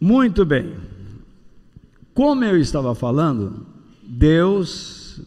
Muito 0.00 0.44
bem. 0.44 0.74
Como 2.12 2.44
eu 2.44 2.58
estava 2.58 2.94
falando, 2.94 3.66
Deus 4.02 5.20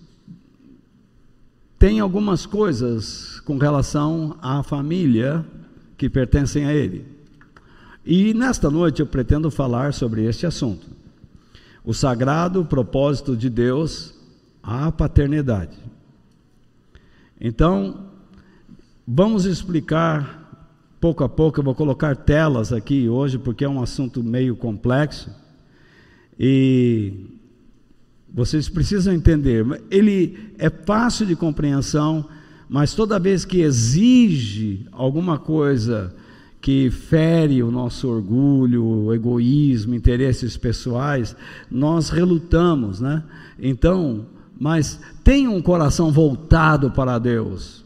tem 1.78 2.00
algumas 2.00 2.46
coisas 2.46 3.40
com 3.42 3.58
relação 3.58 4.38
à 4.42 4.62
família 4.62 5.46
que 5.98 6.10
pertencem 6.10 6.66
a 6.66 6.74
Ele. 6.74 7.06
E 8.06 8.34
nesta 8.34 8.70
noite 8.70 9.02
eu 9.02 9.08
pretendo 9.08 9.50
falar 9.50 9.94
sobre 9.94 10.26
este 10.26 10.46
assunto. 10.46 10.88
O 11.84 11.94
sagrado 11.94 12.64
propósito 12.64 13.36
de 13.36 13.50
Deus 13.50 14.14
à 14.62 14.92
paternidade. 14.92 15.78
Então, 17.42 18.06
vamos 19.08 19.46
explicar 19.46 20.39
pouco 21.00 21.24
a 21.24 21.30
pouco. 21.30 21.60
Eu 21.60 21.64
vou 21.64 21.76
colocar 21.76 22.16
telas 22.16 22.74
aqui 22.74 23.08
hoje, 23.08 23.38
porque 23.38 23.64
é 23.64 23.70
um 23.70 23.82
assunto 23.82 24.24
meio 24.24 24.56
complexo. 24.56 25.30
E 26.40 27.14
vocês 28.34 28.70
precisam 28.70 29.14
entender. 29.14 29.66
Ele 29.90 30.54
é 30.58 30.70
fácil 30.70 31.26
de 31.26 31.36
compreensão, 31.36 32.28
mas 32.68 32.94
toda 32.94 33.20
vez 33.20 33.44
que 33.46 33.62
exige 33.62 34.86
alguma 34.92 35.38
coisa 35.38 36.14
que 36.62 36.92
fere 36.92 37.64
o 37.64 37.72
nosso 37.72 38.08
orgulho, 38.10 38.84
o 38.84 39.14
egoísmo, 39.14 39.96
interesses 39.96 40.58
pessoais, 40.58 41.36
nós 41.72 42.10
relutamos, 42.10 43.00
né? 43.00 43.24
Então, 43.58 44.26
mas 44.60 45.00
tenha 45.24 45.50
um 45.50 45.62
coração 45.62 46.12
voltado 46.12 46.92
para 46.92 47.18
Deus, 47.18 47.86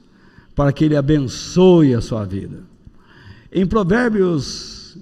para 0.56 0.74
que 0.74 0.86
Ele 0.86 0.96
abençoe 0.96 1.94
a 1.94 2.02
sua 2.02 2.26
vida. 2.26 2.73
Em 3.56 3.68
Provérbios 3.68 4.98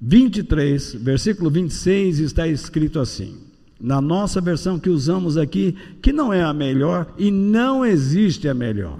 23, 0.00 0.94
versículo 0.94 1.48
26, 1.48 2.18
está 2.18 2.48
escrito 2.48 2.98
assim: 2.98 3.36
na 3.80 4.00
nossa 4.00 4.40
versão 4.40 4.76
que 4.76 4.90
usamos 4.90 5.36
aqui, 5.36 5.76
que 6.02 6.12
não 6.12 6.32
é 6.32 6.42
a 6.42 6.52
melhor 6.52 7.14
e 7.16 7.30
não 7.30 7.86
existe 7.86 8.48
a 8.48 8.54
melhor, 8.54 8.98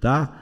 tá? 0.00 0.32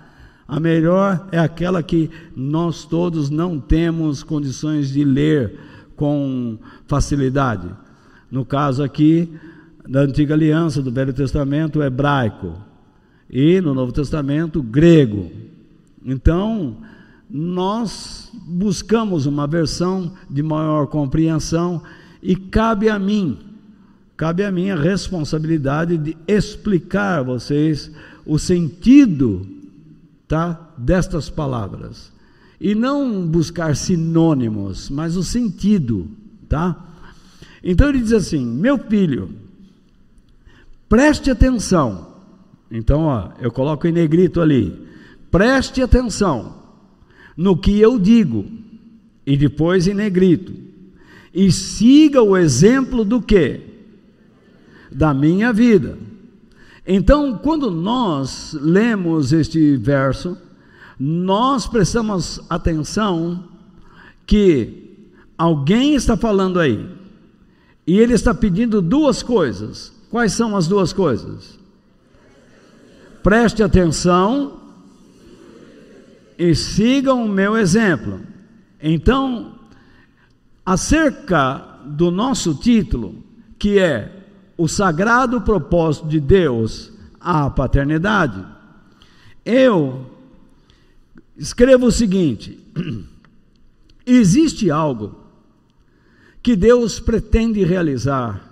A 0.47 0.61
melhor 0.61 1.27
é 1.33 1.39
aquela 1.39 1.83
que 1.83 2.11
nós 2.37 2.85
todos 2.85 3.31
não 3.31 3.59
temos 3.59 4.23
condições 4.23 4.93
de 4.93 5.03
ler 5.03 5.59
com 5.97 6.59
facilidade. 6.87 7.71
No 8.31 8.45
caso 8.45 8.83
aqui, 8.83 9.33
da 9.89 10.01
antiga 10.01 10.35
aliança, 10.35 10.83
do 10.83 10.93
Velho 10.93 11.15
Testamento, 11.15 11.83
hebraico, 11.83 12.53
e 13.31 13.63
no 13.63 13.73
Novo 13.73 13.93
Testamento, 13.93 14.63
grego. 14.63 15.31
Então, 16.05 16.77
nós 17.33 18.31
buscamos 18.47 19.25
uma 19.25 19.47
versão 19.47 20.13
de 20.29 20.43
maior 20.43 20.87
compreensão 20.87 21.83
e 22.23 22.37
cabe 22.37 22.89
a 22.89 22.99
mim, 22.99 23.39
cabe 24.17 24.45
a 24.45 24.53
mim 24.53 24.71
a 24.71 24.77
responsabilidade 24.77 25.97
de 25.97 26.17
explicar 26.29 27.21
a 27.21 27.23
vocês 27.23 27.91
o 28.27 28.39
sentido 28.39 29.47
tá, 30.29 30.73
destas 30.77 31.31
palavras. 31.31 32.13
E 32.61 32.75
não 32.75 33.27
buscar 33.27 33.75
sinônimos, 33.75 34.91
mas 34.91 35.17
o 35.17 35.25
sentido, 35.25 36.09
tá? 36.49 36.77
Então 37.65 37.89
ele 37.89 38.01
diz 38.01 38.13
assim: 38.13 38.45
"Meu 38.45 38.79
filho, 38.79 39.31
Preste 40.93 41.31
atenção. 41.31 42.07
Então, 42.71 43.05
ó, 43.05 43.31
eu 43.41 43.51
coloco 43.51 43.87
em 43.87 43.93
negrito 43.93 44.43
ali. 44.43 44.87
Preste 45.31 45.81
atenção 45.81 46.62
no 47.37 47.57
que 47.57 47.79
eu 47.81 47.99
digo. 47.99 48.47
E 49.27 49.37
depois 49.37 49.87
em 49.87 49.95
negrito. 49.95 50.53
E 51.33 51.51
siga 51.51 52.23
o 52.23 52.37
exemplo 52.37 53.05
do 53.05 53.21
que? 53.21 53.61
Da 54.91 55.15
minha 55.15 55.53
vida. 55.53 55.99
Então, 56.87 57.39
quando 57.39 57.71
nós 57.71 58.57
lemos 58.61 59.33
este 59.33 59.77
verso, 59.77 60.37
nós 60.99 61.67
prestamos 61.67 62.41
atenção 62.51 63.45
que 64.27 65.07
alguém 65.39 65.95
está 65.95 66.17
falando 66.17 66.59
aí, 66.61 66.89
e 67.87 67.99
ele 67.99 68.15
está 68.15 68.35
pedindo 68.35 68.83
duas 68.83 69.23
coisas: 69.23 69.93
Quais 70.11 70.33
são 70.33 70.57
as 70.57 70.69
duas 70.69 70.93
coisas? 70.93 71.59
Preste 73.23 73.63
atenção 73.63 74.61
e 76.39 76.55
sigam 76.55 77.25
o 77.25 77.29
meu 77.29 77.57
exemplo. 77.57 78.21
Então, 78.81 79.55
acerca 80.65 81.81
do 81.85 82.11
nosso 82.11 82.55
título, 82.55 83.23
que 83.59 83.79
é 83.79 84.25
o 84.57 84.69
sagrado 84.69 85.41
propósito 85.41 86.09
de 86.09 86.21
Deus 86.21 86.93
à 87.21 87.49
paternidade, 87.51 88.45
eu 89.45 90.07
escrevo 91.37 91.87
o 91.87 91.93
seguinte: 91.93 92.59
existe 94.07 94.71
algo 94.71 95.17
que 96.43 96.57
Deus 96.57 96.99
pretende 96.99 97.65
realizar 97.65 98.51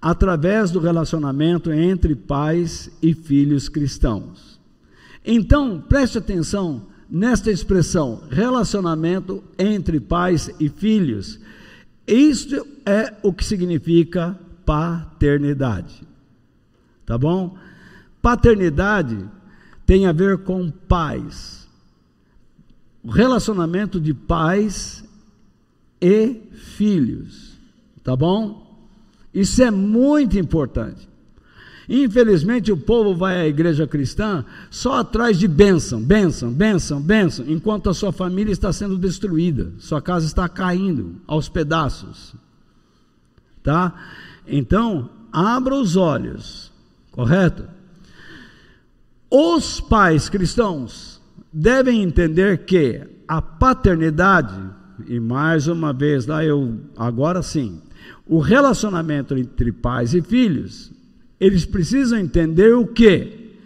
através 0.00 0.70
do 0.70 0.80
relacionamento 0.80 1.72
entre 1.72 2.14
pais 2.14 2.90
e 3.00 3.14
filhos 3.14 3.68
cristãos. 3.68 4.51
Então, 5.24 5.80
preste 5.80 6.18
atenção 6.18 6.86
nesta 7.08 7.50
expressão, 7.50 8.22
relacionamento 8.30 9.44
entre 9.58 10.00
pais 10.00 10.50
e 10.58 10.68
filhos. 10.68 11.38
Isto 12.06 12.66
é 12.84 13.14
o 13.22 13.32
que 13.32 13.44
significa 13.44 14.38
paternidade. 14.64 16.02
Tá 17.04 17.18
bom? 17.18 17.56
Paternidade 18.20 19.28
tem 19.84 20.06
a 20.06 20.12
ver 20.12 20.38
com 20.38 20.70
pais. 20.70 21.68
Relacionamento 23.04 24.00
de 24.00 24.14
pais 24.14 25.04
e 26.00 26.40
filhos. 26.76 27.52
Tá 28.02 28.16
bom? 28.16 28.62
Isso 29.34 29.62
é 29.62 29.70
muito 29.70 30.38
importante. 30.38 31.08
Infelizmente, 31.88 32.70
o 32.70 32.76
povo 32.76 33.14
vai 33.14 33.40
à 33.40 33.46
igreja 33.46 33.86
cristã 33.86 34.44
só 34.70 35.00
atrás 35.00 35.38
de 35.38 35.48
bênção, 35.48 36.00
bênção, 36.00 36.52
bênção, 36.52 37.00
bênção, 37.00 37.44
enquanto 37.48 37.90
a 37.90 37.94
sua 37.94 38.12
família 38.12 38.52
está 38.52 38.72
sendo 38.72 38.96
destruída, 38.96 39.72
sua 39.78 40.00
casa 40.00 40.26
está 40.26 40.48
caindo 40.48 41.16
aos 41.26 41.48
pedaços. 41.48 42.34
Tá? 43.62 43.94
Então, 44.46 45.10
abra 45.32 45.74
os 45.74 45.96
olhos, 45.96 46.72
correto? 47.10 47.64
Os 49.30 49.80
pais 49.80 50.28
cristãos 50.28 51.20
devem 51.52 52.02
entender 52.02 52.64
que 52.64 53.02
a 53.26 53.40
paternidade, 53.40 54.54
e 55.06 55.18
mais 55.18 55.66
uma 55.66 55.92
vez 55.92 56.26
lá 56.26 56.44
eu, 56.44 56.78
agora 56.96 57.42
sim, 57.42 57.80
o 58.26 58.38
relacionamento 58.38 59.36
entre 59.36 59.72
pais 59.72 60.14
e 60.14 60.22
filhos, 60.22 60.92
eles 61.42 61.64
precisam 61.64 62.20
entender 62.20 62.72
o 62.72 62.86
que? 62.86 63.56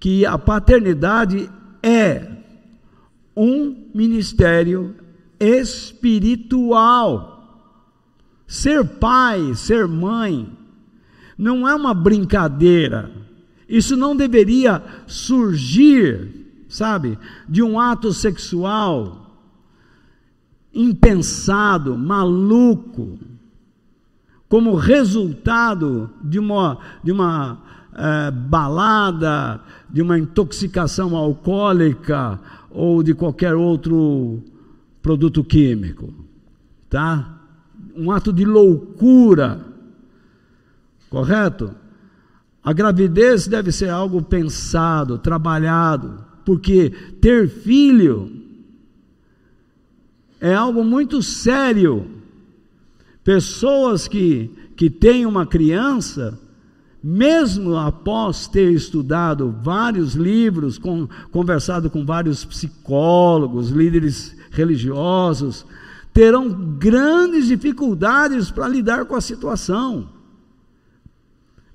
Que 0.00 0.24
a 0.24 0.38
paternidade 0.38 1.46
é 1.82 2.26
um 3.36 3.90
ministério 3.94 4.94
espiritual. 5.38 6.64
Ser 8.46 8.82
pai, 8.82 9.54
ser 9.54 9.86
mãe, 9.86 10.50
não 11.36 11.68
é 11.68 11.74
uma 11.74 11.92
brincadeira. 11.92 13.12
Isso 13.68 13.94
não 13.94 14.16
deveria 14.16 14.82
surgir, 15.06 16.64
sabe, 16.66 17.18
de 17.46 17.62
um 17.62 17.78
ato 17.78 18.10
sexual 18.14 19.26
impensado, 20.72 21.94
maluco 21.98 23.18
como 24.48 24.74
resultado 24.74 26.10
de 26.22 26.38
uma, 26.38 26.78
de 27.04 27.12
uma 27.12 27.58
é, 27.94 28.30
balada, 28.30 29.60
de 29.90 30.00
uma 30.00 30.18
intoxicação 30.18 31.14
alcoólica 31.14 32.40
ou 32.70 33.02
de 33.02 33.14
qualquer 33.14 33.54
outro 33.54 34.42
produto 35.02 35.44
químico, 35.44 36.12
tá? 36.88 37.40
Um 37.96 38.10
ato 38.10 38.32
de 38.32 38.44
loucura, 38.44 39.60
correto? 41.10 41.74
A 42.62 42.72
gravidez 42.72 43.46
deve 43.46 43.72
ser 43.72 43.90
algo 43.90 44.22
pensado, 44.22 45.18
trabalhado, 45.18 46.24
porque 46.44 46.90
ter 47.20 47.48
filho 47.48 48.30
é 50.40 50.54
algo 50.54 50.84
muito 50.84 51.22
sério 51.22 52.17
Pessoas 53.28 54.08
que, 54.08 54.50
que 54.74 54.88
têm 54.88 55.26
uma 55.26 55.44
criança, 55.44 56.40
mesmo 57.04 57.76
após 57.76 58.46
ter 58.48 58.72
estudado 58.72 59.54
vários 59.62 60.14
livros, 60.14 60.78
com, 60.78 61.06
conversado 61.30 61.90
com 61.90 62.06
vários 62.06 62.42
psicólogos, 62.46 63.68
líderes 63.68 64.34
religiosos, 64.50 65.66
terão 66.10 66.48
grandes 66.78 67.48
dificuldades 67.48 68.50
para 68.50 68.66
lidar 68.66 69.04
com 69.04 69.14
a 69.14 69.20
situação. 69.20 70.08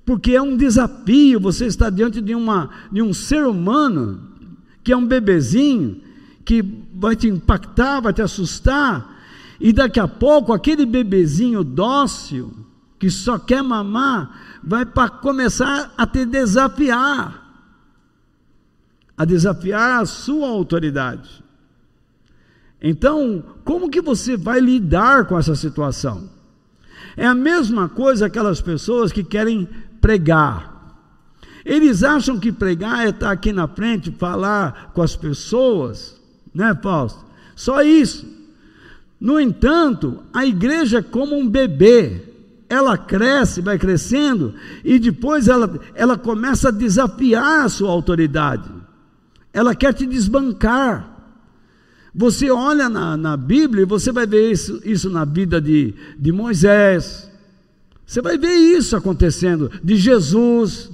Porque 0.04 0.32
é 0.32 0.42
um 0.42 0.58
desafio 0.58 1.40
você 1.40 1.68
estar 1.68 1.92
diante 1.92 2.20
de, 2.20 2.34
uma, 2.34 2.72
de 2.92 3.00
um 3.00 3.14
ser 3.14 3.46
humano 3.46 4.28
que 4.84 4.92
é 4.92 4.98
um 4.98 5.06
bebezinho, 5.06 6.02
que 6.44 6.66
vai 6.96 7.16
te 7.16 7.28
impactar, 7.28 8.02
vai 8.02 8.12
te 8.12 8.24
assustar, 8.24 9.13
e 9.64 9.72
daqui 9.72 10.00
a 10.00 10.08
pouco 10.08 10.52
aquele 10.52 10.86
bebezinho 10.86 11.64
dócil, 11.64 12.54
que 13.00 13.10
só 13.10 13.40
quer 13.40 13.64
mamar, 13.64 14.60
vai 14.62 14.86
para 14.86 15.10
começar 15.10 15.94
a 15.98 16.06
te 16.06 16.26
desafiar 16.26 17.42
a 19.18 19.26
desafiar 19.26 20.02
a 20.02 20.06
sua 20.06 20.50
autoridade. 20.50 21.44
Então, 22.82 23.44
como 23.64 23.90
que 23.90 24.02
você 24.02 24.36
vai 24.36 24.60
lidar 24.60 25.26
com 25.28 25.38
essa 25.38 25.56
situação? 25.56 26.30
É 27.16 27.26
a 27.26 27.36
mesma 27.36 27.88
coisa 27.88 28.26
aquelas 28.26 28.60
pessoas 28.60 29.12
que 29.12 29.24
querem 29.24 29.70
pregar. 30.02 30.74
Eles 31.64 32.04
acham 32.04 32.38
que 32.40 32.52
pregar 32.52 33.06
é 33.06 33.10
estar 33.10 33.32
aqui 33.32 33.54
na 33.54 33.68
frente, 33.68 34.12
falar 34.12 34.92
com 34.94 35.02
as 35.02 35.16
pessoas, 35.16 36.20
né, 36.54 36.78
Fausto? 36.82 37.24
Só 37.56 37.82
isso. 37.82 38.43
No 39.20 39.40
entanto, 39.40 40.24
a 40.34 40.46
igreja 40.46 41.00
é 41.00 41.02
como 41.02 41.36
um 41.36 41.48
bebê. 41.48 42.22
Ela 42.70 42.98
cresce, 42.98 43.62
vai 43.62 43.78
crescendo, 43.78 44.56
e 44.84 44.98
depois 44.98 45.48
ela, 45.48 45.80
ela 45.94 46.18
começa 46.18 46.70
a 46.70 46.72
desafiar 46.72 47.66
a 47.66 47.70
sua 47.70 47.92
autoridade. 47.92 48.70
Ela 49.54 49.76
quer 49.76 49.94
te 49.94 50.06
desbancar. 50.06 51.14
Você 52.16 52.50
olha 52.52 52.90
na, 52.90 53.16
na 53.18 53.38
Bíblia 53.38 53.84
e 53.84 53.88
você 53.88 54.12
vai 54.12 54.26
ver 54.26 54.52
isso, 54.52 54.82
isso 54.84 55.10
na 55.10 55.26
vida 55.26 55.62
de, 55.62 55.94
de 56.18 56.32
Moisés. 56.32 57.30
Você 58.06 58.22
vai 58.22 58.38
ver 58.38 58.54
isso 58.54 58.96
acontecendo, 58.96 59.72
de 59.84 59.96
Jesus. 59.96 60.92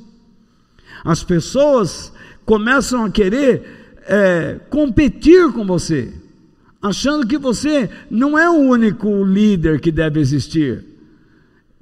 As 1.03 1.23
pessoas 1.23 2.13
começam 2.45 3.05
a 3.05 3.09
querer 3.09 3.95
é, 4.05 4.59
competir 4.69 5.51
com 5.51 5.65
você, 5.65 6.13
achando 6.81 7.27
que 7.27 7.37
você 7.37 7.89
não 8.09 8.37
é 8.37 8.49
o 8.49 8.53
único 8.53 9.23
líder 9.23 9.79
que 9.79 9.91
deve 9.91 10.19
existir. 10.19 10.85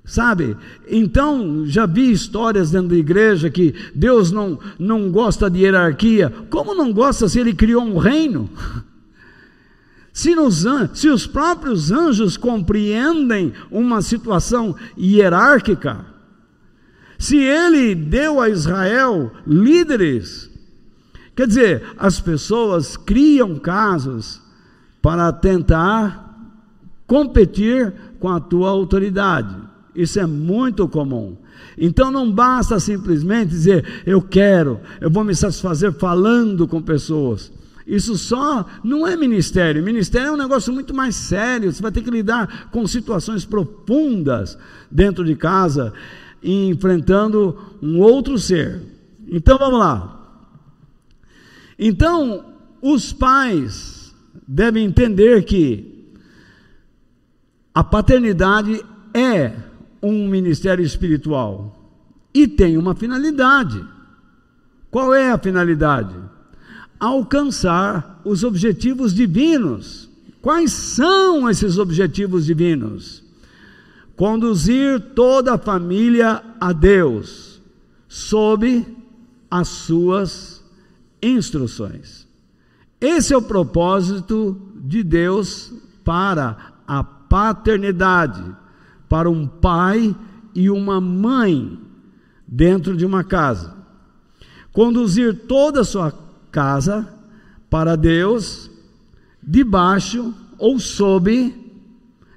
Sabe? 0.04 0.56
Então, 0.90 1.66
já 1.66 1.86
vi 1.86 2.12
histórias 2.12 2.72
dentro 2.72 2.90
da 2.90 2.96
igreja 2.96 3.50
que 3.50 3.76
Deus 3.94 4.32
não, 4.32 4.58
não 4.80 5.12
gosta 5.12 5.50
de 5.50 5.60
hierarquia. 5.60 6.34
Como 6.50 6.74
não 6.74 6.94
gosta 6.94 7.28
se 7.28 7.40
ele 7.40 7.54
criou 7.54 7.84
um 7.84 7.98
reino? 7.98 8.50
Se, 10.14 10.34
nos, 10.34 10.66
se 10.96 11.10
os 11.10 11.28
próprios 11.28 11.92
anjos 11.92 12.38
compreendem 12.38 13.54
uma 13.70 14.02
situação 14.02 14.76
hierárquica, 14.98 16.08
se 17.20 17.38
ele 17.38 17.94
deu 17.94 18.42
a 18.42 18.50
Israel 18.50 19.32
líderes, 19.46 20.50
quer 21.36 21.46
dizer, 21.46 21.84
as 22.00 22.20
pessoas 22.20 22.98
criam 22.98 23.60
casos 23.60 24.42
para 25.02 25.32
tentar 25.32 26.28
competir 27.06 27.94
com 28.20 28.30
a 28.30 28.40
tua 28.40 28.70
autoridade. 28.70 29.56
Isso 29.96 30.20
é 30.20 30.26
muito 30.26 30.88
comum. 30.88 31.38
Então 31.78 32.12
não 32.12 32.32
basta 32.32 32.80
simplesmente 32.80 33.50
dizer, 33.50 34.04
eu 34.06 34.22
quero, 34.22 34.80
eu 35.00 35.10
vou 35.10 35.24
me 35.24 35.34
satisfazer 35.34 35.92
falando 35.94 36.68
com 36.68 36.82
pessoas. 36.82 37.52
Isso 37.86 38.18
só 38.18 38.66
não 38.84 39.08
é 39.08 39.16
ministério. 39.16 39.82
Ministério 39.82 40.28
é 40.28 40.32
um 40.32 40.38
negócio 40.38 40.74
muito 40.74 40.94
mais 40.94 41.16
sério. 41.16 41.72
Você 41.72 41.82
vai 41.82 41.92
ter 41.92 42.02
que 42.02 42.12
lidar 42.12 42.70
com 42.70 42.86
situações 42.86 43.46
profundas 43.46 44.58
dentro 44.92 45.24
de 45.24 45.36
casa, 45.36 45.94
enfrentando 46.44 47.58
um 47.82 48.00
outro 48.00 48.38
ser. 48.38 48.82
Então 49.26 49.58
vamos 49.58 49.80
lá. 49.80 50.14
Então, 51.80 52.46
os 52.82 53.14
pais 53.14 53.97
devem 54.48 54.86
entender 54.86 55.44
que 55.44 55.98
a 57.74 57.84
paternidade 57.84 58.84
é 59.14 59.54
um 60.02 60.28
ministério 60.28 60.84
espiritual 60.84 61.78
e 62.34 62.48
tem 62.48 62.78
uma 62.78 62.96
finalidade. 62.96 63.84
Qual 64.90 65.14
é 65.14 65.32
a 65.32 65.38
finalidade? 65.38 66.16
Alcançar 67.00 68.22
os 68.24 68.44
objetivos 68.44 69.14
divinos. 69.14 70.10
Quais 70.42 70.72
são 70.72 71.50
esses 71.50 71.78
objetivos 71.78 72.46
divinos? 72.46 73.24
Conduzir 74.16 75.00
toda 75.14 75.54
a 75.54 75.58
família 75.58 76.42
a 76.60 76.72
Deus, 76.72 77.62
sob 78.08 78.86
as 79.52 79.68
suas 79.68 80.64
instruções. 81.22 82.27
Esse 83.00 83.34
é 83.34 83.38
o 83.38 83.42
propósito 83.42 84.60
de 84.76 85.04
Deus 85.04 85.74
para 86.04 86.74
a 86.88 87.04
paternidade 87.04 88.44
para 89.10 89.30
um 89.30 89.48
pai 89.48 90.16
e 90.54 90.70
uma 90.70 91.00
mãe 91.00 91.80
dentro 92.48 92.96
de 92.96 93.06
uma 93.06 93.24
casa. 93.24 93.76
Conduzir 94.72 95.46
toda 95.48 95.82
a 95.82 95.86
sua 95.86 96.14
casa 96.52 97.08
para 97.70 97.96
Deus, 97.96 98.70
debaixo 99.42 100.34
ou 100.58 100.80
sob, 100.80 101.54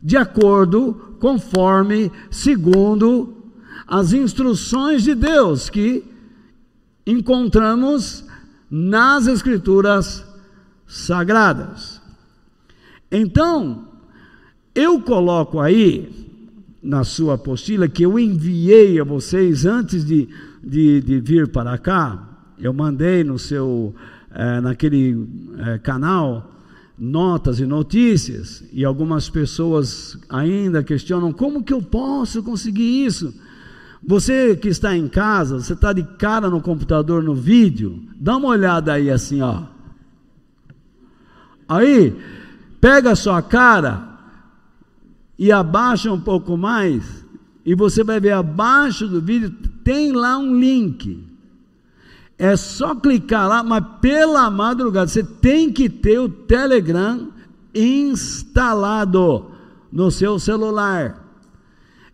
de 0.02 0.16
acordo, 0.16 1.16
conforme, 1.20 2.10
segundo 2.30 3.36
as 3.86 4.12
instruções 4.12 5.02
de 5.02 5.14
Deus 5.14 5.68
que 5.68 6.04
encontramos 7.06 8.24
nas 8.70 9.26
Escrituras 9.26 10.24
Sagradas. 10.90 12.02
Então, 13.10 13.88
eu 14.74 15.00
coloco 15.00 15.60
aí 15.60 16.10
na 16.82 17.04
sua 17.04 17.34
apostila 17.34 17.88
que 17.88 18.02
eu 18.02 18.18
enviei 18.18 18.98
a 19.00 19.04
vocês 19.04 19.64
antes 19.64 20.04
de, 20.04 20.28
de, 20.60 21.00
de 21.00 21.20
vir 21.20 21.46
para 21.46 21.78
cá, 21.78 22.28
eu 22.58 22.72
mandei 22.72 23.22
no 23.22 23.38
seu, 23.38 23.94
é, 24.34 24.60
naquele 24.60 25.28
é, 25.58 25.78
canal, 25.78 26.52
notas 26.98 27.60
e 27.60 27.66
notícias, 27.66 28.64
e 28.72 28.84
algumas 28.84 29.30
pessoas 29.30 30.18
ainda 30.28 30.82
questionam 30.82 31.32
como 31.32 31.62
que 31.62 31.72
eu 31.72 31.80
posso 31.80 32.42
conseguir 32.42 33.04
isso. 33.06 33.32
Você 34.02 34.56
que 34.56 34.68
está 34.68 34.96
em 34.96 35.06
casa, 35.06 35.60
você 35.60 35.74
está 35.74 35.92
de 35.92 36.02
cara 36.02 36.50
no 36.50 36.60
computador, 36.60 37.22
no 37.22 37.34
vídeo, 37.34 38.02
dá 38.18 38.36
uma 38.36 38.48
olhada 38.48 38.94
aí 38.94 39.08
assim, 39.08 39.40
ó. 39.40 39.78
Aí, 41.70 42.20
pega 42.80 43.12
a 43.12 43.16
sua 43.16 43.40
cara, 43.40 44.08
e 45.38 45.52
abaixa 45.52 46.12
um 46.12 46.20
pouco 46.20 46.56
mais, 46.56 47.24
e 47.64 47.76
você 47.76 48.02
vai 48.02 48.18
ver 48.18 48.32
abaixo 48.32 49.06
do 49.06 49.20
vídeo, 49.20 49.54
tem 49.84 50.10
lá 50.10 50.36
um 50.36 50.58
link. 50.58 51.24
É 52.36 52.56
só 52.56 52.92
clicar 52.96 53.48
lá, 53.48 53.62
mas 53.62 53.84
pela 54.00 54.50
madrugada, 54.50 55.06
você 55.06 55.22
tem 55.22 55.72
que 55.72 55.88
ter 55.88 56.18
o 56.18 56.28
Telegram 56.28 57.28
instalado 57.72 59.52
no 59.92 60.10
seu 60.10 60.40
celular. 60.40 61.24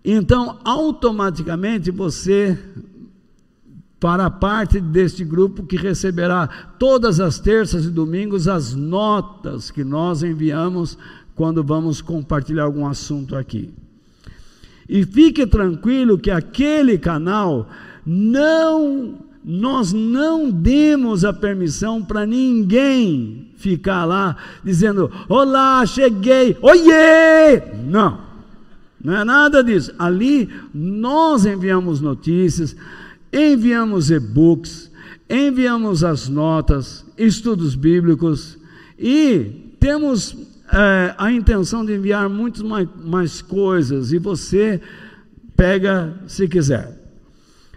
Então, 0.04 0.58
automaticamente 0.64 1.90
você 1.90 2.58
para 3.99 4.31
parte 4.31 4.81
deste 4.81 5.25
grupo 5.25 5.65
que 5.65 5.76
receberá 5.76 6.47
todas 6.79 7.19
as 7.19 7.38
terças 7.38 7.85
e 7.85 7.91
domingos 7.91 8.47
as 8.47 8.75
notas 8.75 9.71
que 9.71 9.83
nós 9.83 10.23
enviamos 10.23 10.99
quando 11.35 11.62
vamos 11.62 12.00
compartilhar 12.00 12.65
algum 12.65 12.87
assunto 12.87 13.37
aqui. 13.37 13.73
E 14.88 15.05
fique 15.05 15.47
tranquilo 15.47 16.19
que 16.19 16.31
aquele 16.31 16.99
canal 16.99 17.69
não 18.05 19.19
nós 19.49 19.93
não 19.93 20.50
demos 20.50 21.25
a 21.25 21.33
permissão 21.33 22.03
para 22.03 22.26
ninguém 22.26 23.53
ficar 23.57 24.05
lá 24.05 24.37
dizendo: 24.65 25.11
"Olá, 25.29 25.87
cheguei. 25.87 26.57
Oiê!". 26.61 27.62
Não. 27.85 28.26
Não 29.03 29.17
é 29.17 29.25
nada 29.25 29.62
disso. 29.62 29.93
Ali 29.99 30.50
nós 30.75 31.47
enviamos 31.47 32.00
notícias, 32.00 32.75
enviamos 33.33 34.11
e-books, 34.11 34.90
enviamos 35.28 36.04
as 36.04 36.28
notas, 36.28 37.04
estudos 37.16 37.75
bíblicos 37.75 38.59
e 38.99 39.75
temos 39.80 40.37
é, 40.73 41.14
a 41.16 41.30
intenção 41.30 41.85
de 41.85 41.95
enviar 41.95 42.28
muitas 42.28 42.62
mais, 42.62 42.88
mais 43.04 43.42
coisas 43.42 44.12
e 44.12 44.18
você 44.18 44.80
pega 45.56 46.14
se 46.26 46.49
quiser. 46.49 46.97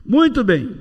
Muito 0.06 0.44
bem. 0.44 0.76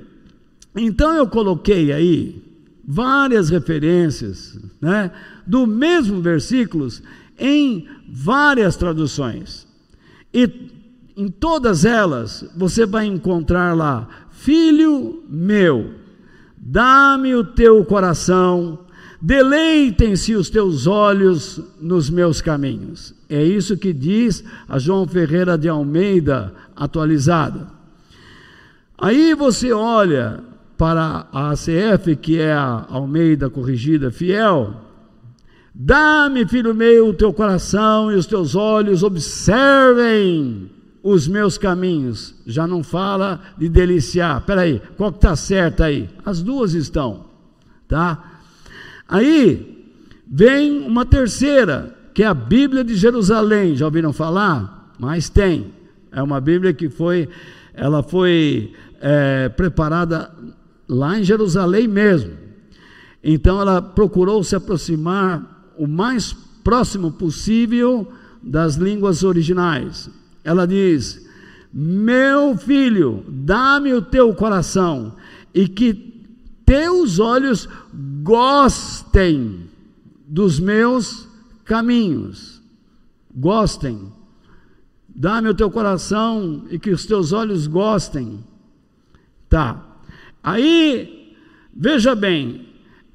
Então 0.75 1.15
eu 1.15 1.27
coloquei 1.27 1.91
aí 1.91 2.43
várias 2.83 3.49
referências, 3.49 4.59
né, 4.81 5.11
do 5.45 5.67
mesmo 5.67 6.21
versículos 6.21 7.03
em 7.37 7.87
várias 8.07 8.75
traduções. 8.75 9.67
E 10.33 10.69
em 11.15 11.27
todas 11.27 11.85
elas 11.85 12.45
você 12.55 12.85
vai 12.85 13.05
encontrar 13.05 13.75
lá: 13.75 14.07
Filho 14.39 15.21
meu, 15.27 15.95
dá-me 16.55 17.35
o 17.35 17.43
teu 17.43 17.83
coração, 17.83 18.79
deleitem-se 19.21 20.33
os 20.33 20.49
teus 20.49 20.87
olhos 20.87 21.61
nos 21.77 22.09
meus 22.09 22.39
caminhos. 22.39 23.13
É 23.29 23.43
isso 23.43 23.75
que 23.75 23.91
diz 23.91 24.41
a 24.65 24.79
João 24.79 25.05
Ferreira 25.05 25.57
de 25.57 25.67
Almeida, 25.67 26.53
atualizada. 26.73 27.67
Aí 28.97 29.33
você 29.33 29.73
olha 29.73 30.39
para 30.77 31.27
a 31.33 31.51
ACF, 31.51 32.15
que 32.15 32.39
é 32.39 32.53
a 32.53 32.85
Almeida 32.87 33.49
Corrigida 33.49 34.09
Fiel, 34.09 34.73
dá-me, 35.75 36.47
filho 36.47 36.73
meu, 36.73 37.09
o 37.09 37.13
teu 37.13 37.33
coração 37.33 38.09
e 38.09 38.15
os 38.15 38.25
teus 38.25 38.55
olhos 38.55 39.03
observem 39.03 40.78
os 41.01 41.27
meus 41.27 41.57
caminhos. 41.57 42.35
Já 42.45 42.67
não 42.67 42.83
fala 42.83 43.41
de 43.57 43.69
deliciar. 43.69 44.41
Peraí, 44.41 44.81
qual 44.97 45.11
que 45.11 45.17
está 45.17 45.35
certo 45.35 45.83
aí? 45.83 46.09
As 46.25 46.41
duas 46.41 46.73
estão, 46.73 47.25
tá? 47.87 48.41
Aí 49.07 49.93
vem 50.27 50.79
uma 50.85 51.05
terceira, 51.05 51.95
que 52.13 52.23
é 52.23 52.27
a 52.27 52.33
Bíblia 52.33 52.83
de 52.83 52.95
Jerusalém. 52.95 53.75
Já 53.75 53.85
ouviram 53.85 54.13
falar? 54.13 54.93
Mas 54.99 55.29
tem. 55.29 55.73
É 56.11 56.21
uma 56.21 56.41
Bíblia 56.41 56.73
que 56.73 56.89
foi, 56.89 57.29
ela 57.73 58.03
foi 58.03 58.73
é, 58.99 59.49
preparada 59.49 60.31
lá 60.87 61.17
em 61.17 61.23
Jerusalém 61.23 61.87
mesmo. 61.87 62.33
Então 63.23 63.59
ela 63.59 63.81
procurou 63.81 64.43
se 64.43 64.55
aproximar 64.55 65.73
o 65.77 65.87
mais 65.87 66.33
próximo 66.63 67.11
possível 67.11 68.11
das 68.41 68.75
línguas 68.75 69.23
originais. 69.23 70.09
Ela 70.43 70.65
diz: 70.65 71.27
Meu 71.73 72.57
filho, 72.57 73.23
dá-me 73.27 73.93
o 73.93 74.01
teu 74.01 74.33
coração 74.33 75.15
e 75.53 75.67
que 75.67 75.93
teus 76.65 77.19
olhos 77.19 77.67
gostem 78.21 79.67
dos 80.27 80.59
meus 80.59 81.27
caminhos. 81.65 82.61
Gostem. 83.35 84.11
Dá-me 85.07 85.49
o 85.49 85.53
teu 85.53 85.69
coração 85.69 86.65
e 86.69 86.79
que 86.79 86.91
os 86.91 87.05
teus 87.05 87.31
olhos 87.31 87.67
gostem. 87.67 88.39
Tá. 89.49 89.83
Aí, 90.43 91.35
veja 91.75 92.15
bem, 92.15 92.67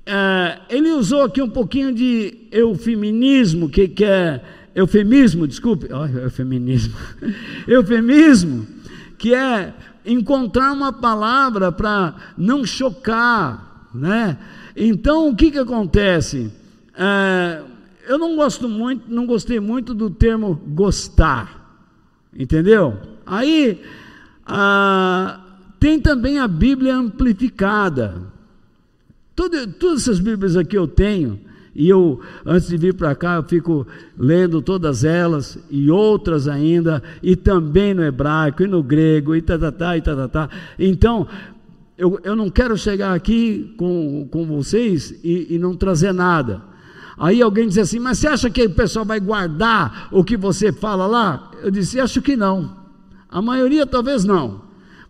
é, 0.05 0.61
ele 0.69 0.91
usou 0.91 1.23
aqui 1.23 1.41
um 1.41 1.49
pouquinho 1.49 1.95
de 1.95 2.47
eufeminismo, 2.51 3.71
que, 3.71 3.89
que 3.89 4.05
é 4.05 4.43
eufemismo, 4.75 5.47
desculpe, 5.47 5.89
oh, 5.93 6.07
eufemismo, 6.07 6.95
eufemismo, 7.69 8.67
que 9.17 9.35
é 9.35 9.73
encontrar 10.05 10.73
uma 10.73 10.93
palavra 10.93 11.71
para 11.71 12.15
não 12.37 12.65
chocar, 12.65 13.89
né? 13.95 14.37
Então, 14.77 15.29
o 15.29 15.37
que 15.37 15.51
que 15.51 15.59
acontece? 15.59 16.53
É, 16.97 17.63
eu 18.07 18.19
não 18.19 18.37
gosto 18.37 18.69
muito, 18.69 19.05
não 19.09 19.27
gostei 19.27 19.61
muito 19.61 19.95
do 19.95 20.11
termo 20.11 20.61
gostar, 20.69 21.81
entendeu? 22.37 22.99
Aí, 23.25 23.81
ah, 24.45 25.41
tem 25.81 26.01
também 26.01 26.39
a 26.39 26.49
Bíblia 26.49 26.97
amplificada. 26.97 28.23
Todo, 29.35 29.67
todas 29.75 30.03
essas 30.03 30.21
Bíblias 30.21 30.57
aqui 30.57 30.77
eu 30.77 30.87
tenho, 30.87 31.41
e 31.75 31.89
eu, 31.89 32.21
antes 32.47 32.69
de 32.69 32.77
vir 32.77 32.95
para 32.95 33.15
cá, 33.15 33.37
eu 33.37 33.43
fico 33.43 33.87
lendo 34.17 34.63
todas 34.63 35.03
elas, 35.03 35.59
e 35.69 35.91
outras 35.91 36.47
ainda, 36.47 37.03
e 37.23 37.35
também 37.35 37.93
no 37.93 38.05
hebraico, 38.05 38.63
e 38.63 38.67
no 38.67 38.83
grego, 38.83 39.35
e 39.35 39.43
tá, 39.43 39.59
tá, 39.59 39.73
tá, 39.73 39.97
e 39.97 40.01
tá, 40.01 40.15
tá, 40.15 40.29
tá. 40.29 40.51
Então, 40.79 41.27
eu, 41.99 42.21
eu 42.23 42.37
não 42.37 42.49
quero 42.49 42.77
chegar 42.77 43.13
aqui 43.13 43.75
com, 43.77 44.29
com 44.31 44.47
vocês 44.47 45.19
e, 45.25 45.55
e 45.55 45.59
não 45.59 45.75
trazer 45.75 46.13
nada. 46.13 46.63
Aí 47.19 47.43
alguém 47.43 47.69
diz 47.69 47.79
assim, 47.79 47.99
mas 47.99 48.19
você 48.19 48.29
acha 48.29 48.51
que 48.51 48.65
o 48.65 48.75
pessoal 48.75 49.05
vai 49.05 49.21
guardar 49.21 50.09
o 50.13 50.25
que 50.25 50.37
você 50.37 50.73
fala 50.73 51.07
lá? 51.07 51.51
Eu 51.63 51.71
disse, 51.71 52.01
acho 52.01 52.23
que 52.23 52.37
não. 52.37 52.77
A 53.29 53.43
maioria 53.43 53.87
talvez 53.87 54.25
não 54.25 54.64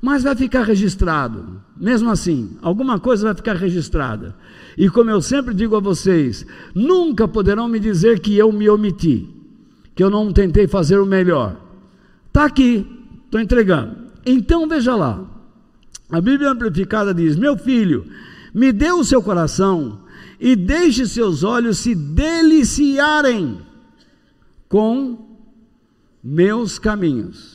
mas 0.04 0.22
vai 0.22 0.36
ficar 0.36 0.64
registrado. 0.64 1.62
Mesmo 1.74 2.10
assim, 2.10 2.58
alguma 2.60 3.00
coisa 3.00 3.24
vai 3.24 3.34
ficar 3.34 3.56
registrada. 3.56 4.36
E 4.76 4.90
como 4.90 5.08
eu 5.08 5.22
sempre 5.22 5.54
digo 5.54 5.74
a 5.74 5.80
vocês, 5.80 6.44
nunca 6.74 7.26
poderão 7.26 7.66
me 7.66 7.80
dizer 7.80 8.20
que 8.20 8.36
eu 8.36 8.52
me 8.52 8.68
omiti, 8.68 9.26
que 9.94 10.04
eu 10.04 10.10
não 10.10 10.30
tentei 10.30 10.68
fazer 10.68 10.98
o 10.98 11.06
melhor. 11.06 11.56
Está 12.26 12.44
aqui, 12.44 12.86
estou 13.24 13.40
entregando. 13.40 13.96
Então 14.26 14.68
veja 14.68 14.94
lá, 14.94 15.24
a 16.10 16.20
Bíblia 16.20 16.50
Amplificada 16.50 17.14
diz: 17.14 17.34
Meu 17.34 17.56
filho, 17.56 18.04
me 18.52 18.72
dê 18.72 18.92
o 18.92 19.04
seu 19.04 19.22
coração 19.22 20.00
e 20.38 20.54
deixe 20.54 21.06
seus 21.06 21.42
olhos 21.42 21.78
se 21.78 21.94
deliciarem 21.94 23.58
com 24.68 25.38
meus 26.22 26.78
caminhos 26.78 27.53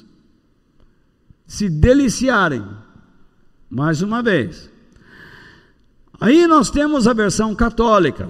se 1.50 1.68
deliciarem. 1.68 2.63
Mais 3.70 4.01
uma 4.03 4.22
vez. 4.22 4.70
Aí 6.22 6.46
nós 6.48 6.70
temos 6.70 7.08
a 7.08 7.13
versão 7.13 7.56
católica, 7.56 8.29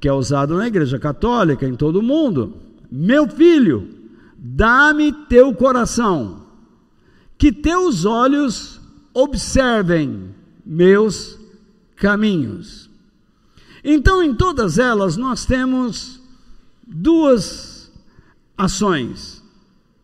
que 0.00 0.08
é 0.08 0.12
usada 0.12 0.56
na 0.56 0.66
igreja 0.66 0.98
católica 0.98 1.66
em 1.66 1.74
todo 1.74 2.00
o 2.00 2.02
mundo. 2.02 2.56
Meu 2.90 3.28
filho, 3.28 3.88
dá-me 4.36 5.12
teu 5.12 5.54
coração, 5.54 6.46
que 7.36 7.52
teus 7.52 8.04
olhos 8.04 8.80
observem 9.12 10.34
meus 10.64 11.38
caminhos. 11.96 12.88
Então, 13.84 14.22
em 14.22 14.34
todas 14.34 14.78
elas, 14.78 15.16
nós 15.16 15.44
temos 15.44 16.20
duas 16.86 17.90
ações 18.56 19.37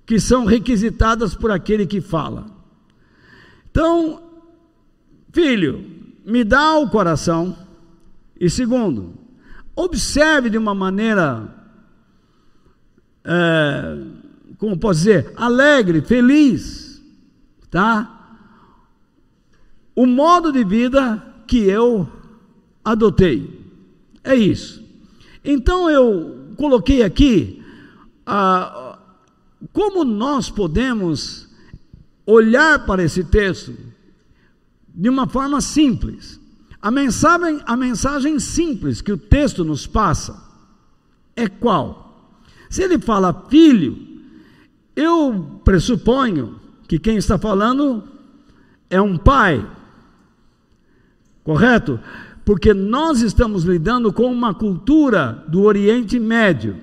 que 0.07 0.21
são 0.21 0.45
requisitadas 0.45 1.35
por 1.35 1.51
aquele 1.51 1.87
que 1.87 2.01
fala. 2.01 2.47
Então, 3.71 4.23
filho, 5.33 5.85
me 6.25 6.45
dá 6.45 6.77
o 6.79 6.89
coração. 6.89 7.57
E 8.39 8.51
segundo, 8.51 9.15
observe 9.75 10.51
de 10.51 10.59
uma 10.59 10.75
maneira, 10.75 11.49
é, 13.25 13.99
como 14.59 14.79
posso 14.79 15.01
dizer, 15.01 15.33
alegre, 15.37 16.01
feliz, 16.03 17.03
tá? 17.71 18.39
O 19.95 20.07
modo 20.07 20.53
de 20.53 20.65
vida 20.65 21.23
que 21.47 21.59
eu 21.59 22.09
adotei. 22.85 23.61
É 24.23 24.35
isso. 24.35 24.83
Então 25.45 25.91
eu 25.91 26.53
coloquei 26.57 27.03
aqui 27.03 27.63
a, 28.25 28.84
como 29.73 30.05
nós 30.05 30.51
podemos 30.51 31.49
olhar 32.27 32.85
para 32.87 33.03
esse 33.03 33.25
texto 33.25 33.75
de 34.95 35.09
uma 35.09 35.27
forma 35.27 35.61
simples? 35.61 36.41
A 36.81 36.91
mensagem, 36.91 37.61
a 37.65 37.77
mensagem 37.77 38.39
simples 38.39 39.01
que 39.01 39.13
o 39.13 39.17
texto 39.17 39.65
nos 39.65 39.87
passa 39.87 40.43
é 41.35 41.49
qual? 41.49 42.05
Se 42.69 42.83
ele 42.83 42.99
fala 42.99 43.47
filho, 43.49 43.97
eu 44.95 45.61
pressuponho 45.65 46.61
que 46.87 46.99
quem 46.99 47.17
está 47.17 47.39
falando 47.39 48.05
é 48.91 49.01
um 49.01 49.17
pai, 49.17 49.67
correto? 51.43 51.99
Porque 52.45 52.75
nós 52.75 53.23
estamos 53.23 53.65
lidando 53.65 54.13
com 54.13 54.31
uma 54.31 54.53
cultura 54.53 55.45
do 55.49 55.63
Oriente 55.63 56.21
Médio, 56.21 56.77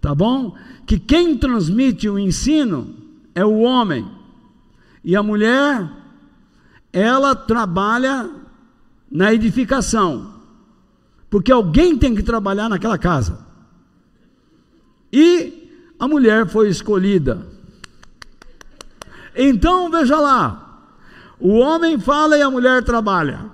tá 0.00 0.14
bom? 0.14 0.56
que 0.88 0.98
quem 0.98 1.36
transmite 1.36 2.08
o 2.08 2.18
ensino 2.18 2.96
é 3.34 3.44
o 3.44 3.58
homem 3.58 4.10
e 5.04 5.14
a 5.14 5.22
mulher 5.22 5.86
ela 6.90 7.36
trabalha 7.36 8.30
na 9.12 9.34
edificação, 9.34 10.32
porque 11.28 11.52
alguém 11.52 11.94
tem 11.98 12.14
que 12.14 12.22
trabalhar 12.22 12.70
naquela 12.70 12.96
casa. 12.96 13.46
E 15.12 15.70
a 15.98 16.08
mulher 16.08 16.48
foi 16.48 16.70
escolhida. 16.70 17.46
Então 19.36 19.90
veja 19.90 20.18
lá, 20.18 20.88
o 21.38 21.50
homem 21.58 22.00
fala 22.00 22.38
e 22.38 22.40
a 22.40 22.50
mulher 22.50 22.82
trabalha. 22.82 23.44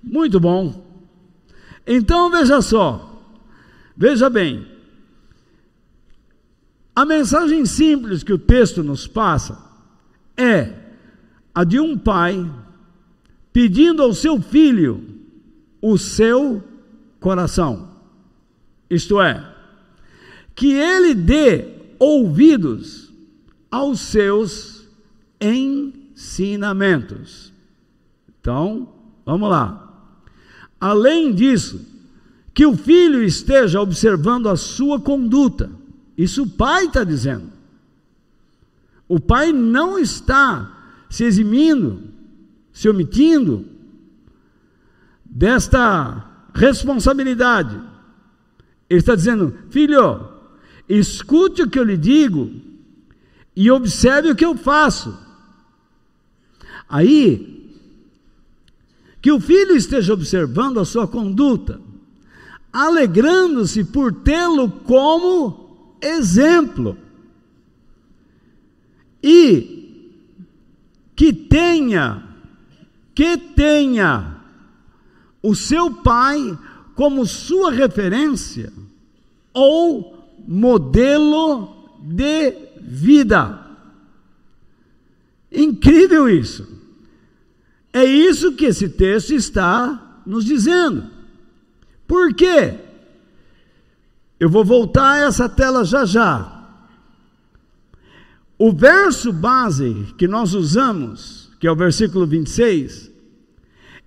Muito 0.00 0.38
bom. 0.38 0.86
Então 1.84 2.30
veja 2.30 2.62
só, 2.62 3.20
veja 3.96 4.30
bem, 4.30 4.71
a 6.94 7.04
mensagem 7.04 7.64
simples 7.64 8.22
que 8.22 8.32
o 8.32 8.38
texto 8.38 8.82
nos 8.82 9.06
passa 9.06 9.58
é 10.36 10.74
a 11.54 11.64
de 11.64 11.80
um 11.80 11.96
pai 11.96 12.50
pedindo 13.52 14.02
ao 14.02 14.14
seu 14.14 14.40
filho 14.40 15.04
o 15.80 15.98
seu 15.98 16.62
coração. 17.18 17.90
Isto 18.88 19.20
é, 19.20 19.44
que 20.54 20.72
ele 20.72 21.14
dê 21.14 21.66
ouvidos 21.98 23.12
aos 23.70 24.00
seus 24.00 24.86
ensinamentos. 25.40 27.52
Então, 28.40 28.88
vamos 29.24 29.48
lá. 29.48 29.78
Além 30.78 31.32
disso, 31.32 31.80
que 32.52 32.66
o 32.66 32.76
filho 32.76 33.22
esteja 33.22 33.80
observando 33.80 34.48
a 34.48 34.56
sua 34.56 35.00
conduta. 35.00 35.70
Isso 36.16 36.42
o 36.42 36.50
pai 36.50 36.86
está 36.86 37.04
dizendo. 37.04 37.50
O 39.08 39.20
pai 39.20 39.52
não 39.52 39.98
está 39.98 40.70
se 41.10 41.24
eximindo, 41.24 42.02
se 42.72 42.88
omitindo 42.88 43.66
desta 45.24 46.24
responsabilidade. 46.54 47.80
Ele 48.88 49.00
está 49.00 49.14
dizendo: 49.14 49.54
filho, 49.70 50.28
escute 50.88 51.62
o 51.62 51.68
que 51.68 51.78
eu 51.78 51.84
lhe 51.84 51.96
digo 51.96 52.50
e 53.54 53.70
observe 53.70 54.30
o 54.30 54.36
que 54.36 54.44
eu 54.44 54.56
faço. 54.56 55.18
Aí, 56.88 57.70
que 59.20 59.30
o 59.30 59.40
filho 59.40 59.76
esteja 59.76 60.12
observando 60.12 60.80
a 60.80 60.84
sua 60.84 61.06
conduta, 61.06 61.80
alegrando-se 62.72 63.84
por 63.84 64.12
tê-lo 64.12 64.70
como 64.70 65.61
exemplo. 66.02 66.98
E 69.22 69.72
que 71.14 71.32
tenha, 71.32 72.24
que 73.14 73.36
tenha 73.36 74.40
o 75.42 75.54
seu 75.54 75.90
pai 76.02 76.58
como 76.94 77.26
sua 77.26 77.70
referência 77.70 78.72
ou 79.54 80.26
modelo 80.46 81.96
de 82.00 82.52
vida. 82.80 83.60
Incrível 85.50 86.28
isso. 86.28 86.66
É 87.92 88.04
isso 88.04 88.52
que 88.52 88.64
esse 88.64 88.88
texto 88.88 89.34
está 89.34 90.22
nos 90.26 90.44
dizendo. 90.44 91.10
Por 92.06 92.34
quê? 92.34 92.78
Eu 94.42 94.48
vou 94.48 94.64
voltar 94.64 95.12
a 95.12 95.18
essa 95.18 95.48
tela 95.48 95.84
já 95.84 96.04
já. 96.04 96.66
O 98.58 98.72
verso 98.72 99.32
base 99.32 100.12
que 100.18 100.26
nós 100.26 100.52
usamos, 100.52 101.48
que 101.60 101.66
é 101.68 101.70
o 101.70 101.76
versículo 101.76 102.26
26, 102.26 103.08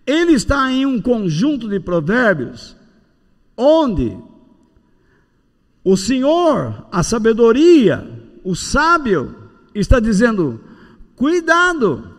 ele 0.05 0.33
está 0.33 0.69
em 0.69 0.85
um 0.85 1.01
conjunto 1.01 1.69
de 1.69 1.79
provérbios 1.79 2.75
onde 3.55 4.17
o 5.81 5.95
Senhor, 5.95 6.85
a 6.91 7.01
sabedoria, 7.01 8.05
o 8.43 8.57
sábio, 8.57 9.33
está 9.73 10.01
dizendo: 10.01 10.59
cuidado 11.15 12.13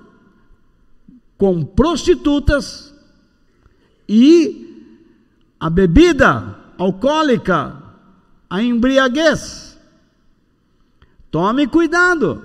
com 1.36 1.62
prostitutas 1.62 2.94
e 4.08 4.96
a 5.60 5.68
bebida 5.68 6.58
alcoólica, 6.78 7.82
a 8.56 8.62
embriaguez. 8.62 9.78
Tome 11.30 11.66
cuidado. 11.66 12.42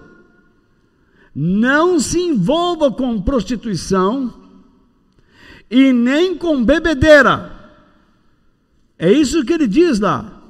Não 1.34 2.01
se 2.01 2.20
envolva 2.20 2.91
com 2.91 3.22
prostituição 3.22 4.34
e 5.70 5.94
nem 5.94 6.38
com 6.38 6.65
bebedeira. 6.65 7.72
É 9.00 9.10
isso 9.10 9.46
que 9.46 9.53
ele 9.53 9.68
diz 9.68 10.01
lá. 10.01 10.41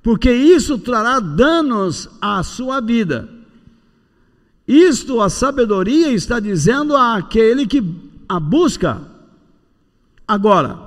Porque 0.00 0.30
isso 0.30 0.78
trará 0.78 1.18
danos 1.18 2.08
à 2.20 2.40
sua 2.44 2.80
vida. 2.80 3.28
Isto 4.68 5.20
a 5.20 5.28
sabedoria 5.28 6.12
está 6.12 6.38
dizendo 6.38 6.96
àquele 6.96 7.66
que 7.66 7.82
a 8.28 8.38
busca. 8.38 9.02
Agora, 10.26 10.83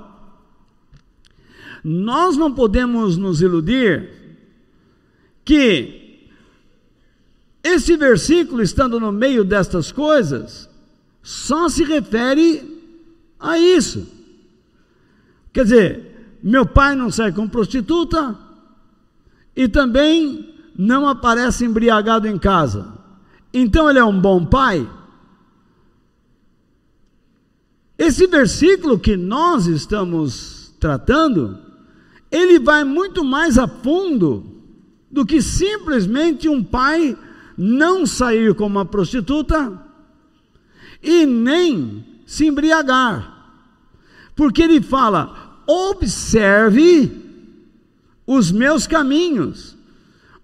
nós 1.89 2.36
não 2.36 2.54
podemos 2.54 3.15
nos 3.15 3.41
iludir 3.41 4.10
que 5.45 6.28
esse 7.63 7.95
versículo, 7.95 8.62
estando 8.62 9.00
no 9.00 9.10
meio 9.10 9.45
destas 9.45 9.89
coisas, 9.89 10.69
só 11.23 11.69
se 11.69 11.86
refere 11.86 12.84
a 13.39 13.58
isso. 13.58 14.06
Quer 15.54 15.63
dizer, 15.63 16.39
meu 16.43 16.65
pai 16.65 16.93
não 16.93 17.10
sai 17.10 17.32
com 17.32 17.47
prostituta 17.47 18.38
e 19.56 19.69
também 19.69 20.56
não 20.78 21.08
aparece 21.08 21.63
embriagado 21.63 22.28
em 22.28 22.38
casa. 22.38 22.95
Então 23.54 23.89
ele 23.89 24.00
é 24.00 24.04
um 24.04 24.19
bom 24.19 24.45
pai? 24.45 24.86
Esse 27.97 28.28
versículo 28.28 29.00
que 29.00 29.15
nós 29.15 29.67
estamos 29.67 30.76
tratando 30.82 31.65
ele 32.31 32.59
vai 32.59 32.83
muito 32.83 33.23
mais 33.23 33.57
a 33.57 33.67
fundo 33.67 34.45
do 35.09 35.25
que 35.25 35.41
simplesmente 35.41 36.49
um 36.49 36.63
pai 36.63 37.17
não 37.57 38.05
sair 38.05 38.53
com 38.53 38.65
uma 38.65 38.85
prostituta 38.85 39.81
e 41.01 41.25
nem 41.25 42.05
se 42.25 42.45
embriagar. 42.45 43.33
Porque 44.35 44.61
ele 44.61 44.81
fala: 44.81 45.61
observe 45.65 47.11
os 48.25 48.51
meus 48.51 48.85
caminhos, 48.85 49.75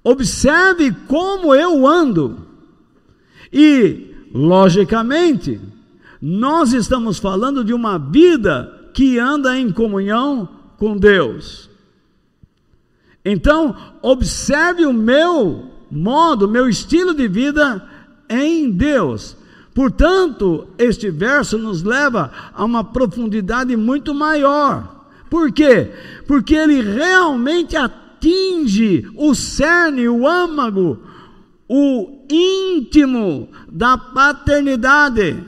observe 0.03 0.91
como 1.07 1.53
eu 1.53 1.85
ando. 1.85 2.47
E, 3.51 4.15
logicamente, 4.33 5.61
nós 6.19 6.73
estamos 6.73 7.19
falando 7.19 7.63
de 7.63 7.73
uma 7.73 7.99
vida 7.99 8.89
que 8.93 9.19
anda 9.19 9.59
em 9.59 9.71
comunhão 9.71 10.49
com 10.77 10.97
Deus. 10.97 11.69
Então, 13.25 13.75
observe 14.01 14.85
o 14.85 14.93
meu 14.93 15.71
modo, 15.89 16.47
meu 16.47 16.67
estilo 16.67 17.13
de 17.13 17.27
vida 17.27 17.87
em 18.29 18.69
Deus. 18.69 19.37
Portanto, 19.73 20.67
este 20.77 21.09
verso 21.09 21.57
nos 21.57 21.83
leva 21.83 22.31
a 22.53 22.63
uma 22.63 22.83
profundidade 22.83 23.75
muito 23.75 24.13
maior. 24.13 25.07
Por 25.29 25.51
quê? 25.51 25.91
Porque 26.27 26.53
ele 26.53 26.81
realmente 26.81 27.75
atinge 27.75 29.09
o 29.15 29.33
cerne, 29.33 30.07
o 30.07 30.27
âmago, 30.27 30.99
o 31.67 32.23
íntimo 32.29 33.49
da 33.67 33.97
paternidade 33.97 35.43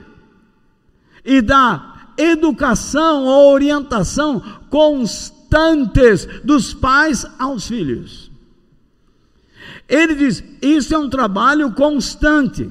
e 1.24 1.42
da 1.42 1.94
educação 2.18 3.26
ou 3.26 3.52
orientação 3.52 4.42
constante 4.70 5.35
constantes 5.56 6.28
dos 6.44 6.74
pais 6.74 7.26
aos 7.40 7.68
filhos. 7.68 8.30
Ele 9.88 10.16
diz: 10.16 10.44
isso 10.62 10.94
é 10.94 10.98
um 10.98 11.10
trabalho 11.10 11.72
constante. 11.72 12.70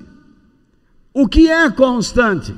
O 1.13 1.27
que 1.27 1.49
é 1.49 1.71
constante? 1.71 2.55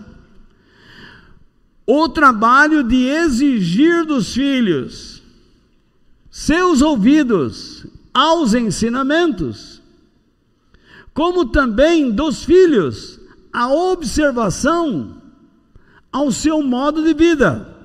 O 1.87 2.09
trabalho 2.09 2.83
de 2.83 3.07
exigir 3.07 4.05
dos 4.05 4.35
filhos 4.35 5.23
seus 6.29 6.83
ouvidos 6.83 7.87
aos 8.13 8.53
ensinamentos, 8.55 9.81
como 11.15 11.47
também 11.47 12.11
dos 12.11 12.45
filhos 12.45 13.21
a 13.53 13.69
observação 13.73 15.23
ao 16.11 16.33
seu 16.33 16.61
modo 16.63 17.03
de 17.03 17.15
vida. 17.15 17.76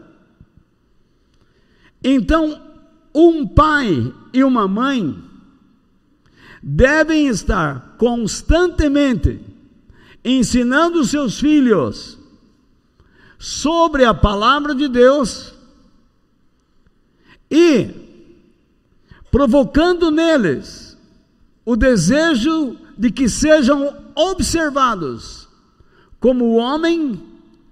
Então, 2.04 2.60
um 3.14 3.46
pai 3.48 4.14
e 4.34 4.44
uma 4.44 4.68
mãe 4.68 5.22
devem 6.62 7.28
estar 7.28 7.96
constantemente 7.98 9.40
ensinando 10.24 11.04
seus 11.04 11.40
filhos 11.40 12.18
sobre 13.38 14.06
a 14.06 14.14
palavra 14.14 14.76
de 14.76 14.88
Deus 14.88 15.54
e 17.50 17.90
provocando 19.32 20.12
neles 20.12 20.98
o 21.66 21.76
desejo 21.76 22.78
de 22.98 23.12
que 23.12 23.28
sejam 23.28 23.96
observados 24.16 25.48
como 26.20 26.56
homem 26.56 27.20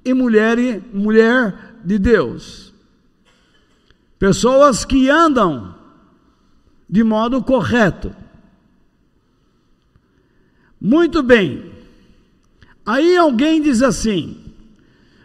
e 0.04 0.14
mulher, 0.14 0.58
mulher 0.92 1.76
de 1.86 2.00
Deus. 2.00 2.69
Pessoas 4.20 4.84
que 4.84 5.10
andam 5.10 5.74
de 6.90 7.06
modo 7.06 7.42
correto. 7.42 8.14
Muito 10.80 11.24
bem. 11.24 11.72
Aí 12.86 13.16
alguém 13.16 13.62
diz 13.62 13.82
assim: 13.82 14.38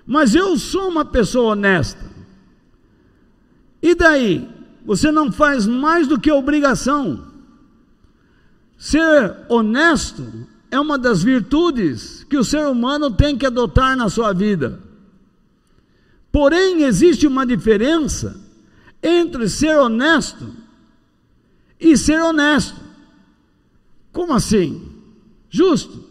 Mas 0.06 0.36
eu 0.36 0.56
sou 0.56 0.88
uma 0.88 1.04
pessoa 1.04 1.52
honesta. 1.52 2.08
E 3.82 3.96
daí? 3.96 4.48
Você 4.86 5.10
não 5.10 5.32
faz 5.32 5.66
mais 5.66 6.06
do 6.06 6.20
que 6.20 6.30
obrigação. 6.30 7.26
Ser 8.76 9.34
honesto 9.48 10.46
é 10.70 10.78
uma 10.78 10.98
das 10.98 11.22
virtudes 11.22 12.22
que 12.24 12.36
o 12.36 12.44
ser 12.44 12.66
humano 12.66 13.10
tem 13.10 13.36
que 13.36 13.46
adotar 13.46 13.96
na 13.96 14.10
sua 14.10 14.34
vida. 14.34 14.78
Porém, 16.30 16.82
existe 16.82 17.26
uma 17.26 17.46
diferença 17.46 18.43
entre 19.04 19.50
ser 19.50 19.76
honesto 19.76 20.48
e 21.78 21.94
ser 21.94 22.18
honesto. 22.22 22.80
Como 24.10 24.32
assim? 24.32 24.90
Justo. 25.50 26.02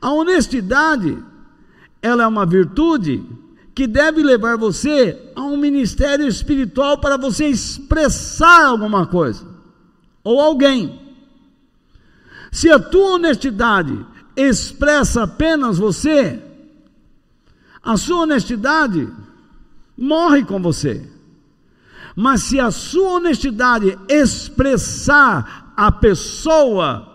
A 0.00 0.12
honestidade, 0.12 1.16
ela 2.02 2.24
é 2.24 2.26
uma 2.26 2.44
virtude 2.44 3.24
que 3.74 3.86
deve 3.86 4.22
levar 4.22 4.58
você 4.58 5.32
a 5.34 5.40
um 5.40 5.56
ministério 5.56 6.26
espiritual 6.26 6.98
para 6.98 7.16
você 7.16 7.46
expressar 7.46 8.66
alguma 8.66 9.06
coisa 9.06 9.46
ou 10.22 10.38
alguém. 10.38 11.00
Se 12.52 12.68
a 12.70 12.78
tua 12.78 13.14
honestidade 13.14 14.04
expressa 14.36 15.22
apenas 15.22 15.78
você, 15.78 16.42
a 17.82 17.96
sua 17.96 18.22
honestidade 18.22 19.08
morre 19.96 20.44
com 20.44 20.60
você. 20.60 21.08
Mas 22.14 22.42
se 22.42 22.58
a 22.58 22.70
sua 22.70 23.10
honestidade 23.10 23.98
expressar 24.08 25.72
a 25.76 25.90
pessoa 25.92 27.06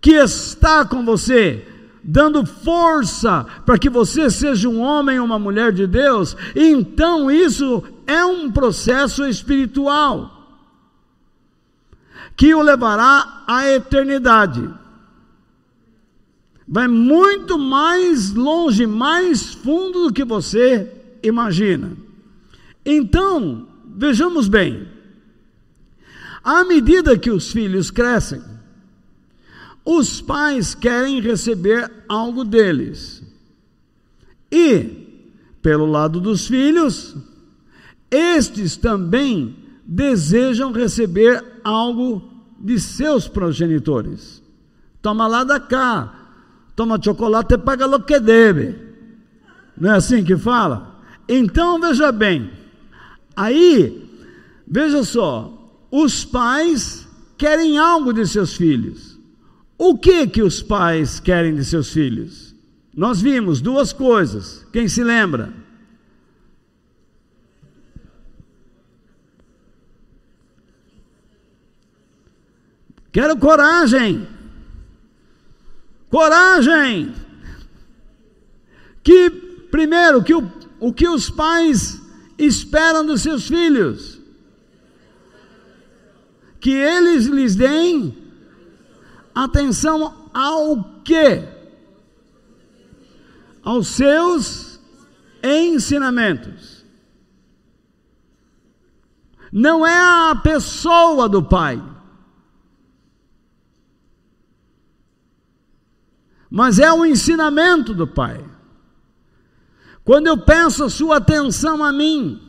que 0.00 0.12
está 0.12 0.84
com 0.84 1.04
você, 1.04 1.66
dando 2.02 2.46
força 2.46 3.44
para 3.66 3.78
que 3.78 3.90
você 3.90 4.30
seja 4.30 4.68
um 4.68 4.80
homem 4.80 5.18
ou 5.18 5.26
uma 5.26 5.38
mulher 5.38 5.72
de 5.72 5.86
Deus, 5.86 6.36
então 6.54 7.30
isso 7.30 7.82
é 8.06 8.24
um 8.24 8.50
processo 8.50 9.26
espiritual 9.26 10.34
que 12.36 12.54
o 12.54 12.62
levará 12.62 13.42
à 13.46 13.68
eternidade. 13.68 14.68
Vai 16.66 16.86
muito 16.86 17.58
mais 17.58 18.32
longe, 18.32 18.86
mais 18.86 19.54
fundo 19.54 20.04
do 20.04 20.12
que 20.12 20.24
você 20.24 20.90
imagina. 21.22 22.07
Então, 22.90 23.68
vejamos 23.84 24.48
bem, 24.48 24.88
à 26.42 26.64
medida 26.64 27.18
que 27.18 27.30
os 27.30 27.52
filhos 27.52 27.90
crescem, 27.90 28.40
os 29.84 30.22
pais 30.22 30.74
querem 30.74 31.20
receber 31.20 31.92
algo 32.08 32.44
deles. 32.44 33.22
E, 34.50 35.28
pelo 35.60 35.84
lado 35.84 36.18
dos 36.18 36.46
filhos, 36.46 37.14
estes 38.10 38.78
também 38.78 39.54
desejam 39.84 40.72
receber 40.72 41.44
algo 41.62 42.26
de 42.58 42.80
seus 42.80 43.28
progenitores. 43.28 44.42
Toma 45.02 45.26
lá 45.26 45.44
da 45.44 45.60
cá, 45.60 46.30
toma 46.74 46.98
chocolate 46.98 47.52
e 47.52 47.58
paga 47.58 47.86
o 47.86 48.02
que 48.02 48.18
deve. 48.18 48.76
Não 49.76 49.92
é 49.92 49.96
assim 49.96 50.24
que 50.24 50.38
fala? 50.38 50.98
Então 51.28 51.78
veja 51.78 52.10
bem, 52.10 52.50
aí, 53.38 54.10
veja 54.66 55.04
só, 55.04 55.54
os 55.90 56.24
pais 56.24 57.06
querem 57.36 57.78
algo 57.78 58.12
de 58.12 58.26
seus 58.26 58.56
filhos. 58.56 59.16
O 59.78 59.96
que 59.96 60.26
que 60.26 60.42
os 60.42 60.60
pais 60.60 61.20
querem 61.20 61.54
de 61.54 61.64
seus 61.64 61.92
filhos? 61.92 62.52
Nós 62.94 63.20
vimos 63.20 63.60
duas 63.60 63.92
coisas. 63.92 64.66
Quem 64.72 64.88
se 64.88 65.04
lembra? 65.04 65.52
Quero 73.12 73.36
coragem. 73.36 74.26
Coragem. 76.10 77.14
Que 79.04 79.30
primeiro 79.70 80.24
que 80.24 80.34
o, 80.34 80.50
o 80.80 80.92
que 80.92 81.08
os 81.08 81.30
pais 81.30 82.07
esperam 82.38 83.04
dos 83.04 83.22
seus 83.22 83.48
filhos? 83.48 84.20
Que 86.60 86.70
eles 86.70 87.26
lhes 87.26 87.54
deem 87.54 88.28
Atenção 89.38 90.30
ao 90.34 90.82
que? 91.04 91.46
Aos 93.62 93.86
seus 93.86 94.80
ensinamentos. 95.40 96.84
Não 99.52 99.86
é 99.86 100.30
a 100.30 100.34
pessoa 100.34 101.28
do 101.28 101.40
pai, 101.40 101.80
mas 106.50 106.80
é 106.80 106.92
o 106.92 107.06
ensinamento 107.06 107.94
do 107.94 108.08
pai. 108.08 108.44
Quando 110.08 110.26
eu 110.26 110.38
peço 110.38 110.84
a 110.84 110.88
sua 110.88 111.18
atenção 111.18 111.84
a 111.84 111.92
mim, 111.92 112.40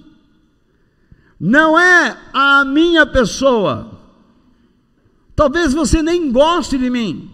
não 1.38 1.78
é 1.78 2.18
a 2.32 2.64
minha 2.64 3.06
pessoa, 3.06 4.00
Talvez 5.36 5.74
você 5.74 6.02
nem 6.04 6.34
goste 6.34 6.78
de 6.78 6.90
mim, 6.90 7.34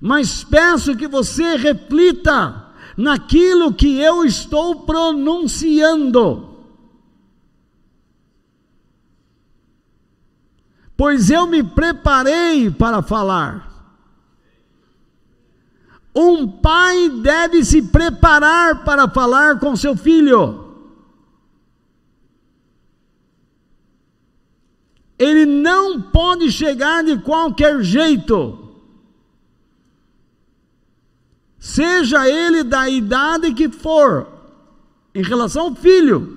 mas 0.00 0.42
peço 0.42 0.96
que 0.96 1.06
você 1.06 1.56
reflita 1.56 2.74
naquilo 2.96 3.72
que 3.72 4.00
eu 4.00 4.24
estou 4.24 4.80
pronunciando. 4.80 6.56
Pois 10.96 11.30
eu 11.30 11.46
me 11.46 11.62
preparei 11.62 12.70
para 12.72 13.02
falar. 13.02 13.65
Um 16.18 16.48
pai 16.48 17.10
deve 17.10 17.62
se 17.62 17.82
preparar 17.82 18.84
para 18.84 19.06
falar 19.06 19.60
com 19.60 19.76
seu 19.76 19.94
filho. 19.94 20.64
Ele 25.18 25.44
não 25.44 26.00
pode 26.00 26.50
chegar 26.50 27.04
de 27.04 27.18
qualquer 27.18 27.82
jeito. 27.82 28.66
Seja 31.58 32.26
ele 32.26 32.62
da 32.62 32.88
idade 32.88 33.52
que 33.52 33.68
for, 33.68 34.26
em 35.14 35.22
relação 35.22 35.64
ao 35.64 35.74
filho, 35.74 36.34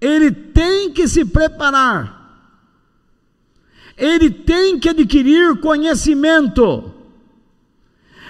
ele 0.00 0.32
tem 0.32 0.90
que 0.90 1.06
se 1.06 1.24
preparar, 1.24 2.20
ele 3.96 4.28
tem 4.28 4.80
que 4.80 4.88
adquirir 4.88 5.60
conhecimento. 5.60 7.01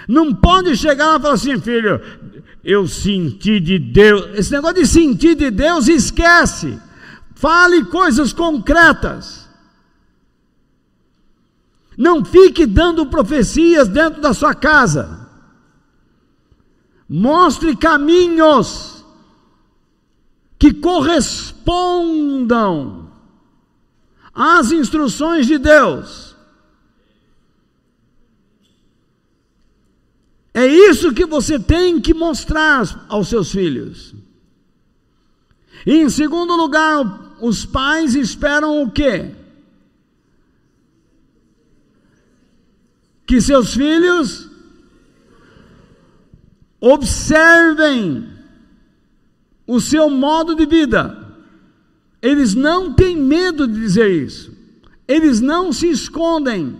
Não 0.07 0.33
pode 0.33 0.75
chegar 0.75 1.17
e 1.17 1.21
falar 1.21 1.33
assim, 1.33 1.59
filho, 1.59 2.01
eu 2.63 2.87
senti 2.87 3.59
de 3.59 3.77
Deus. 3.77 4.37
Esse 4.37 4.51
negócio 4.51 4.77
de 4.77 4.87
sentir 4.87 5.35
de 5.35 5.51
Deus, 5.51 5.87
esquece. 5.87 6.79
Fale 7.35 7.85
coisas 7.85 8.31
concretas. 8.31 9.43
Não 11.97 12.23
fique 12.23 12.65
dando 12.65 13.05
profecias 13.05 13.87
dentro 13.87 14.21
da 14.21 14.33
sua 14.33 14.55
casa. 14.55 15.27
Mostre 17.07 17.75
caminhos 17.75 19.05
que 20.57 20.73
correspondam 20.73 23.11
às 24.33 24.71
instruções 24.71 25.45
de 25.45 25.57
Deus. 25.57 26.32
É 30.53 30.67
isso 30.67 31.13
que 31.13 31.25
você 31.25 31.59
tem 31.59 31.99
que 31.99 32.13
mostrar 32.13 33.05
aos 33.09 33.27
seus 33.27 33.51
filhos. 33.51 34.13
E 35.85 35.95
em 35.95 36.09
segundo 36.09 36.55
lugar, 36.55 37.35
os 37.41 37.65
pais 37.65 38.13
esperam 38.13 38.83
o 38.83 38.91
quê? 38.91 39.31
Que 43.25 43.41
seus 43.41 43.73
filhos 43.73 44.49
observem 46.79 48.29
o 49.65 49.79
seu 49.79 50.09
modo 50.09 50.53
de 50.53 50.65
vida. 50.65 51.19
Eles 52.21 52.53
não 52.53 52.93
têm 52.93 53.17
medo 53.17 53.67
de 53.67 53.79
dizer 53.79 54.09
isso. 54.11 54.53
Eles 55.07 55.41
não 55.41 55.73
se 55.73 55.89
escondem. 55.89 56.77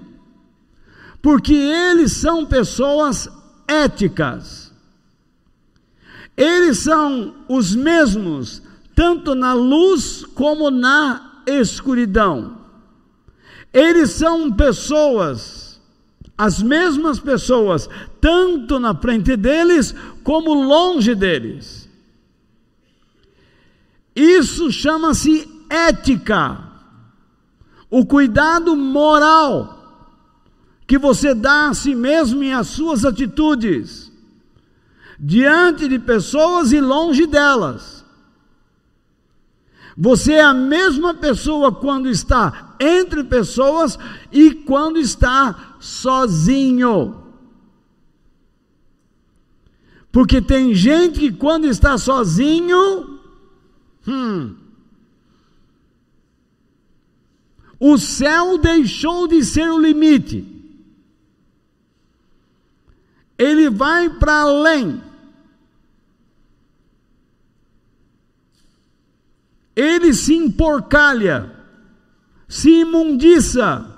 Porque 1.21 1.53
eles 1.53 2.11
são 2.11 2.45
pessoas 2.45 3.29
éticas. 3.83 4.71
Eles 6.35 6.79
são 6.79 7.35
os 7.47 7.75
mesmos 7.75 8.61
tanto 8.95 9.33
na 9.35 9.53
luz 9.53 10.25
como 10.35 10.69
na 10.69 11.41
escuridão. 11.47 12.57
Eles 13.71 14.11
são 14.11 14.51
pessoas, 14.51 15.81
as 16.37 16.61
mesmas 16.61 17.19
pessoas, 17.19 17.89
tanto 18.21 18.79
na 18.79 18.93
frente 18.95 19.35
deles 19.35 19.95
como 20.23 20.53
longe 20.53 21.15
deles. 21.15 21.89
Isso 24.15 24.71
chama-se 24.71 25.49
ética. 25.69 26.71
o 27.89 28.05
cuidado 28.05 28.75
moral 28.75 29.72
que 30.93 30.97
você 30.99 31.33
dá 31.33 31.69
a 31.69 31.73
si 31.73 31.95
mesmo 31.95 32.43
e 32.43 32.51
às 32.51 32.67
suas 32.67 33.03
atitudes, 33.03 34.11
diante 35.19 35.87
de 35.87 35.97
pessoas 35.97 36.71
e 36.71 36.79
longe 36.79 37.25
delas. 37.25 38.05
Você 39.97 40.33
é 40.33 40.43
a 40.43 40.53
mesma 40.53 41.15
pessoa 41.15 41.71
quando 41.71 42.07
está 42.07 42.75
entre 42.79 43.23
pessoas 43.23 43.97
e 44.31 44.53
quando 44.53 44.99
está 44.99 45.77
sozinho. 45.79 47.23
Porque 50.11 50.39
tem 50.43 50.75
gente 50.75 51.19
que 51.21 51.31
quando 51.31 51.65
está 51.65 51.97
sozinho, 51.97 53.19
hum, 54.07 54.55
o 57.79 57.97
céu 57.97 58.59
deixou 58.59 59.27
de 59.27 59.43
ser 59.43 59.71
o 59.71 59.79
limite. 59.79 60.52
Ele 63.37 63.69
vai 63.69 64.09
para 64.09 64.41
além. 64.41 65.01
Ele 69.75 70.13
se 70.13 70.35
emporcalha, 70.35 71.51
se 72.47 72.69
imundiça, 72.69 73.89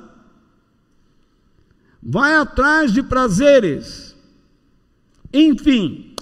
vai 2.01 2.35
atrás 2.35 2.93
de 2.93 3.03
prazeres, 3.03 4.15
enfim. 5.33 6.15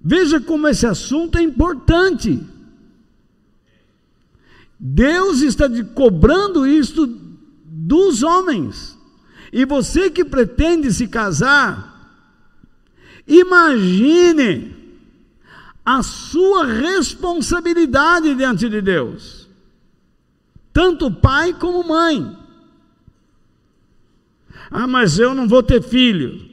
Veja 0.00 0.40
como 0.40 0.68
esse 0.68 0.86
assunto 0.86 1.38
é 1.38 1.42
importante. 1.42 2.44
Deus 4.78 5.40
está 5.42 5.66
cobrando 5.94 6.66
isto 6.66 7.06
dos 7.64 8.22
homens. 8.22 8.98
E 9.52 9.66
você 9.66 10.08
que 10.08 10.24
pretende 10.24 10.90
se 10.90 11.06
casar, 11.06 12.10
imagine 13.28 14.74
a 15.84 16.02
sua 16.02 16.64
responsabilidade 16.64 18.34
diante 18.34 18.68
de 18.68 18.80
Deus, 18.80 19.48
tanto 20.72 21.10
pai 21.10 21.52
como 21.52 21.86
mãe. 21.86 22.38
Ah, 24.70 24.86
mas 24.86 25.18
eu 25.18 25.34
não 25.34 25.46
vou 25.46 25.62
ter 25.62 25.82
filho. 25.82 26.50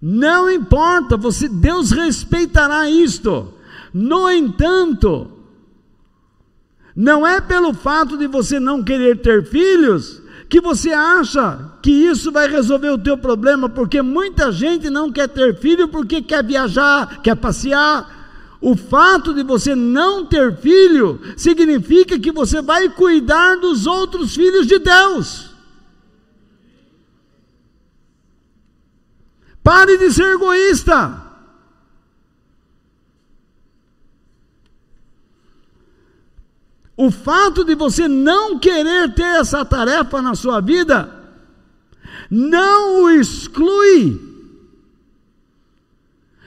Não 0.00 0.50
importa, 0.50 1.18
você 1.18 1.48
Deus 1.48 1.90
respeitará 1.90 2.88
isto. 2.88 3.52
No 3.92 4.30
entanto, 4.30 5.30
não 6.94 7.26
é 7.26 7.42
pelo 7.42 7.74
fato 7.74 8.16
de 8.16 8.26
você 8.26 8.58
não 8.58 8.82
querer 8.82 9.20
ter 9.20 9.44
filhos 9.44 10.22
que 10.48 10.60
você 10.60 10.92
acha 10.92 11.72
que 11.82 11.90
isso 11.90 12.30
vai 12.30 12.48
resolver 12.48 12.90
o 12.90 12.98
teu 12.98 13.18
problema, 13.18 13.68
porque 13.68 14.00
muita 14.00 14.52
gente 14.52 14.88
não 14.88 15.10
quer 15.10 15.28
ter 15.28 15.58
filho 15.58 15.88
porque 15.88 16.22
quer 16.22 16.44
viajar, 16.44 17.20
quer 17.20 17.34
passear. 17.34 18.14
O 18.60 18.76
fato 18.76 19.34
de 19.34 19.42
você 19.42 19.74
não 19.74 20.24
ter 20.24 20.56
filho 20.56 21.20
significa 21.36 22.18
que 22.18 22.32
você 22.32 22.62
vai 22.62 22.88
cuidar 22.88 23.56
dos 23.56 23.86
outros 23.86 24.34
filhos 24.34 24.66
de 24.66 24.78
Deus. 24.78 25.50
Pare 29.62 29.98
de 29.98 30.12
ser 30.12 30.34
egoísta. 30.34 31.25
O 36.96 37.10
fato 37.10 37.62
de 37.64 37.74
você 37.74 38.08
não 38.08 38.58
querer 38.58 39.14
ter 39.14 39.40
essa 39.40 39.64
tarefa 39.64 40.22
na 40.22 40.34
sua 40.34 40.60
vida 40.60 41.12
não 42.30 43.02
o 43.02 43.10
exclui 43.10 44.24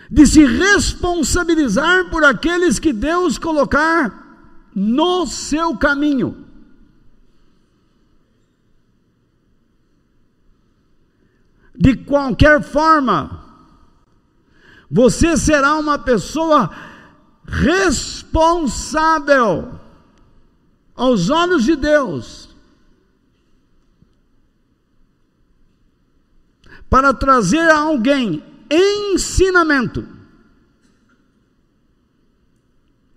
de 0.09 0.25
se 0.25 0.43
responsabilizar 0.43 2.09
por 2.09 2.23
aqueles 2.23 2.79
que 2.79 2.91
Deus 2.91 3.38
colocar 3.38 4.27
no 4.73 5.27
seu 5.27 5.77
caminho. 5.77 6.47
De 11.75 11.95
qualquer 11.95 12.63
forma, 12.63 13.45
você 14.89 15.38
será 15.38 15.75
uma 15.75 15.99
pessoa 15.99 16.71
responsável 17.45 18.99
aos 20.99 21.29
olhos 21.29 21.63
de 21.63 21.77
Deus 21.77 22.49
para 26.89 27.13
trazer 27.13 27.71
a 27.71 27.79
alguém 27.79 28.43
ensinamento. 28.69 30.05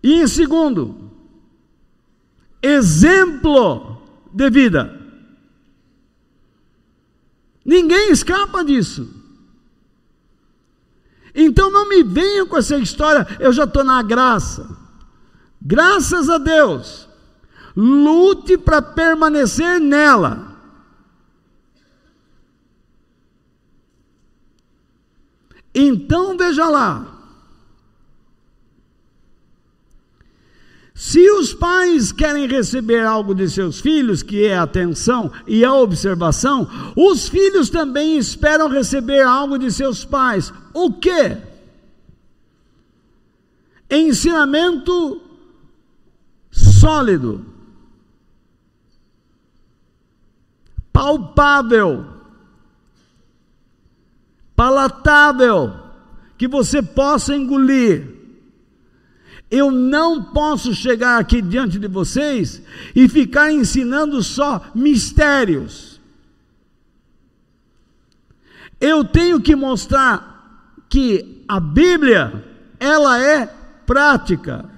E 0.01 0.15
em 0.23 0.29
segundo, 0.29 1.11
exemplo 2.63 4.01
de 4.33 4.49
vida. 4.49 5.01
Ninguém 7.65 8.13
escapa 8.13 8.65
disso. 8.65 9.13
Então 11.35 11.69
não 11.69 11.89
me 11.89 12.05
venham 12.05 12.47
com 12.47 12.57
essa 12.57 12.77
história, 12.79 13.27
eu 13.41 13.53
já 13.53 13.65
estou 13.65 13.83
na 13.83 14.01
graça. 14.05 14.69
Graças 15.61 16.29
a 16.29 16.39
Deus. 16.39 17.12
Lute 17.77 18.59
para 18.59 18.83
permanecer 18.83 19.81
nela. 19.81 20.53
Então 25.75 26.37
veja 26.37 26.69
lá. 26.69 27.13
Se 30.95 31.29
os 31.31 31.53
pais 31.53 32.13
querem 32.13 32.47
receber 32.47 33.05
algo 33.05 33.35
de 33.35 33.49
seus 33.51 33.81
filhos, 33.81 34.23
que 34.23 34.45
é 34.45 34.57
a 34.57 34.63
atenção 34.63 35.33
e 35.49 35.65
a 35.65 35.75
observação, 35.75 36.69
os 36.97 37.29
filhos 37.29 37.71
também 37.71 38.17
esperam 38.17 38.69
receber 38.69 39.23
algo 39.23 39.59
de 39.59 39.73
seus 39.73 40.05
pais. 40.05 40.53
O 40.73 40.93
que? 40.93 41.39
Ensinamento 43.91 45.21
sólido, 46.51 47.45
palpável, 51.03 52.07
palatável, 54.55 55.75
que 56.39 56.47
você 56.47 56.81
possa 56.81 57.35
engolir. 57.35 58.07
Eu 59.51 59.73
não 59.73 60.23
posso 60.23 60.73
chegar 60.73 61.19
aqui 61.19 61.43
diante 61.43 61.77
de 61.77 61.89
vocês 61.89 62.63
e 62.95 63.09
ficar 63.09 63.51
ensinando 63.51 64.23
só 64.23 64.65
mistérios. 64.77 66.01
Eu 68.81 69.05
tenho 69.05 69.41
que 69.41 69.57
mostrar 69.57 70.79
que 70.89 71.45
a 71.49 71.59
Bíblia, 71.59 72.45
ela 72.79 73.21
é 73.21 73.47
prática. 73.85 74.71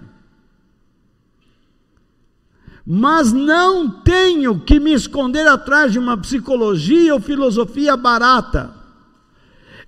Mas 2.87 3.33
não 3.33 3.89
tenho 3.89 4.61
que 4.61 4.79
me 4.79 4.93
esconder 4.93 5.47
atrás 5.47 5.93
de 5.93 5.99
uma 5.99 6.17
psicologia 6.19 7.15
ou 7.15 7.21
filosofia 7.21 7.97
barata. 7.97 8.75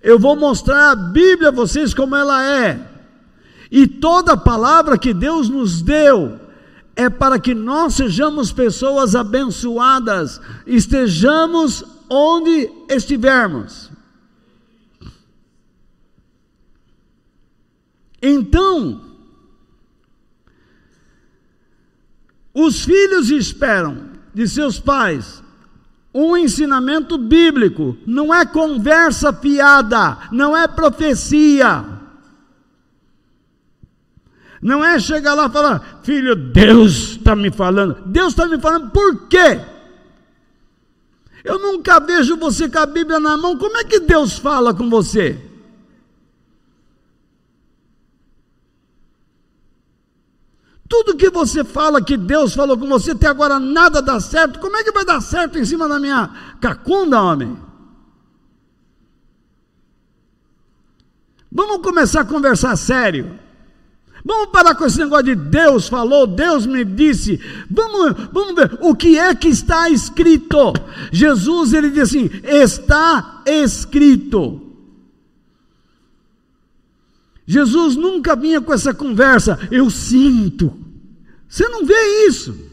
Eu 0.02 0.18
vou 0.18 0.34
mostrar 0.34 0.92
a 0.92 0.96
Bíblia 0.96 1.48
a 1.48 1.52
vocês 1.52 1.92
como 1.92 2.16
ela 2.16 2.42
é. 2.44 2.80
E 3.70 3.86
toda 3.86 4.36
palavra 4.36 4.96
que 4.96 5.12
Deus 5.12 5.48
nos 5.48 5.82
deu 5.82 6.38
é 6.94 7.10
para 7.10 7.38
que 7.38 7.54
nós 7.54 7.94
sejamos 7.94 8.50
pessoas 8.50 9.14
abençoadas, 9.14 10.40
estejamos 10.66 11.84
onde 12.08 12.70
estivermos. 12.88 13.90
Então, 18.22 19.05
os 22.58 22.84
filhos 22.84 23.30
esperam 23.30 23.98
de 24.32 24.48
seus 24.48 24.80
pais 24.80 25.42
um 26.14 26.34
ensinamento 26.34 27.18
bíblico, 27.18 27.98
não 28.06 28.34
é 28.34 28.46
conversa 28.46 29.30
fiada, 29.30 30.16
não 30.32 30.56
é 30.56 30.66
profecia. 30.66 31.84
Não 34.62 34.82
é 34.82 34.98
chegar 34.98 35.34
lá 35.34 35.46
e 35.46 35.50
falar, 35.50 36.00
filho, 36.02 36.34
Deus 36.34 37.10
está 37.10 37.36
me 37.36 37.50
falando. 37.50 37.98
Deus 38.06 38.28
está 38.28 38.46
me 38.46 38.58
falando 38.58 38.90
por 38.90 39.28
quê? 39.28 39.60
Eu 41.44 41.58
nunca 41.58 42.00
vejo 42.00 42.38
você 42.38 42.70
com 42.70 42.78
a 42.78 42.86
Bíblia 42.86 43.20
na 43.20 43.36
mão, 43.36 43.58
como 43.58 43.76
é 43.76 43.84
que 43.84 44.00
Deus 44.00 44.38
fala 44.38 44.72
com 44.72 44.88
você? 44.88 45.45
Tudo 50.88 51.16
que 51.16 51.30
você 51.30 51.64
fala 51.64 52.02
que 52.02 52.16
Deus 52.16 52.54
falou 52.54 52.78
com 52.78 52.86
você 52.86 53.12
até 53.12 53.26
agora 53.26 53.58
nada 53.58 54.00
dá 54.00 54.20
certo. 54.20 54.60
Como 54.60 54.76
é 54.76 54.84
que 54.84 54.92
vai 54.92 55.04
dar 55.04 55.20
certo 55.20 55.58
em 55.58 55.64
cima 55.64 55.88
da 55.88 55.98
minha 55.98 56.30
cacunda, 56.60 57.20
homem? 57.20 57.56
Vamos 61.50 61.78
começar 61.78 62.20
a 62.20 62.24
conversar 62.24 62.76
sério. 62.76 63.38
Vamos 64.24 64.50
parar 64.50 64.74
com 64.74 64.84
esse 64.84 64.98
negócio 64.98 65.24
de 65.24 65.36
Deus 65.36 65.88
falou, 65.88 66.26
Deus 66.26 66.66
me 66.66 66.84
disse. 66.84 67.40
Vamos, 67.70 68.28
vamos 68.32 68.54
ver 68.56 68.76
o 68.80 68.94
que 68.94 69.16
é 69.16 69.34
que 69.34 69.48
está 69.48 69.88
escrito. 69.88 70.72
Jesus 71.12 71.72
ele 71.72 71.90
diz 71.90 72.02
assim: 72.02 72.28
está 72.44 73.42
escrito. 73.46 74.65
Jesus 77.46 77.94
nunca 77.96 78.34
vinha 78.34 78.60
com 78.60 78.72
essa 78.72 78.92
conversa, 78.92 79.58
eu 79.70 79.88
sinto. 79.88 80.76
Você 81.48 81.68
não 81.68 81.86
vê 81.86 82.26
isso. 82.26 82.66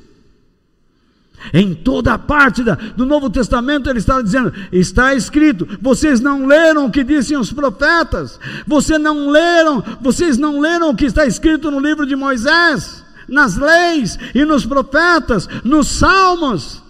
Em 1.53 1.73
toda 1.73 2.13
a 2.13 2.17
parte 2.17 2.63
da, 2.63 2.75
do 2.75 3.05
Novo 3.05 3.29
Testamento 3.29 3.89
ele 3.89 3.99
estava 3.99 4.23
dizendo: 4.23 4.53
está 4.71 5.13
escrito, 5.13 5.67
vocês 5.81 6.19
não 6.19 6.45
leram 6.45 6.85
o 6.85 6.91
que 6.91 7.03
dizem 7.03 7.37
os 7.37 7.51
profetas, 7.51 8.39
vocês 8.65 8.99
não 8.99 9.29
leram, 9.29 9.83
vocês 10.01 10.37
não 10.37 10.59
leram 10.59 10.89
o 10.89 10.95
que 10.95 11.05
está 11.05 11.25
escrito 11.25 11.69
no 11.69 11.79
livro 11.79 12.05
de 12.05 12.15
Moisés, 12.15 13.03
nas 13.27 13.57
leis 13.57 14.17
e 14.33 14.45
nos 14.45 14.65
profetas, 14.65 15.47
nos 15.63 15.87
salmos. 15.87 16.82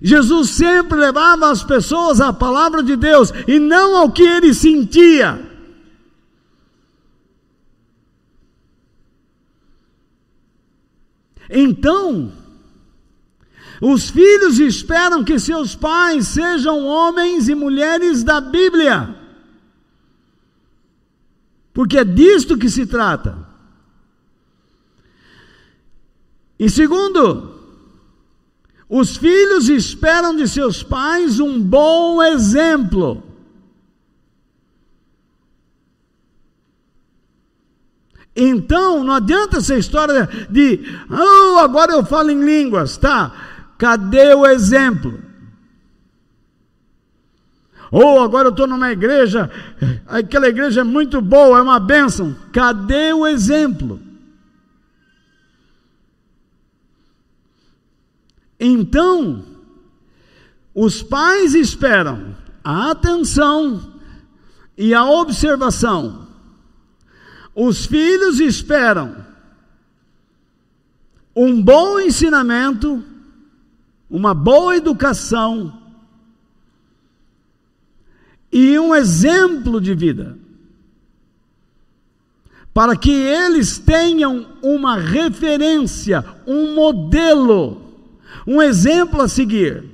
Jesus 0.00 0.50
sempre 0.50 0.98
levava 0.98 1.50
as 1.50 1.64
pessoas 1.64 2.20
à 2.20 2.32
palavra 2.32 2.82
de 2.82 2.96
Deus 2.96 3.32
e 3.46 3.58
não 3.58 3.96
ao 3.96 4.10
que 4.10 4.22
ele 4.22 4.52
sentia. 4.52 5.44
Então, 11.48 12.32
os 13.80 14.10
filhos 14.10 14.58
esperam 14.58 15.22
que 15.22 15.38
seus 15.38 15.74
pais 15.74 16.28
sejam 16.28 16.84
homens 16.84 17.48
e 17.48 17.54
mulheres 17.54 18.24
da 18.24 18.40
Bíblia, 18.40 19.14
porque 21.72 21.98
é 21.98 22.04
disto 22.04 22.58
que 22.58 22.68
se 22.68 22.86
trata. 22.86 23.46
E 26.58 26.70
segundo, 26.70 27.55
os 28.88 29.16
filhos 29.16 29.68
esperam 29.68 30.36
de 30.36 30.46
seus 30.46 30.82
pais 30.82 31.40
um 31.40 31.60
bom 31.60 32.22
exemplo. 32.22 33.22
Então, 38.34 39.02
não 39.02 39.14
adianta 39.14 39.56
essa 39.56 39.76
história 39.76 40.28
de, 40.50 40.80
oh, 41.10 41.58
agora 41.58 41.92
eu 41.92 42.04
falo 42.04 42.30
em 42.30 42.44
línguas, 42.44 42.98
tá? 42.98 43.32
Cadê 43.78 44.34
o 44.34 44.46
exemplo? 44.46 45.18
Ou 47.90 48.18
oh, 48.18 48.20
agora 48.20 48.48
eu 48.48 48.50
estou 48.50 48.66
numa 48.66 48.92
igreja, 48.92 49.50
aquela 50.06 50.48
igreja 50.48 50.82
é 50.82 50.84
muito 50.84 51.20
boa, 51.22 51.58
é 51.58 51.62
uma 51.62 51.80
bênção. 51.80 52.36
Cadê 52.52 53.12
o 53.12 53.26
exemplo? 53.26 54.05
Então, 58.58 59.44
os 60.74 61.02
pais 61.02 61.54
esperam 61.54 62.34
a 62.62 62.90
atenção 62.90 63.94
e 64.76 64.92
a 64.92 65.04
observação. 65.04 66.26
Os 67.54 67.86
filhos 67.86 68.40
esperam 68.40 69.24
um 71.34 71.62
bom 71.62 71.98
ensinamento, 72.00 73.02
uma 74.10 74.34
boa 74.34 74.76
educação 74.76 75.82
e 78.50 78.78
um 78.78 78.94
exemplo 78.94 79.80
de 79.80 79.94
vida, 79.94 80.38
para 82.72 82.96
que 82.96 83.10
eles 83.10 83.78
tenham 83.78 84.46
uma 84.62 84.98
referência, 84.98 86.24
um 86.46 86.74
modelo 86.74 87.85
um 88.46 88.62
exemplo 88.62 89.20
a 89.20 89.28
seguir. 89.28 89.84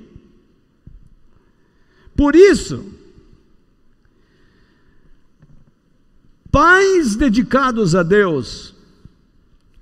Por 2.14 2.36
isso, 2.36 2.92
pais 6.50 7.16
dedicados 7.16 7.94
a 7.94 8.02
Deus 8.02 8.74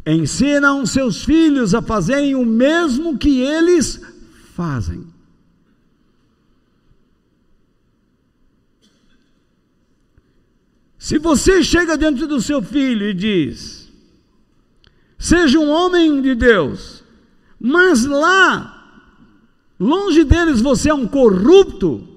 ensinam 0.07 0.87
seus 0.87 1.25
filhos 1.25 1.75
a 1.75 1.83
fazerem 1.83 2.35
o 2.35 2.47
mesmo 2.47 3.19
que 3.19 3.41
eles 3.41 4.01
fazem. 4.55 5.07
Se 10.99 11.19
você 11.19 11.63
chega 11.63 11.99
diante 11.99 12.27
do 12.27 12.41
seu 12.41 12.63
filho 12.63 13.09
e 13.09 13.15
diz: 13.15 13.91
Seja 15.19 15.59
um 15.59 15.69
homem 15.69 16.23
de 16.23 16.35
Deus, 16.35 17.00
mas 17.61 18.07
lá, 18.07 19.05
longe 19.79 20.25
deles, 20.25 20.63
você 20.63 20.89
é 20.89 20.95
um 20.95 21.07
corrupto, 21.07 22.09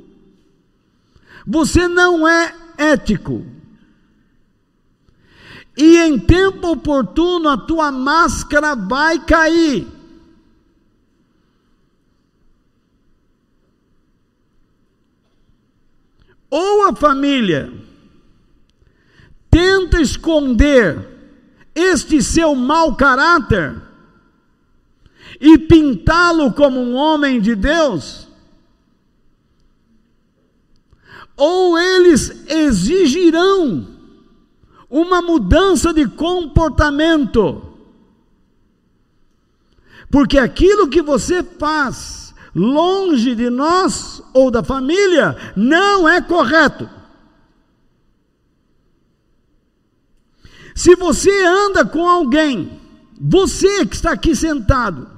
você 1.45 1.87
não 1.87 2.25
é 2.25 2.55
ético. 2.77 3.45
E 5.75 5.97
em 5.97 6.17
tempo 6.17 6.71
oportuno 6.71 7.49
a 7.49 7.57
tua 7.57 7.91
máscara 7.91 8.75
vai 8.75 9.19
cair. 9.19 9.87
Ou 16.49 16.87
a 16.87 16.95
família 16.95 17.73
tenta 19.49 19.99
esconder 19.99 21.09
este 21.73 22.21
seu 22.21 22.53
mau 22.55 22.95
caráter, 22.95 23.81
e 25.43 25.57
pintá-lo 25.57 26.53
como 26.53 26.79
um 26.79 26.95
homem 26.95 27.41
de 27.41 27.53
Deus? 27.53 28.29
Ou 31.35 31.77
eles 31.77 32.47
exigirão 32.47 33.85
uma 34.89 35.21
mudança 35.21 35.93
de 35.93 36.07
comportamento? 36.07 37.61
Porque 40.09 40.39
aquilo 40.39 40.87
que 40.87 41.01
você 41.01 41.43
faz 41.43 42.33
longe 42.55 43.35
de 43.35 43.49
nós 43.49 44.23
ou 44.33 44.49
da 44.49 44.63
família 44.63 45.35
não 45.57 46.07
é 46.07 46.21
correto. 46.21 46.89
Se 50.73 50.95
você 50.95 51.45
anda 51.45 51.83
com 51.83 52.07
alguém, 52.07 52.79
você 53.19 53.85
que 53.85 53.95
está 53.95 54.13
aqui 54.13 54.33
sentado, 54.33 55.12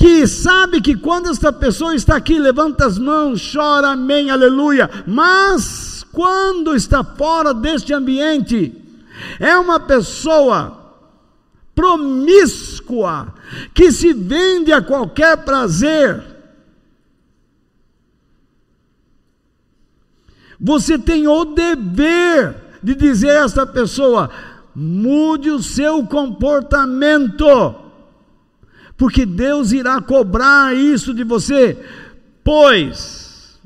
que 0.00 0.26
sabe 0.26 0.80
que 0.80 0.96
quando 0.96 1.28
esta 1.28 1.52
pessoa 1.52 1.94
está 1.94 2.16
aqui, 2.16 2.38
levanta 2.38 2.86
as 2.86 2.96
mãos, 2.96 3.52
chora, 3.52 3.88
amém, 3.88 4.30
aleluia, 4.30 4.88
mas 5.06 6.06
quando 6.10 6.74
está 6.74 7.04
fora 7.04 7.52
deste 7.52 7.92
ambiente, 7.92 8.74
é 9.38 9.54
uma 9.58 9.78
pessoa 9.78 10.94
promíscua, 11.74 13.34
que 13.74 13.92
se 13.92 14.14
vende 14.14 14.72
a 14.72 14.80
qualquer 14.80 15.36
prazer. 15.44 16.24
Você 20.58 20.98
tem 20.98 21.28
o 21.28 21.44
dever 21.44 22.56
de 22.82 22.94
dizer 22.94 23.32
a 23.36 23.44
esta 23.44 23.66
pessoa: 23.66 24.30
mude 24.74 25.50
o 25.50 25.62
seu 25.62 26.06
comportamento 26.06 27.89
porque 29.00 29.24
Deus 29.24 29.72
irá 29.72 29.98
cobrar 29.98 30.76
isso 30.76 31.14
de 31.14 31.24
você, 31.24 31.74
pois 32.44 33.58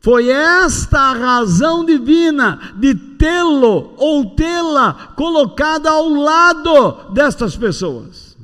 foi 0.00 0.30
esta 0.30 0.98
a 0.98 1.12
razão 1.12 1.84
divina 1.84 2.74
de 2.76 2.92
tê-lo 2.92 3.94
ou 3.96 4.34
tê-la 4.34 5.12
colocada 5.14 5.88
ao 5.88 6.08
lado 6.08 7.12
destas 7.12 7.56
pessoas. 7.56 8.36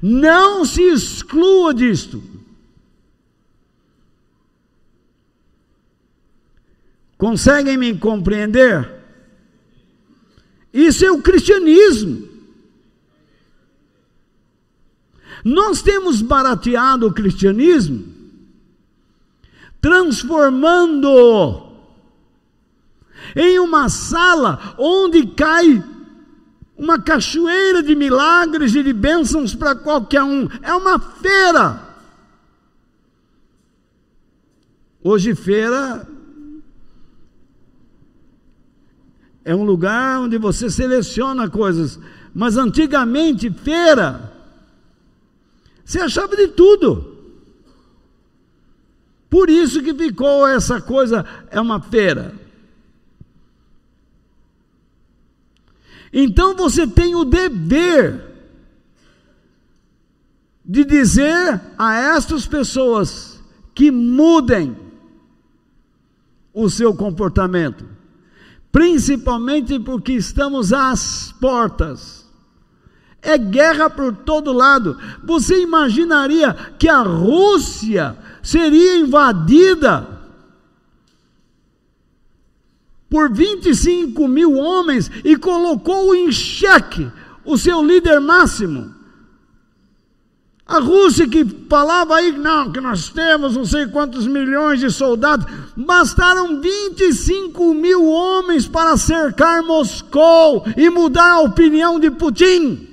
Não 0.00 0.64
se 0.64 0.82
exclua 0.82 1.74
disto. 1.74 2.22
Conseguem 7.18 7.76
me 7.76 7.98
compreender? 7.98 8.88
Isso 10.72 11.04
é 11.04 11.10
o 11.10 11.20
cristianismo. 11.20 12.35
Nós 15.48 15.80
temos 15.80 16.20
barateado 16.22 17.06
o 17.06 17.12
cristianismo, 17.12 18.04
transformando 19.80 21.68
em 23.36 23.56
uma 23.60 23.88
sala 23.88 24.74
onde 24.76 25.24
cai 25.24 25.84
uma 26.76 27.00
cachoeira 27.00 27.80
de 27.80 27.94
milagres 27.94 28.74
e 28.74 28.82
de 28.82 28.92
bênçãos 28.92 29.54
para 29.54 29.76
qualquer 29.76 30.24
um. 30.24 30.48
É 30.62 30.74
uma 30.74 30.98
feira. 30.98 31.80
Hoje, 35.00 35.32
feira 35.32 36.08
é 39.44 39.54
um 39.54 39.62
lugar 39.62 40.22
onde 40.22 40.38
você 40.38 40.68
seleciona 40.68 41.48
coisas, 41.48 42.00
mas 42.34 42.56
antigamente, 42.56 43.48
feira, 43.48 44.35
você 45.86 46.00
achava 46.00 46.34
de 46.34 46.48
tudo. 46.48 47.16
Por 49.30 49.48
isso 49.48 49.80
que 49.84 49.94
ficou 49.94 50.46
essa 50.48 50.80
coisa, 50.80 51.24
é 51.48 51.60
uma 51.60 51.80
feira. 51.80 52.34
Então 56.12 56.56
você 56.56 56.88
tem 56.88 57.14
o 57.14 57.24
dever 57.24 58.20
de 60.64 60.84
dizer 60.84 61.60
a 61.78 61.94
estas 61.94 62.46
pessoas 62.46 63.40
que 63.72 63.92
mudem 63.92 64.76
o 66.52 66.68
seu 66.68 66.96
comportamento, 66.96 67.86
principalmente 68.72 69.78
porque 69.78 70.14
estamos 70.14 70.72
às 70.72 71.30
portas. 71.40 72.25
É 73.26 73.36
guerra 73.36 73.90
por 73.90 74.14
todo 74.14 74.52
lado. 74.52 74.96
Você 75.24 75.60
imaginaria 75.60 76.54
que 76.78 76.88
a 76.88 77.00
Rússia 77.00 78.16
seria 78.40 78.98
invadida 78.98 80.06
por 83.10 83.32
25 83.32 84.28
mil 84.28 84.54
homens 84.54 85.10
e 85.24 85.36
colocou 85.36 86.14
em 86.14 86.30
xeque 86.30 87.10
o 87.44 87.58
seu 87.58 87.82
líder 87.82 88.20
máximo. 88.20 88.94
A 90.64 90.78
Rússia 90.78 91.28
que 91.28 91.44
falava 91.68 92.14
aí, 92.14 92.30
não, 92.30 92.70
que 92.70 92.80
nós 92.80 93.08
temos 93.08 93.56
não 93.56 93.64
sei 93.64 93.88
quantos 93.88 94.26
milhões 94.28 94.78
de 94.78 94.88
soldados, 94.90 95.46
bastaram 95.76 96.60
25 96.60 97.74
mil 97.74 98.04
homens 98.04 98.68
para 98.68 98.96
cercar 98.96 99.64
Moscou 99.64 100.64
e 100.76 100.88
mudar 100.90 101.32
a 101.32 101.40
opinião 101.40 101.98
de 101.98 102.10
Putin. 102.12 102.85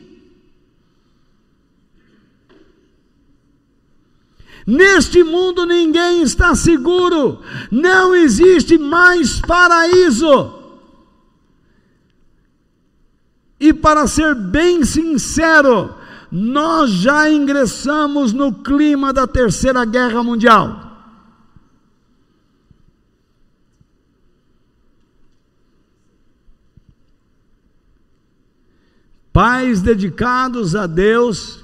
Neste 4.66 5.24
mundo 5.24 5.66
ninguém 5.66 6.22
está 6.22 6.56
seguro, 6.56 7.42
não 7.70 8.16
existe 8.16 8.78
mais 8.78 9.42
paraíso. 9.42 10.54
E 13.60 13.74
para 13.74 14.08
ser 14.08 14.34
bem 14.36 14.84
sincero, 14.84 15.96
nós 16.32 16.90
já 16.92 17.30
ingressamos 17.30 18.34
no 18.34 18.54
clima 18.54 19.14
da 19.14 19.28
Terceira 19.28 19.86
Guerra 19.86 20.24
Mundial. 20.24 20.84
Pais 29.32 29.82
dedicados 29.82 30.76
a 30.76 30.86
Deus 30.86 31.63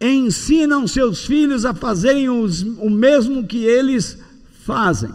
ensinam 0.00 0.86
seus 0.86 1.26
filhos 1.26 1.64
a 1.64 1.74
fazerem 1.74 2.28
os, 2.30 2.62
o 2.62 2.88
mesmo 2.88 3.46
que 3.46 3.64
eles 3.64 4.18
fazem. 4.64 5.12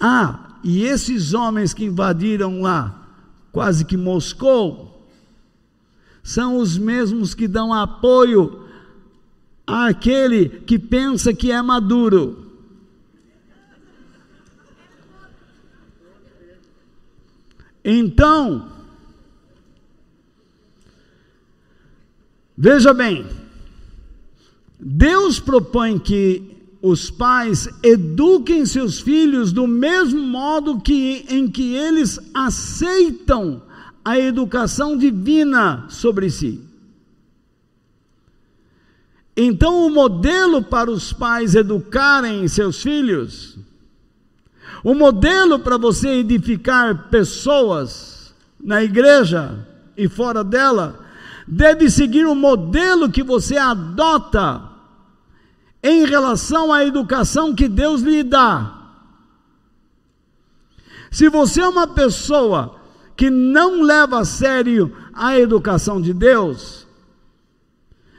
Ah, 0.00 0.58
e 0.64 0.82
esses 0.82 1.32
homens 1.32 1.72
que 1.72 1.84
invadiram 1.84 2.62
lá, 2.62 3.08
quase 3.52 3.84
que 3.84 3.96
Moscou, 3.96 5.08
são 6.22 6.58
os 6.58 6.76
mesmos 6.76 7.34
que 7.34 7.46
dão 7.46 7.72
apoio 7.72 8.64
àquele 9.66 10.48
que 10.48 10.78
pensa 10.78 11.32
que 11.32 11.52
é 11.52 11.62
maduro. 11.62 12.46
Então, 17.84 18.77
Veja 22.60 22.92
bem, 22.92 23.24
Deus 24.80 25.38
propõe 25.38 25.96
que 25.96 26.56
os 26.82 27.08
pais 27.08 27.68
eduquem 27.84 28.66
seus 28.66 28.98
filhos 28.98 29.52
do 29.52 29.68
mesmo 29.68 30.20
modo 30.20 30.80
que 30.80 31.24
em 31.28 31.48
que 31.48 31.76
eles 31.76 32.18
aceitam 32.34 33.62
a 34.04 34.18
educação 34.18 34.98
divina 34.98 35.86
sobre 35.88 36.30
si. 36.30 36.60
Então, 39.36 39.86
o 39.86 39.90
modelo 39.90 40.60
para 40.60 40.90
os 40.90 41.12
pais 41.12 41.54
educarem 41.54 42.48
seus 42.48 42.82
filhos, 42.82 43.56
o 44.82 44.96
modelo 44.96 45.60
para 45.60 45.78
você 45.78 46.08
edificar 46.08 47.08
pessoas 47.08 48.34
na 48.60 48.82
igreja 48.82 49.64
e 49.96 50.08
fora 50.08 50.42
dela, 50.42 51.06
deve 51.48 51.90
seguir 51.90 52.26
o 52.26 52.34
modelo 52.34 53.10
que 53.10 53.22
você 53.22 53.56
adota 53.56 54.62
em 55.82 56.04
relação 56.04 56.72
à 56.72 56.84
educação 56.84 57.54
que 57.54 57.66
Deus 57.66 58.02
lhe 58.02 58.22
dá. 58.22 58.74
Se 61.10 61.30
você 61.30 61.62
é 61.62 61.68
uma 61.68 61.86
pessoa 61.86 62.76
que 63.16 63.30
não 63.30 63.82
leva 63.82 64.20
a 64.20 64.24
sério 64.24 64.94
a 65.14 65.38
educação 65.38 66.00
de 66.00 66.12
Deus, 66.12 66.86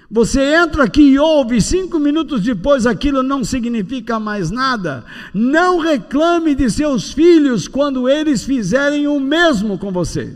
você 0.09 0.55
entra 0.55 0.85
aqui 0.85 1.01
e 1.01 1.19
ouve, 1.19 1.61
cinco 1.61 1.99
minutos 1.99 2.41
depois 2.41 2.87
aquilo 2.87 3.21
não 3.21 3.43
significa 3.43 4.19
mais 4.19 4.49
nada. 4.49 5.05
Não 5.31 5.77
reclame 5.77 6.55
de 6.55 6.67
seus 6.71 7.13
filhos 7.13 7.67
quando 7.67 8.09
eles 8.09 8.43
fizerem 8.43 9.07
o 9.07 9.19
mesmo 9.19 9.77
com 9.77 9.91
você. 9.91 10.35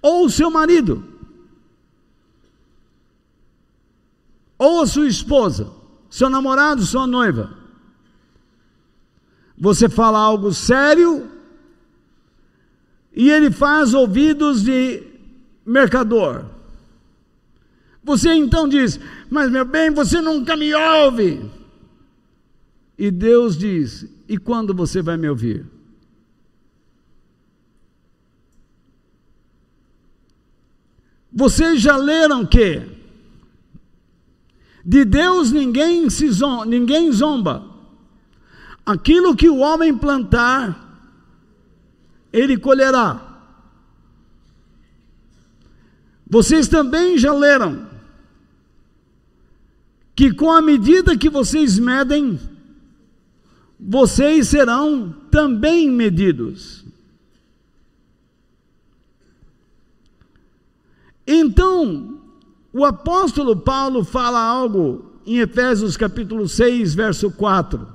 Ou 0.00 0.26
o 0.26 0.30
seu 0.30 0.50
marido, 0.50 1.04
ou 4.56 4.82
a 4.82 4.86
sua 4.86 5.06
esposa, 5.06 5.70
seu 6.10 6.28
namorado, 6.28 6.84
sua 6.84 7.06
noiva. 7.06 7.56
Você 9.56 9.88
fala 9.88 10.18
algo 10.18 10.52
sério 10.52 11.28
e 13.12 13.30
ele 13.30 13.50
faz 13.50 13.94
ouvidos 13.94 14.62
de 14.62 15.02
mercador. 15.66 16.44
Você 18.02 18.32
então 18.32 18.68
diz: 18.68 18.98
Mas 19.28 19.50
meu 19.50 19.64
bem, 19.64 19.90
você 19.90 20.20
nunca 20.20 20.56
me 20.56 20.72
ouve. 20.72 21.50
E 22.96 23.10
Deus 23.10 23.56
diz: 23.56 24.06
E 24.28 24.38
quando 24.38 24.72
você 24.72 25.02
vai 25.02 25.16
me 25.16 25.28
ouvir? 25.28 25.66
Vocês 31.38 31.80
já 31.80 31.96
leram 31.96 32.44
que 32.44 32.82
de 34.84 35.04
Deus 35.04 35.52
ninguém 35.52 36.10
se 36.10 36.28
zomba, 36.32 36.66
ninguém 36.66 37.12
zomba. 37.12 37.64
Aquilo 38.84 39.36
que 39.36 39.48
o 39.48 39.58
homem 39.58 39.96
plantar, 39.96 41.06
ele 42.32 42.58
colherá. 42.58 43.38
Vocês 46.28 46.66
também 46.66 47.16
já 47.16 47.32
leram 47.32 47.86
que 50.16 50.34
com 50.34 50.50
a 50.50 50.60
medida 50.60 51.16
que 51.16 51.30
vocês 51.30 51.78
medem, 51.78 52.36
vocês 53.78 54.48
serão 54.48 55.14
também 55.30 55.88
medidos. 55.88 56.77
Então, 61.30 62.22
o 62.72 62.86
apóstolo 62.86 63.54
Paulo 63.54 64.02
fala 64.02 64.40
algo 64.40 65.12
em 65.26 65.40
Efésios 65.40 65.94
capítulo 65.94 66.48
6, 66.48 66.94
verso 66.94 67.30
4. 67.30 67.86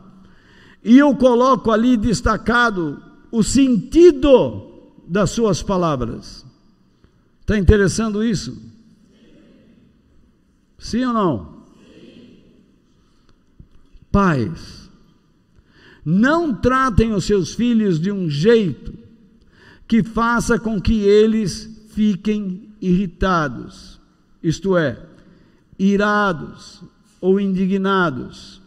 E 0.84 1.00
eu 1.00 1.16
coloco 1.16 1.72
ali 1.72 1.98
destacado 1.98 3.02
o 3.32 3.42
sentido 3.42 4.68
das 5.08 5.32
suas 5.32 5.64
palavras. 5.64 6.46
Está 7.42 7.58
interessando 7.58 8.24
isso? 8.24 8.56
Sim 10.78 11.06
ou 11.06 11.14
não? 11.14 11.54
Pais, 14.12 14.92
não 16.06 16.54
tratem 16.54 17.14
os 17.14 17.26
seus 17.26 17.56
filhos 17.56 18.00
de 18.00 18.12
um 18.12 18.30
jeito 18.30 18.94
que 19.88 20.04
faça 20.04 20.60
com 20.60 20.80
que 20.80 21.02
eles 21.02 21.88
fiquem 21.90 22.72
irritados, 22.84 23.98
isto 24.44 24.78
é, 24.78 25.02
irados 25.80 26.84
ou 27.22 27.40
indignados. 27.40 28.62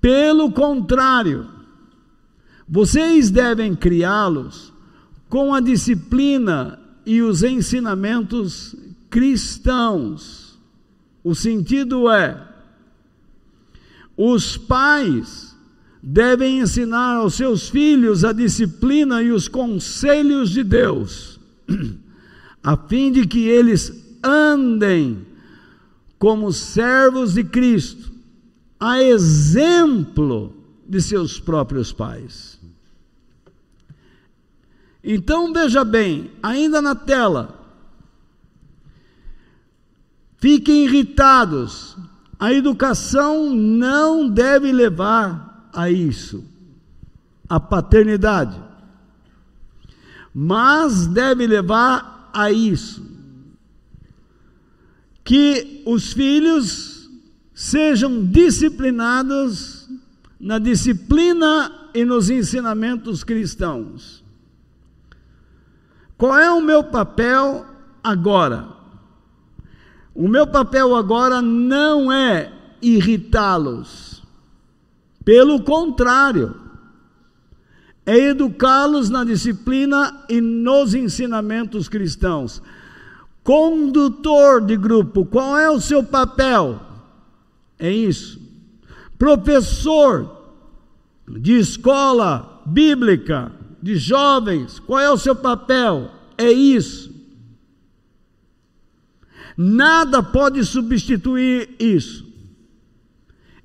Pelo 0.00 0.50
contrário, 0.50 1.46
vocês 2.66 3.30
devem 3.30 3.74
criá-los 3.74 4.72
com 5.28 5.52
a 5.52 5.60
disciplina 5.60 6.80
e 7.04 7.20
os 7.20 7.42
ensinamentos 7.42 8.74
cristãos. 9.10 10.58
O 11.22 11.34
sentido 11.34 12.08
é: 12.10 12.42
os 14.16 14.56
pais 14.56 15.54
devem 16.02 16.60
ensinar 16.60 17.16
aos 17.16 17.34
seus 17.34 17.68
filhos 17.68 18.24
a 18.24 18.32
disciplina 18.32 19.22
e 19.22 19.30
os 19.30 19.48
conselhos 19.48 20.50
de 20.50 20.64
Deus, 20.64 21.38
a 22.62 22.76
fim 22.76 23.10
de 23.10 23.26
que 23.26 23.48
eles 23.48 24.18
andem 24.22 25.26
como 26.18 26.52
servos 26.52 27.34
de 27.34 27.44
Cristo, 27.44 28.12
a 28.78 29.02
exemplo 29.02 30.54
de 30.86 31.00
seus 31.00 31.40
próprios 31.40 31.92
pais. 31.92 32.60
Então 35.02 35.52
veja 35.52 35.82
bem, 35.82 36.30
ainda 36.42 36.82
na 36.82 36.94
tela, 36.94 37.58
fiquem 40.36 40.84
irritados, 40.84 41.96
a 42.38 42.52
educação 42.52 43.54
não 43.54 44.28
deve 44.28 44.70
levar 44.72 45.70
a 45.72 45.90
isso, 45.90 46.44
a 47.48 47.58
paternidade, 47.58 48.60
mas 50.34 51.06
deve 51.06 51.46
levar 51.46 52.19
a 52.32 52.50
isso, 52.50 53.04
que 55.24 55.82
os 55.86 56.12
filhos 56.12 57.08
sejam 57.54 58.24
disciplinados 58.24 59.88
na 60.40 60.58
disciplina 60.58 61.90
e 61.94 62.04
nos 62.04 62.30
ensinamentos 62.30 63.22
cristãos. 63.22 64.24
Qual 66.16 66.38
é 66.38 66.50
o 66.50 66.60
meu 66.60 66.84
papel 66.84 67.66
agora? 68.02 68.68
O 70.14 70.28
meu 70.28 70.46
papel 70.46 70.94
agora 70.94 71.40
não 71.40 72.10
é 72.10 72.52
irritá-los, 72.82 74.22
pelo 75.24 75.62
contrário, 75.62 76.54
é 78.06 78.16
educá-los 78.16 79.10
na 79.10 79.24
disciplina 79.24 80.24
e 80.28 80.40
nos 80.40 80.94
ensinamentos 80.94 81.88
cristãos. 81.88 82.62
Condutor 83.42 84.64
de 84.64 84.76
grupo, 84.76 85.24
qual 85.24 85.56
é 85.58 85.70
o 85.70 85.80
seu 85.80 86.02
papel? 86.02 86.80
É 87.78 87.90
isso. 87.90 88.40
Professor 89.18 90.38
de 91.28 91.58
escola 91.58 92.62
bíblica, 92.66 93.52
de 93.82 93.96
jovens, 93.96 94.78
qual 94.78 95.00
é 95.00 95.10
o 95.10 95.18
seu 95.18 95.34
papel? 95.36 96.10
É 96.36 96.50
isso. 96.50 97.10
Nada 99.56 100.22
pode 100.22 100.64
substituir 100.64 101.76
isso. 101.78 102.28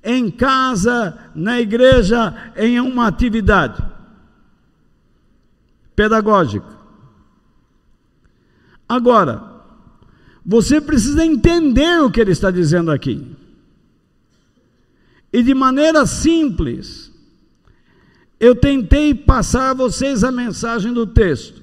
Em 0.04 0.30
casa, 0.30 1.18
na 1.34 1.60
igreja, 1.60 2.52
em 2.56 2.78
uma 2.78 3.06
atividade 3.08 3.95
pedagógica. 5.96 6.76
Agora, 8.88 9.56
você 10.44 10.80
precisa 10.80 11.24
entender 11.24 12.00
o 12.02 12.10
que 12.10 12.20
ele 12.20 12.30
está 12.30 12.50
dizendo 12.50 12.92
aqui. 12.92 13.34
E 15.32 15.42
de 15.42 15.54
maneira 15.54 16.06
simples, 16.06 17.10
eu 18.38 18.54
tentei 18.54 19.12
passar 19.14 19.70
a 19.70 19.74
vocês 19.74 20.22
a 20.22 20.30
mensagem 20.30 20.92
do 20.92 21.06
texto. 21.06 21.62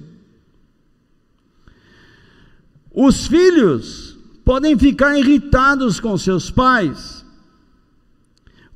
Os 2.92 3.26
filhos 3.26 4.18
podem 4.44 4.78
ficar 4.78 5.18
irritados 5.18 5.98
com 5.98 6.18
seus 6.18 6.50
pais 6.50 7.24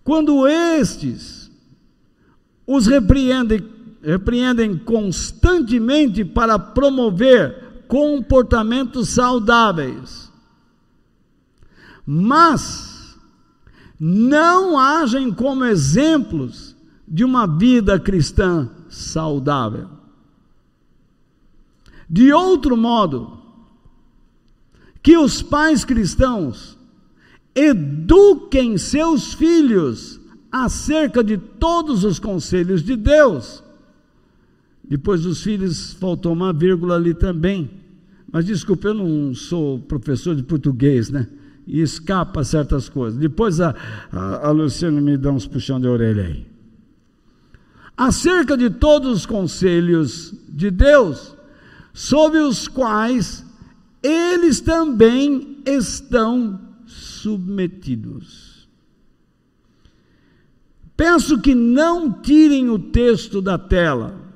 quando 0.09 0.49
estes 0.49 1.51
os 2.67 2.87
repreendem, 2.87 3.61
repreendem 4.03 4.77
constantemente 4.77 6.25
para 6.25 6.59
promover 6.59 7.85
comportamentos 7.89 9.09
saudáveis, 9.09 10.31
mas 12.07 13.19
não 13.99 14.79
agem 14.79 15.33
como 15.33 15.65
exemplos 15.65 16.77
de 17.07 17.25
uma 17.25 17.47
vida 17.47 17.99
cristã 17.99 18.71
saudável. 18.89 19.89
De 22.09 22.33
outro 22.33 22.77
modo, 22.77 23.39
que 25.03 25.17
os 25.17 25.43
pais 25.43 25.85
cristãos 25.85 26.79
eduquem 27.55 28.79
seus 28.79 29.35
filhos 29.35 30.21
acerca 30.51 31.23
de 31.23 31.37
todos 31.37 32.05
os 32.05 32.19
conselhos 32.19 32.83
de 32.83 32.97
Deus. 32.97 33.63
Depois 34.89 35.23
dos 35.23 35.43
filhos 35.43 35.93
faltou 35.95 36.33
uma 36.33 36.53
vírgula 36.53 36.95
ali 36.97 37.13
também. 37.13 37.71
Mas 38.33 38.45
desculpe, 38.45 38.87
eu 38.87 38.95
não 38.95 39.35
sou 39.35 39.79
professor 39.81 40.35
de 40.35 40.43
português, 40.43 41.11
né? 41.11 41.27
E 41.67 41.81
escapa 41.81 42.43
certas 42.43 42.89
coisas. 42.89 43.19
Depois 43.19 43.61
a, 43.61 43.75
a, 44.11 44.49
a 44.49 44.51
Luciana 44.51 45.01
me 45.01 45.17
dá 45.17 45.31
uns 45.31 45.47
puxão 45.47 45.79
de 45.79 45.87
orelha 45.87 46.25
aí. 46.25 46.47
Acerca 47.97 48.57
de 48.57 48.71
todos 48.71 49.11
os 49.11 49.27
conselhos 49.27 50.33
de 50.49 50.71
Deus, 50.71 51.37
sobre 51.93 52.39
os 52.39 52.69
quais 52.69 53.45
eles 54.03 54.61
também 54.61 55.59
estão 55.67 56.61
submetidos. 56.87 58.69
Peço 60.97 61.41
que 61.41 61.55
não 61.55 62.11
tirem 62.11 62.71
o 62.71 62.79
texto 62.79 63.43
da 63.43 63.59
tela, 63.59 64.28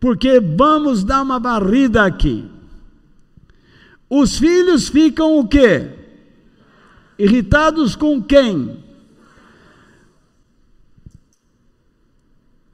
porque 0.00 0.40
vamos 0.40 1.04
dar 1.04 1.22
uma 1.22 1.38
varrida 1.38 2.04
aqui. 2.04 2.48
Os 4.08 4.38
filhos 4.38 4.88
ficam 4.88 5.38
o 5.38 5.46
quê? 5.46 5.90
Irritados 7.18 7.96
com 7.96 8.22
quem? 8.22 8.82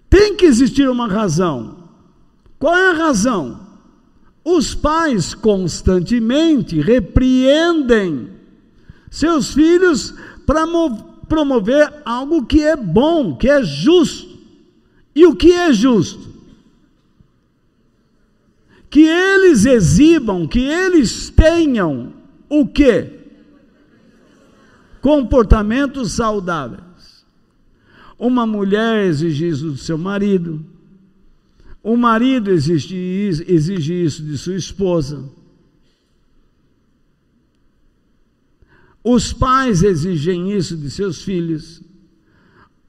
Tem 0.08 0.36
que 0.36 0.44
existir 0.44 0.88
uma 0.88 1.08
razão. 1.08 1.88
Qual 2.58 2.76
é 2.76 2.90
a 2.90 2.94
razão? 2.94 3.66
Os 4.44 4.74
pais 4.74 5.34
constantemente 5.34 6.80
repreendem 6.80 8.30
seus 9.10 9.54
filhos 9.54 10.14
para 10.46 10.66
promover 11.26 11.92
algo 12.04 12.44
que 12.44 12.62
é 12.62 12.76
bom, 12.76 13.34
que 13.34 13.48
é 13.48 13.62
justo. 13.62 14.34
E 15.14 15.24
o 15.26 15.34
que 15.34 15.52
é 15.52 15.72
justo? 15.72 16.33
Que 18.94 19.00
eles 19.00 19.66
exibam, 19.66 20.46
que 20.46 20.60
eles 20.60 21.28
tenham 21.28 22.12
o 22.48 22.64
que? 22.64 23.10
Comportamentos 25.00 26.12
saudáveis. 26.12 27.26
Uma 28.16 28.46
mulher 28.46 29.04
exige 29.04 29.48
isso 29.48 29.70
do 29.72 29.76
seu 29.76 29.98
marido, 29.98 30.64
o 31.82 31.96
marido 31.96 32.52
exige, 32.52 33.44
exige 33.48 33.94
isso 33.94 34.22
de 34.22 34.38
sua 34.38 34.54
esposa. 34.54 35.28
Os 39.02 39.32
pais 39.32 39.82
exigem 39.82 40.52
isso 40.52 40.76
de 40.76 40.88
seus 40.88 41.20
filhos. 41.20 41.82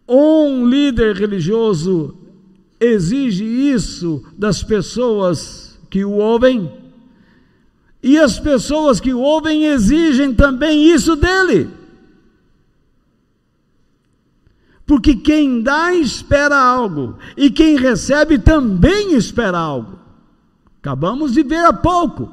Um 0.07 0.69
líder 0.69 1.15
religioso 1.15 2.15
exige 2.79 3.43
isso 3.43 4.23
das 4.37 4.61
pessoas 4.61 5.64
que 5.95 6.03
o 6.03 6.11
ouvem, 6.11 6.69
e 8.03 8.17
as 8.19 8.37
pessoas 8.37 8.99
que 8.99 9.13
o 9.13 9.19
ouvem 9.21 9.63
exigem 9.63 10.35
também 10.35 10.93
isso 10.93 11.15
dele. 11.15 11.69
Porque 14.85 15.15
quem 15.15 15.61
dá 15.61 15.93
espera 15.93 16.57
algo, 16.57 17.17
e 17.37 17.49
quem 17.49 17.77
recebe 17.77 18.37
também 18.37 19.13
espera 19.15 19.57
algo. 19.57 19.97
Acabamos 20.79 21.31
de 21.31 21.43
ver 21.43 21.63
há 21.63 21.71
pouco. 21.71 22.29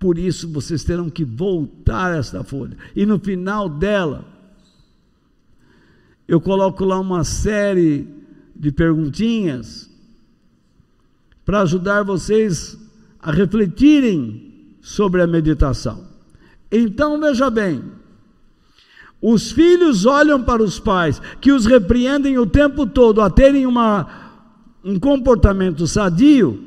Por 0.00 0.18
isso 0.18 0.48
vocês 0.48 0.82
terão 0.82 1.08
que 1.08 1.24
voltar 1.24 2.18
esta 2.18 2.42
folha. 2.42 2.76
E 2.96 3.06
no 3.06 3.20
final 3.20 3.68
dela, 3.68 4.24
eu 6.26 6.40
coloco 6.40 6.84
lá 6.84 6.98
uma 6.98 7.22
série 7.22 8.08
de 8.56 8.72
perguntinhas 8.72 9.91
para 11.44 11.62
ajudar 11.62 12.02
vocês 12.02 12.76
a 13.20 13.30
refletirem 13.30 14.76
sobre 14.80 15.22
a 15.22 15.26
meditação. 15.26 16.06
Então 16.70 17.20
veja 17.20 17.50
bem, 17.50 17.82
os 19.20 19.52
filhos 19.52 20.04
olham 20.04 20.42
para 20.42 20.62
os 20.62 20.80
pais 20.80 21.20
que 21.40 21.52
os 21.52 21.64
repreendem 21.64 22.38
o 22.38 22.46
tempo 22.46 22.86
todo 22.86 23.20
a 23.20 23.30
terem 23.30 23.66
uma, 23.66 24.32
um 24.82 24.98
comportamento 24.98 25.86
sadio, 25.86 26.64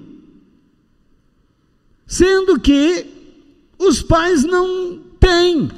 sendo 2.07 2.57
que 2.59 3.05
os 3.77 4.01
pais 4.01 4.45
não 4.45 4.99
têm. 5.19 5.69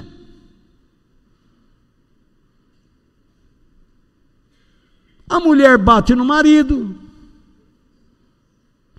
A 5.30 5.40
mulher 5.40 5.78
bate 5.78 6.14
no 6.14 6.24
marido, 6.24 6.96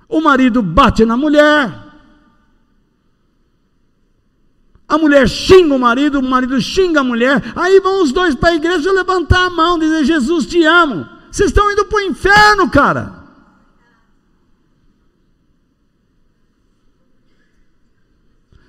o 0.08 0.20
marido 0.20 0.62
bate 0.62 1.04
na 1.04 1.16
mulher, 1.16 1.88
a 4.88 4.96
mulher 4.96 5.28
xinga 5.28 5.74
o 5.74 5.78
marido, 5.78 6.18
o 6.18 6.22
marido 6.22 6.58
xinga 6.60 7.00
a 7.00 7.04
mulher, 7.04 7.42
aí 7.54 7.78
vão 7.78 8.02
os 8.02 8.10
dois 8.10 8.34
para 8.34 8.48
a 8.48 8.54
igreja 8.54 8.90
levantar 8.90 9.44
a 9.44 9.50
mão, 9.50 9.78
dizer: 9.78 10.04
Jesus 10.04 10.46
te 10.46 10.64
amo. 10.64 11.06
Vocês 11.30 11.50
estão 11.50 11.70
indo 11.70 11.84
para 11.84 11.98
o 11.98 12.00
inferno, 12.00 12.70
cara. 12.70 13.18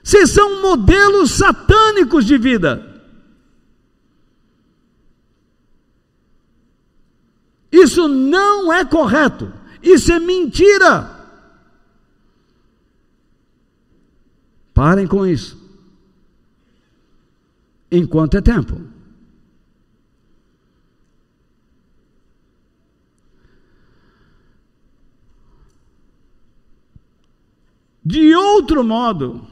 Vocês 0.03 0.29
são 0.31 0.61
modelos 0.61 1.31
satânicos 1.31 2.25
de 2.25 2.37
vida. 2.37 2.85
Isso 7.71 8.07
não 8.09 8.73
é 8.73 8.83
correto. 8.83 9.53
Isso 9.81 10.11
é 10.11 10.19
mentira. 10.19 11.18
Parem 14.79 15.05
com 15.05 15.27
isso. 15.27 15.59
Enquanto 17.91 18.37
é 18.37 18.41
tempo. 18.41 18.81
De 28.05 28.33
outro 28.33 28.81
modo, 28.81 29.45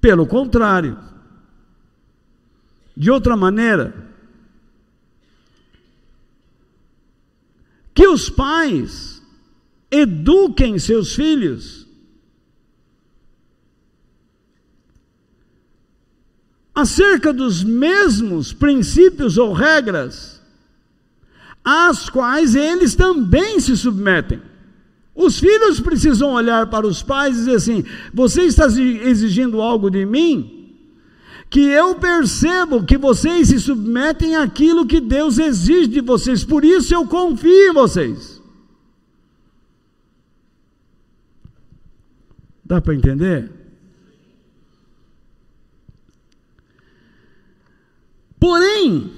pelo 0.00 0.26
contrário, 0.26 0.98
de 2.96 3.12
outra 3.12 3.36
maneira, 3.36 4.12
que 7.94 8.08
os 8.08 8.28
pais 8.28 9.22
eduquem 9.88 10.80
seus 10.80 11.14
filhos 11.14 11.79
acerca 16.80 17.32
dos 17.32 17.62
mesmos 17.62 18.52
princípios 18.52 19.38
ou 19.38 19.52
regras 19.52 20.40
às 21.64 22.08
quais 22.08 22.54
eles 22.54 22.94
também 22.94 23.60
se 23.60 23.76
submetem. 23.76 24.40
Os 25.14 25.38
filhos 25.38 25.80
precisam 25.80 26.32
olhar 26.32 26.68
para 26.70 26.86
os 26.86 27.02
pais 27.02 27.36
e 27.36 27.40
dizer 27.40 27.54
assim: 27.56 27.84
você 28.12 28.42
está 28.42 28.66
exigindo 28.66 29.60
algo 29.60 29.90
de 29.90 30.06
mim? 30.06 30.56
Que 31.50 31.60
eu 31.60 31.96
percebo 31.96 32.84
que 32.84 32.96
vocês 32.96 33.48
se 33.48 33.58
submetem 33.58 34.36
àquilo 34.36 34.86
que 34.86 35.00
Deus 35.00 35.36
exige 35.38 35.88
de 35.88 36.00
vocês, 36.00 36.44
por 36.44 36.64
isso 36.64 36.94
eu 36.94 37.06
confio 37.06 37.70
em 37.70 37.72
vocês. 37.72 38.40
Dá 42.64 42.80
para 42.80 42.94
entender? 42.94 43.59
Porém, 48.40 49.12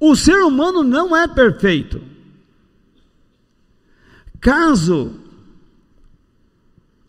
o 0.00 0.16
ser 0.16 0.42
humano 0.42 0.82
não 0.82 1.16
é 1.16 1.28
perfeito. 1.28 2.02
Caso 4.40 5.14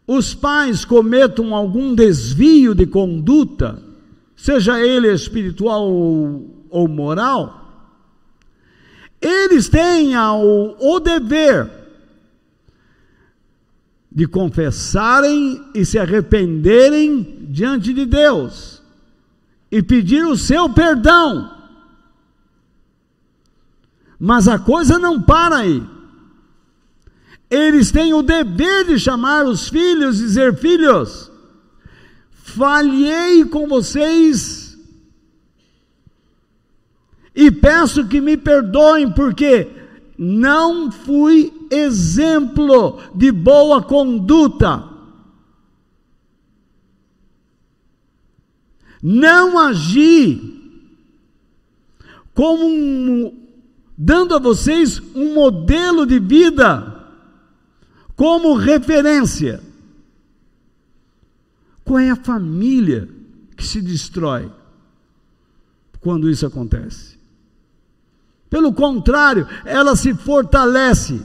os 0.05 0.33
pais 0.33 0.85
cometam 0.85 1.53
algum 1.53 1.93
desvio 1.93 2.73
de 2.73 2.85
conduta, 2.85 3.81
seja 4.35 4.79
ele 4.79 5.11
espiritual 5.11 5.91
ou, 6.69 6.87
moral, 6.87 7.65
eles 9.19 9.67
têm 9.67 10.15
o, 10.15 10.75
o 10.79 10.99
dever 10.99 11.69
de 14.09 14.27
confessarem 14.27 15.61
e 15.75 15.83
se 15.83 15.99
arrependerem 15.99 17.47
diante 17.49 17.93
de 17.93 18.05
Deus 18.05 18.76
e 19.71 19.81
pedir 19.81 20.25
o 20.25 20.37
seu 20.37 20.69
perdão. 20.69 21.55
Mas 24.19 24.47
a 24.47 24.57
coisa 24.57 24.97
não 24.97 25.21
para 25.21 25.57
aí. 25.57 25.83
Eles 27.49 27.91
têm 27.91 28.13
o 28.13 28.21
dever 28.21 28.85
de 28.85 28.99
chamar 28.99 29.45
os 29.45 29.69
filhos 29.69 30.19
e 30.19 30.23
dizer: 30.23 30.57
Filhos, 30.57 31.31
falhei 32.31 33.45
com 33.45 33.67
vocês 33.67 34.67
e 37.39 37.51
peço 37.51 38.07
que 38.07 38.19
me 38.19 38.35
perdoem, 38.35 39.11
porque 39.11 39.67
não 40.17 40.91
fui 40.91 41.53
exemplo 41.69 42.99
de 43.13 43.31
boa 43.31 43.83
conduta. 43.83 44.96
Não 49.01 49.59
agi 49.59 50.57
como 52.33 52.67
um, 52.67 53.47
dando 53.97 54.35
a 54.35 54.39
vocês 54.39 54.99
um 55.15 55.33
modelo 55.33 56.05
de 56.05 56.19
vida 56.19 56.97
como 58.15 58.55
referência. 58.55 59.61
Qual 61.83 61.99
é 61.99 62.09
a 62.09 62.15
família 62.15 63.07
que 63.55 63.65
se 63.65 63.81
destrói 63.81 64.51
quando 65.99 66.29
isso 66.29 66.45
acontece? 66.45 67.17
Pelo 68.49 68.73
contrário, 68.73 69.47
ela 69.65 69.95
se 69.95 70.13
fortalece. 70.13 71.21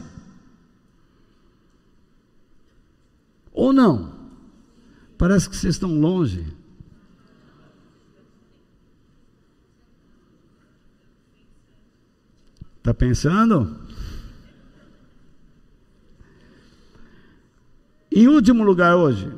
Ou 3.53 3.73
não? 3.73 4.13
Parece 5.17 5.49
que 5.49 5.57
vocês 5.57 5.75
estão 5.75 6.01
longe. 6.01 6.45
Está 12.83 12.93
pensando? 12.93 13.79
Em 18.11 18.27
último 18.27 18.65
lugar, 18.65 18.97
hoje, 18.97 19.33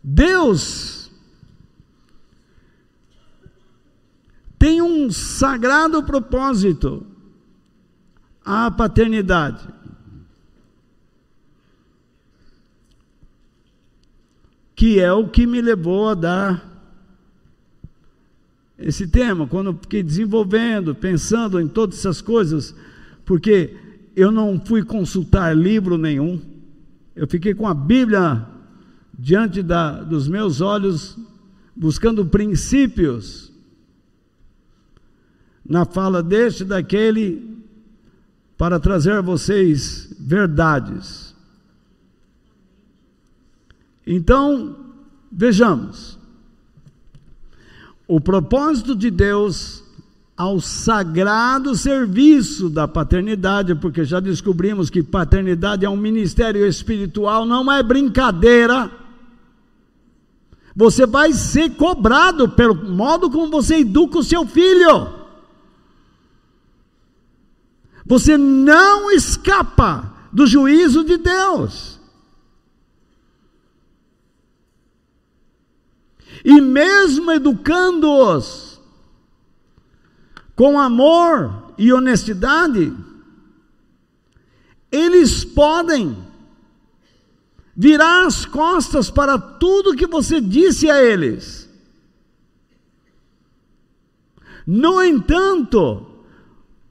Deus 0.00 1.10
tem 4.56 4.80
um 4.80 5.10
sagrado 5.10 6.00
propósito 6.04 7.04
à 8.44 8.70
paternidade. 8.70 9.66
Que 14.76 15.00
é 15.00 15.12
o 15.12 15.28
que 15.28 15.44
me 15.44 15.60
levou 15.60 16.08
a 16.08 16.14
dar 16.14 16.75
esse 18.78 19.06
tema, 19.06 19.46
quando 19.46 19.78
fiquei 19.80 20.02
desenvolvendo, 20.02 20.94
pensando 20.94 21.60
em 21.60 21.66
todas 21.66 21.98
essas 21.98 22.20
coisas, 22.20 22.74
porque 23.24 23.74
eu 24.14 24.30
não 24.30 24.60
fui 24.60 24.82
consultar 24.82 25.56
livro 25.56 25.96
nenhum, 25.96 26.40
eu 27.14 27.26
fiquei 27.26 27.54
com 27.54 27.66
a 27.66 27.74
Bíblia 27.74 28.46
diante 29.18 29.62
da, 29.62 30.02
dos 30.02 30.28
meus 30.28 30.60
olhos, 30.60 31.16
buscando 31.74 32.26
princípios 32.26 33.52
na 35.64 35.84
fala 35.84 36.22
deste 36.22 36.64
daquele, 36.64 37.56
para 38.56 38.80
trazer 38.80 39.12
a 39.12 39.20
vocês 39.20 40.14
verdades. 40.18 41.34
Então, 44.06 44.76
vejamos, 45.30 46.18
o 48.08 48.20
propósito 48.20 48.94
de 48.94 49.10
Deus 49.10 49.82
ao 50.36 50.60
sagrado 50.60 51.74
serviço 51.74 52.68
da 52.68 52.86
paternidade, 52.86 53.74
porque 53.74 54.04
já 54.04 54.20
descobrimos 54.20 54.90
que 54.90 55.02
paternidade 55.02 55.84
é 55.84 55.90
um 55.90 55.96
ministério 55.96 56.66
espiritual, 56.66 57.46
não 57.46 57.72
é 57.72 57.82
brincadeira. 57.82 58.90
Você 60.74 61.06
vai 61.06 61.32
ser 61.32 61.70
cobrado 61.70 62.50
pelo 62.50 62.74
modo 62.74 63.30
como 63.30 63.50
você 63.50 63.78
educa 63.78 64.18
o 64.18 64.24
seu 64.24 64.46
filho. 64.46 65.08
Você 68.04 68.36
não 68.36 69.10
escapa 69.10 70.14
do 70.30 70.46
juízo 70.46 71.02
de 71.02 71.16
Deus. 71.16 71.95
E 76.48 76.60
mesmo 76.60 77.32
educando-os 77.32 78.80
com 80.54 80.78
amor 80.78 81.74
e 81.76 81.92
honestidade, 81.92 82.96
eles 84.92 85.44
podem 85.44 86.16
virar 87.74 88.26
as 88.26 88.46
costas 88.46 89.10
para 89.10 89.36
tudo 89.36 89.96
que 89.96 90.06
você 90.06 90.40
disse 90.40 90.88
a 90.88 91.02
eles. 91.02 91.68
No 94.64 95.02
entanto, 95.02 96.06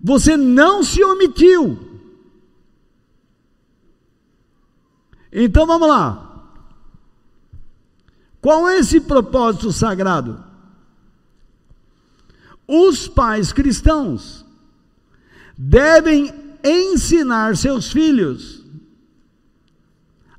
você 0.01 0.35
não 0.35 0.83
se 0.83 1.01
omitiu. 1.01 2.01
Então 5.31 5.65
vamos 5.65 5.87
lá. 5.87 6.24
Qual 8.45 8.69
é 8.69 8.77
esse 8.77 9.01
propósito 9.01 9.71
sagrado? 9.71 10.37
Os 12.67 13.07
pais 13.07 13.51
cristãos 13.51 14.45
devem 15.57 16.31
ensinar 16.63 17.57
seus 17.57 17.91
filhos 17.91 18.63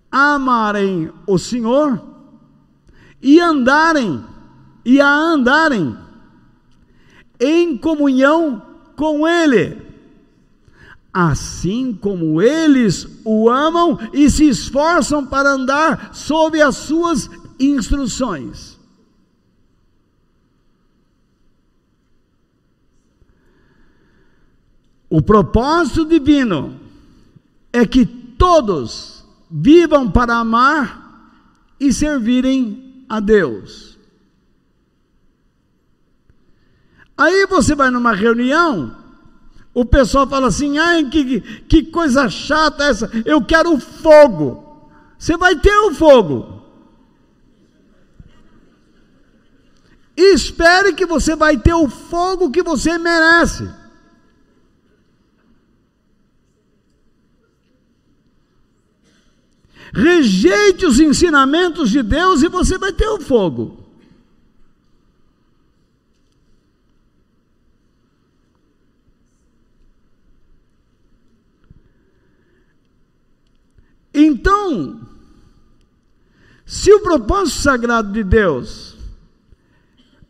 a 0.09 0.35
amarem 0.35 1.11
o 1.27 1.37
Senhor 1.37 2.01
e 3.21 3.41
andarem 3.41 4.25
e 4.85 5.01
a 5.01 5.13
andarem 5.13 5.99
em 7.41 7.77
comunhão 7.77 8.63
com 8.95 9.27
Ele, 9.27 9.83
assim 11.13 11.93
como 11.93 12.41
eles 12.41 13.09
o 13.25 13.51
amam 13.51 13.99
e 14.13 14.31
se 14.31 14.49
esforçam 14.49 15.27
para 15.27 15.51
andar 15.51 16.15
sob 16.15 16.63
as 16.63 16.77
suas 16.77 17.29
instruções. 17.59 18.79
O 25.09 25.23
propósito 25.23 26.05
divino 26.05 26.81
é 27.73 27.87
que 27.87 28.05
todos 28.05 29.25
vivam 29.51 30.11
para 30.11 30.37
amar 30.37 31.07
e 31.79 31.93
servirem 31.93 33.05
a 33.09 33.21
Deus. 33.21 33.97
Aí 37.17 37.47
você 37.47 37.75
vai 37.75 37.91
numa 37.91 38.13
reunião, 38.13 38.95
o 39.73 39.85
pessoal 39.85 40.27
fala 40.27 40.49
assim: 40.49 40.79
ai, 40.79 41.05
que, 41.09 41.41
que 41.41 41.85
coisa 41.85 42.29
chata 42.29 42.85
essa, 42.85 43.11
eu 43.25 43.43
quero 43.43 43.79
fogo. 43.79 44.91
Você 45.19 45.37
vai 45.37 45.57
ter 45.57 45.77
o 45.79 45.95
fogo. 45.95 46.56
E 50.17 50.35
espere 50.35 50.95
que 50.95 51.05
você 51.05 51.37
vai 51.37 51.59
ter 51.59 51.75
o 51.75 51.89
fogo 51.89 52.51
que 52.51 52.63
você 52.63 52.97
merece. 52.97 53.69
Rejeite 59.93 60.87
os 60.87 60.99
ensinamentos 60.99 61.91
de 61.91 62.03
Deus 62.03 62.43
e 62.43 62.49
você 62.49 62.79
vai 62.79 62.93
ter 62.93 63.09
o 63.09 63.21
fogo. 63.21 63.85
Então, 74.13 75.07
se 76.65 76.91
o 76.91 77.01
propósito 77.01 77.61
sagrado 77.61 78.13
de 78.13 78.25
Deus 78.25 78.96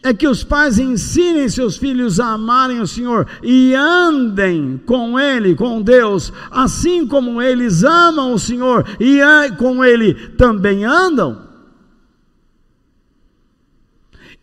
é 0.07 0.14
que 0.14 0.28
os 0.28 0.44
pais 0.44 0.78
ensinem 0.78 1.48
seus 1.48 1.76
filhos 1.76 2.20
a 2.20 2.28
amarem 2.28 2.80
o 2.80 2.86
Senhor 2.86 3.26
e 3.42 3.74
andem 3.74 4.80
com 4.86 5.18
Ele, 5.18 5.57
com 5.57 5.82
Deus, 5.82 6.32
assim 6.48 7.07
como 7.07 7.42
eles 7.42 7.82
amam 7.82 8.32
o 8.32 8.38
Senhor 8.38 8.86
e 9.00 9.20
com 9.59 9.84
Ele 9.84 10.14
também 10.36 10.84
andam. 10.84 11.44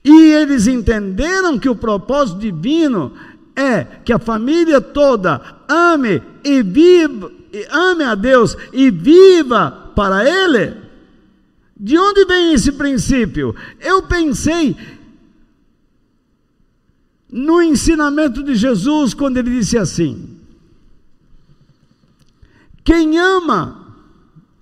E 0.03 0.31
eles 0.33 0.67
entenderam 0.67 1.57
que 1.57 1.69
o 1.69 1.75
propósito 1.75 2.39
divino 2.39 3.13
é 3.55 3.85
que 4.03 4.11
a 4.11 4.19
família 4.19 4.81
toda 4.81 5.41
ame 5.69 6.21
e 6.43 6.61
viva 6.61 7.31
ame 7.71 8.03
a 8.03 8.15
Deus 8.15 8.57
e 8.73 8.91
viva 8.91 9.91
para 9.95 10.27
Ele? 10.27 10.83
De 11.75 11.97
onde 11.97 12.25
vem 12.25 12.53
esse 12.53 12.71
princípio? 12.71 13.55
Eu 13.79 14.03
pensei 14.03 14.75
no 17.33 17.63
ensinamento 17.63 18.43
de 18.43 18.53
Jesus 18.53 19.15
quando 19.15 19.37
ele 19.37 19.49
disse 19.49 19.75
assim: 19.75 20.37
Quem 22.83 23.17
ama 23.17 23.97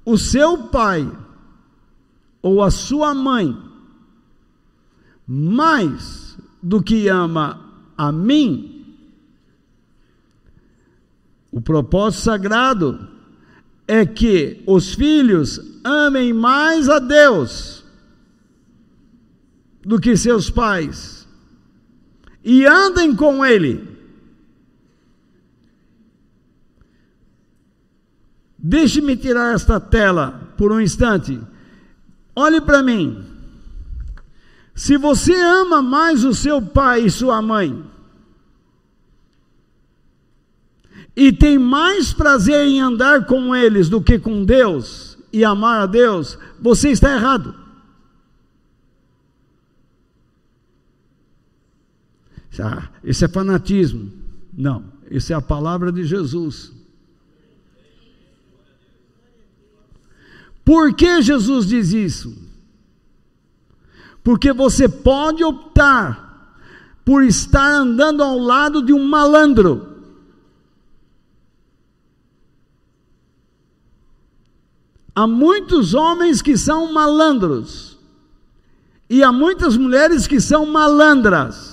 o 0.06 0.18
seu 0.18 0.58
pai 0.70 1.12
ou 2.42 2.64
a 2.64 2.72
sua 2.72 3.14
mãe 3.14 3.56
mais 5.28 6.38
do 6.64 6.82
que 6.82 7.10
ama 7.10 7.60
a 7.98 8.10
mim, 8.10 8.96
o 11.52 11.60
propósito 11.60 12.24
sagrado 12.24 13.06
é 13.86 14.06
que 14.06 14.64
os 14.66 14.96
filhos 14.96 15.60
amem 15.84 16.32
mais 16.32 16.88
a 16.88 17.00
Deus 17.00 17.84
do 19.84 20.00
que 20.00 20.16
seus 20.16 20.50
pais 20.50 21.21
e 22.44 22.66
andem 22.66 23.16
com 23.16 23.46
Ele. 23.46 23.90
Deixe-me 28.58 29.18
tirar 29.18 29.56
esta 29.56 29.80
tela 29.80 30.54
por 30.58 30.72
um 30.72 30.80
instante. 30.80 31.40
Olhe 32.36 32.62
para 32.62 32.84
mim. 32.84 33.26
Se 34.76 34.98
você 34.98 35.36
ama 35.36 35.82
mais 35.82 36.24
o 36.24 36.34
seu 36.34 36.62
pai 36.62 37.02
e 37.02 37.12
sua 37.12 37.42
mãe, 37.42 37.84
e 41.16 41.32
tem 41.32 41.58
mais 41.58 42.14
prazer 42.14 42.66
em 42.68 42.80
andar 42.80 43.26
com 43.26 43.56
eles 43.56 43.90
do 43.90 44.02
que 44.02 44.18
com 44.18 44.46
Deus 44.46 45.18
e 45.34 45.44
amar 45.44 45.82
a 45.82 45.86
Deus, 45.86 46.38
você 46.60 46.90
está 46.90 47.14
errado. 47.14 47.61
Ah, 52.60 52.90
esse 53.04 53.24
é 53.24 53.28
fanatismo. 53.28 54.12
Não, 54.54 54.86
isso 55.10 55.32
é 55.32 55.36
a 55.36 55.42
palavra 55.42 55.92
de 55.92 56.04
Jesus. 56.04 56.72
Por 60.66 60.94
que 60.94 61.22
Jesus 61.22 61.68
diz 61.68 61.92
isso? 61.92 62.38
Porque 64.24 64.54
você 64.54 64.88
pode 64.88 65.44
optar 65.44 66.56
por 67.04 67.24
estar 67.24 67.68
andando 67.68 68.22
ao 68.22 68.38
lado 68.38 68.84
de 68.84 68.94
um 68.94 69.08
malandro 69.08 69.92
Há 75.14 75.28
muitos 75.28 75.94
homens 75.94 76.42
que 76.42 76.58
são 76.58 76.92
malandros, 76.92 77.96
e 79.10 79.22
há 79.22 79.32
muitas 79.32 79.78
mulheres 79.78 80.26
que 80.26 80.40
são 80.40 80.66
malandras, 80.66 81.71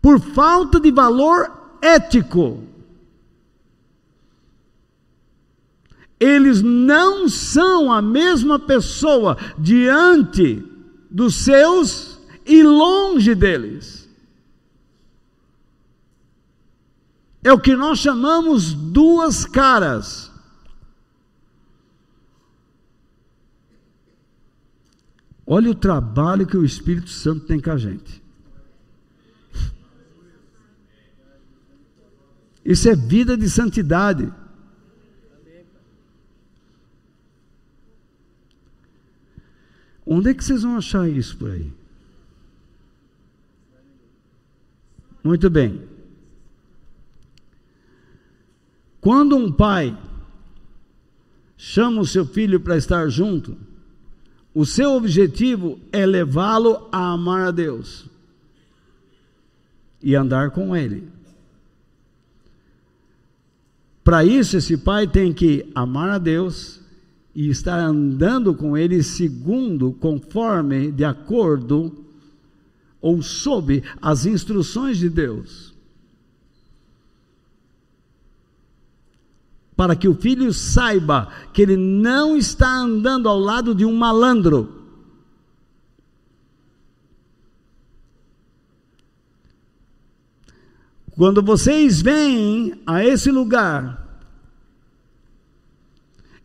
por 0.00 0.20
falta 0.20 0.80
de 0.80 0.90
valor 0.90 1.50
ético. 1.82 2.64
Eles 6.20 6.62
não 6.62 7.28
são 7.28 7.92
a 7.92 8.02
mesma 8.02 8.58
pessoa 8.58 9.36
diante 9.58 10.64
dos 11.10 11.36
seus 11.36 12.18
e 12.44 12.62
longe 12.62 13.34
deles. 13.34 13.98
é 17.48 17.52
o 17.52 17.58
que 17.58 17.74
nós 17.74 17.98
chamamos 17.98 18.74
duas 18.74 19.46
caras. 19.46 20.30
Olha 25.46 25.70
o 25.70 25.74
trabalho 25.74 26.46
que 26.46 26.56
o 26.56 26.64
Espírito 26.64 27.08
Santo 27.08 27.46
tem 27.46 27.58
com 27.58 27.70
a 27.70 27.76
gente. 27.78 28.22
Isso 32.68 32.86
é 32.86 32.94
vida 32.94 33.34
de 33.34 33.48
santidade. 33.48 34.30
Onde 40.04 40.28
é 40.28 40.34
que 40.34 40.44
vocês 40.44 40.64
vão 40.64 40.76
achar 40.76 41.08
isso 41.08 41.38
por 41.38 41.50
aí? 41.50 41.72
Muito 45.24 45.48
bem. 45.48 45.88
Quando 49.00 49.34
um 49.34 49.50
pai 49.50 49.96
chama 51.56 52.02
o 52.02 52.06
seu 52.06 52.26
filho 52.26 52.60
para 52.60 52.76
estar 52.76 53.08
junto, 53.08 53.56
o 54.52 54.66
seu 54.66 54.92
objetivo 54.92 55.80
é 55.90 56.04
levá-lo 56.04 56.86
a 56.92 57.12
amar 57.12 57.46
a 57.46 57.50
Deus 57.50 58.10
e 60.02 60.14
andar 60.14 60.50
com 60.50 60.76
Ele. 60.76 61.16
Para 64.08 64.24
isso, 64.24 64.56
esse 64.56 64.74
pai 64.74 65.06
tem 65.06 65.34
que 65.34 65.70
amar 65.74 66.08
a 66.08 66.16
Deus 66.16 66.80
e 67.34 67.50
estar 67.50 67.78
andando 67.78 68.54
com 68.54 68.74
Ele 68.74 69.02
segundo, 69.02 69.92
conforme, 69.92 70.90
de 70.90 71.04
acordo 71.04 72.06
ou 73.02 73.20
sob 73.20 73.82
as 74.00 74.24
instruções 74.24 74.96
de 74.96 75.10
Deus. 75.10 75.74
Para 79.76 79.94
que 79.94 80.08
o 80.08 80.14
filho 80.14 80.54
saiba 80.54 81.28
que 81.52 81.60
ele 81.60 81.76
não 81.76 82.34
está 82.34 82.78
andando 82.78 83.28
ao 83.28 83.38
lado 83.38 83.74
de 83.74 83.84
um 83.84 83.94
malandro. 83.94 84.77
Quando 91.18 91.42
vocês 91.42 92.00
vêm 92.00 92.80
a 92.86 93.04
esse 93.04 93.28
lugar, 93.28 94.22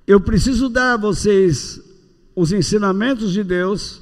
eu 0.08 0.20
preciso 0.20 0.68
dar 0.68 0.94
a 0.94 0.98
vocês 0.98 1.80
os 2.36 2.52
ensinamentos 2.52 3.32
de 3.32 3.44
Deus 3.44 4.02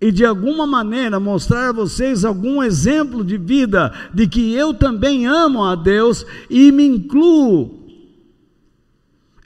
e 0.00 0.10
de 0.10 0.24
alguma 0.24 0.66
maneira 0.66 1.20
mostrar 1.20 1.68
a 1.68 1.72
vocês 1.72 2.24
algum 2.24 2.62
exemplo 2.62 3.22
de 3.22 3.36
vida 3.36 3.92
de 4.14 4.26
que 4.26 4.54
eu 4.54 4.72
também 4.72 5.26
amo 5.26 5.62
a 5.64 5.74
Deus 5.74 6.24
e 6.48 6.72
me 6.72 6.86
incluo 6.86 7.78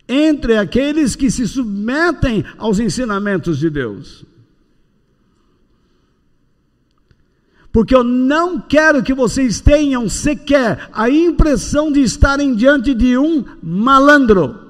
entre 0.09 0.57
aqueles 0.57 1.17
que 1.17 1.29
se 1.29 1.49
submetem 1.49 2.45
aos 2.57 2.79
ensinamentos 2.79 3.59
de 3.59 3.69
Deus. 3.69 4.25
Porque 7.73 7.95
eu 7.95 8.03
não 8.03 8.61
quero 8.61 9.03
que 9.03 9.15
vocês 9.15 9.61
tenham 9.61 10.09
sequer 10.09 10.91
a 10.93 11.09
impressão 11.09 11.93
de 11.93 12.01
estarem 12.01 12.55
diante 12.55 12.95
de 12.95 13.17
um 13.17 13.45
malandro. 13.63 14.69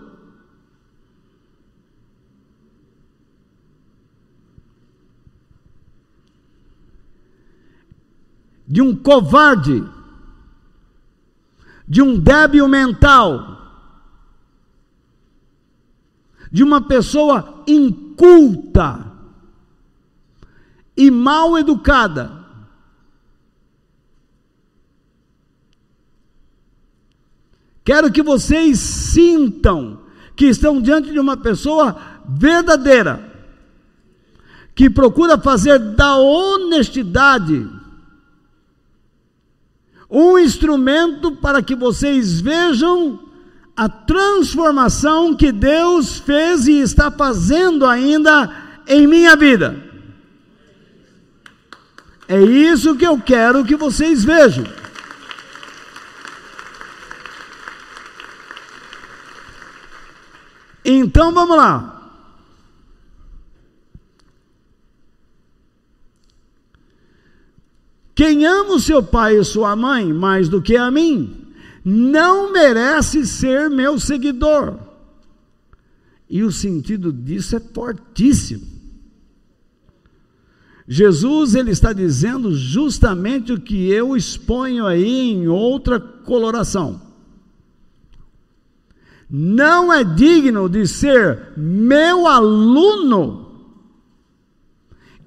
De 8.66 8.82
um 8.82 8.94
covarde, 8.94 9.82
de 11.88 12.02
um 12.02 12.16
débil 12.16 12.68
mental, 12.68 13.58
de 16.52 16.62
uma 16.62 16.80
pessoa 16.80 17.64
inculta 17.66 19.10
e 20.96 21.10
mal 21.10 21.58
educada 21.58 22.39
Quero 27.90 28.12
que 28.12 28.22
vocês 28.22 28.78
sintam 28.78 29.98
que 30.36 30.46
estão 30.46 30.80
diante 30.80 31.10
de 31.10 31.18
uma 31.18 31.36
pessoa 31.36 31.96
verdadeira, 32.24 33.20
que 34.76 34.88
procura 34.88 35.36
fazer 35.36 35.76
da 35.76 36.14
honestidade 36.14 37.68
um 40.08 40.38
instrumento 40.38 41.32
para 41.32 41.60
que 41.64 41.74
vocês 41.74 42.40
vejam 42.40 43.18
a 43.76 43.88
transformação 43.88 45.34
que 45.34 45.50
Deus 45.50 46.16
fez 46.16 46.68
e 46.68 46.78
está 46.78 47.10
fazendo 47.10 47.84
ainda 47.84 48.54
em 48.86 49.04
minha 49.04 49.34
vida. 49.34 49.84
É 52.28 52.40
isso 52.40 52.94
que 52.94 53.04
eu 53.04 53.18
quero 53.18 53.64
que 53.64 53.74
vocês 53.74 54.22
vejam. 54.22 54.78
Então 60.98 61.32
vamos 61.32 61.56
lá. 61.56 61.96
Quem 68.14 68.44
ama 68.44 68.74
o 68.74 68.80
seu 68.80 69.02
pai 69.02 69.38
e 69.38 69.44
sua 69.44 69.76
mãe 69.76 70.12
mais 70.12 70.48
do 70.48 70.60
que 70.60 70.76
a 70.76 70.90
mim, 70.90 71.46
não 71.84 72.52
merece 72.52 73.24
ser 73.24 73.70
meu 73.70 73.98
seguidor. 73.98 74.78
E 76.28 76.42
o 76.42 76.52
sentido 76.52 77.12
disso 77.12 77.56
é 77.56 77.60
fortíssimo. 77.60 78.66
Jesus 80.86 81.54
ele 81.54 81.70
está 81.70 81.92
dizendo 81.92 82.54
justamente 82.54 83.52
o 83.52 83.60
que 83.60 83.88
eu 83.90 84.16
exponho 84.16 84.86
aí 84.86 85.30
em 85.30 85.46
outra 85.46 86.00
coloração 86.00 87.09
não 89.30 89.92
é 89.92 90.02
digno 90.02 90.68
de 90.68 90.88
ser 90.88 91.52
meu 91.56 92.26
aluno 92.26 93.70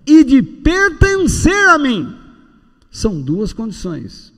e 0.05 0.25
de 0.25 0.43
pertencer 0.43 1.69
a 1.69 1.77
mim. 1.77 2.13
São 2.91 3.21
duas 3.21 3.53
condições. 3.53 4.33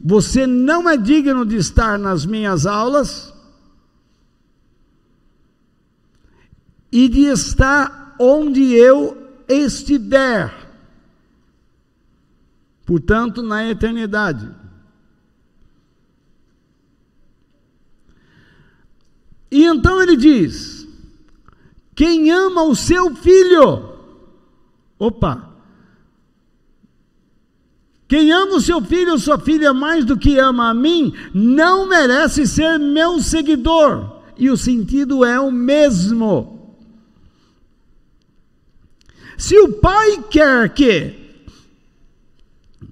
Você 0.00 0.46
não 0.46 0.88
é 0.88 0.96
digno 0.96 1.46
de 1.46 1.56
estar 1.56 1.98
nas 1.98 2.26
minhas 2.26 2.66
aulas 2.66 3.32
e 6.90 7.08
de 7.08 7.26
estar 7.26 8.16
onde 8.18 8.72
eu 8.72 9.16
estiver, 9.46 10.52
portanto, 12.84 13.42
na 13.42 13.68
eternidade. 13.68 14.59
E 19.50 19.64
então 19.64 20.00
ele 20.00 20.16
diz: 20.16 20.86
quem 21.94 22.30
ama 22.30 22.62
o 22.62 22.74
seu 22.76 23.14
filho, 23.14 23.90
opa, 24.98 25.50
quem 28.10 28.32
ama 28.32 28.56
o 28.56 28.60
seu 28.60 28.82
filho 28.82 29.12
ou 29.12 29.18
sua 29.18 29.38
filha 29.38 29.72
mais 29.72 30.04
do 30.04 30.16
que 30.16 30.36
ama 30.38 30.70
a 30.70 30.74
mim, 30.74 31.12
não 31.32 31.88
merece 31.88 32.46
ser 32.46 32.78
meu 32.78 33.20
seguidor. 33.20 34.20
E 34.36 34.50
o 34.50 34.56
sentido 34.56 35.24
é 35.24 35.38
o 35.38 35.52
mesmo. 35.52 36.74
Se 39.36 39.56
o 39.58 39.74
pai 39.74 40.24
quer 40.30 40.70
que 40.70 41.14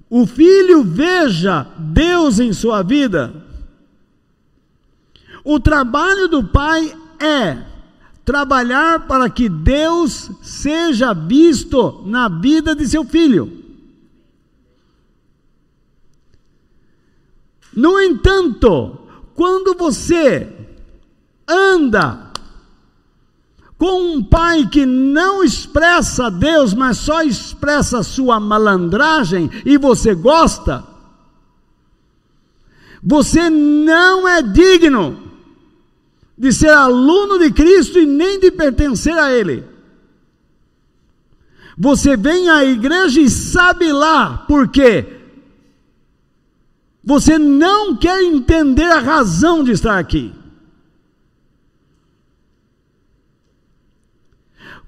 o 0.09 0.25
filho 0.25 0.83
veja 0.83 1.67
Deus 1.77 2.39
em 2.39 2.53
sua 2.53 2.81
vida, 2.81 3.45
o 5.51 5.59
trabalho 5.59 6.27
do 6.27 6.43
pai 6.43 6.95
é 7.19 7.65
trabalhar 8.23 9.07
para 9.07 9.27
que 9.31 9.49
Deus 9.49 10.29
seja 10.43 11.11
visto 11.11 12.03
na 12.05 12.29
vida 12.29 12.75
de 12.75 12.87
seu 12.87 13.03
filho. 13.03 13.51
No 17.73 17.99
entanto, 17.99 18.95
quando 19.33 19.73
você 19.73 20.55
anda 21.47 22.31
com 23.75 24.17
um 24.17 24.23
pai 24.23 24.67
que 24.67 24.85
não 24.85 25.43
expressa 25.43 26.29
Deus, 26.29 26.75
mas 26.75 26.97
só 26.97 27.23
expressa 27.23 28.03
sua 28.03 28.39
malandragem 28.39 29.49
e 29.65 29.79
você 29.79 30.13
gosta, 30.13 30.85
você 33.01 33.49
não 33.49 34.27
é 34.27 34.43
digno 34.43 35.28
de 36.39 36.53
ser 36.53 36.69
aluno 36.69 37.37
de 37.37 37.51
Cristo 37.51 37.99
e 37.99 38.05
nem 38.05 38.39
de 38.39 38.49
pertencer 38.49 39.13
a 39.13 39.29
Ele. 39.29 39.65
Você 41.77 42.15
vem 42.15 42.49
à 42.49 42.63
igreja 42.63 43.19
e 43.19 43.29
sabe 43.29 43.91
lá 43.91 44.37
por 44.37 44.69
quê. 44.69 45.17
Você 47.03 47.37
não 47.37 47.95
quer 47.97 48.23
entender 48.23 48.89
a 48.89 48.99
razão 48.99 49.65
de 49.65 49.71
estar 49.71 49.99
aqui. 49.99 50.33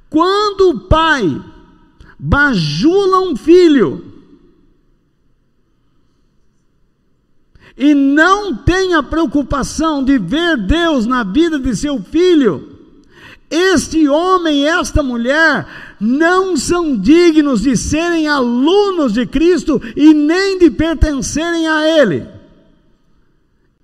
Quando 0.09 0.69
o 0.69 0.79
pai 0.87 1.41
bajula 2.17 3.21
um 3.21 3.35
filho, 3.35 4.10
e 7.77 7.93
não 7.93 8.55
tenha 8.55 9.01
preocupação 9.01 10.03
de 10.03 10.17
ver 10.17 10.57
Deus 10.57 11.05
na 11.05 11.23
vida 11.23 11.57
de 11.57 11.75
seu 11.75 12.01
filho, 12.01 12.71
este 13.49 14.07
homem, 14.07 14.65
esta 14.65 15.03
mulher, 15.03 15.67
não 15.99 16.55
são 16.55 16.97
dignos 16.97 17.61
de 17.61 17.75
serem 17.75 18.27
alunos 18.27 19.11
de 19.11 19.25
Cristo 19.25 19.81
e 19.95 20.13
nem 20.13 20.57
de 20.57 20.71
pertencerem 20.71 21.67
a 21.67 21.85
Ele. 21.85 22.25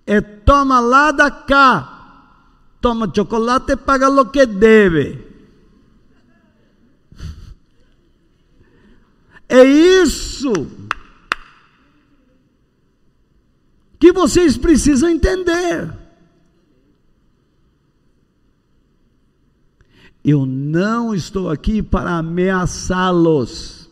É 0.05 0.21
toma 0.21 0.79
lá 0.79 1.11
da 1.11 1.29
cá, 1.29 2.31
toma 2.79 3.11
chocolate 3.13 3.73
e 3.73 3.75
paga 3.75 4.09
o 4.09 4.25
que 4.25 4.45
deve. 4.45 5.27
É 9.49 9.63
isso 9.63 10.51
que 13.99 14.11
vocês 14.11 14.57
precisam 14.57 15.09
entender. 15.09 15.93
Eu 20.23 20.45
não 20.45 21.15
estou 21.15 21.49
aqui 21.49 21.81
para 21.81 22.17
ameaçá-los. 22.17 23.89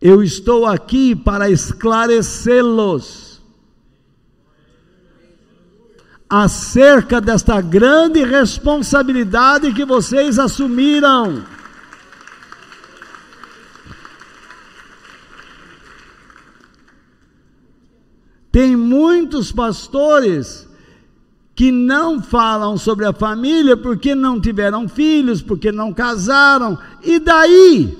Eu 0.00 0.22
estou 0.22 0.66
aqui 0.66 1.16
para 1.16 1.48
esclarecê-los 1.48 3.34
acerca 6.28 7.20
desta 7.20 7.60
grande 7.60 8.24
responsabilidade 8.24 9.72
que 9.72 9.84
vocês 9.84 10.38
assumiram. 10.38 11.44
Tem 18.54 18.76
muitos 18.76 19.50
pastores 19.50 20.68
que 21.56 21.72
não 21.72 22.22
falam 22.22 22.78
sobre 22.78 23.04
a 23.04 23.12
família 23.12 23.76
porque 23.76 24.14
não 24.14 24.40
tiveram 24.40 24.88
filhos, 24.88 25.42
porque 25.42 25.72
não 25.72 25.92
casaram, 25.92 26.78
e 27.02 27.18
daí? 27.18 27.98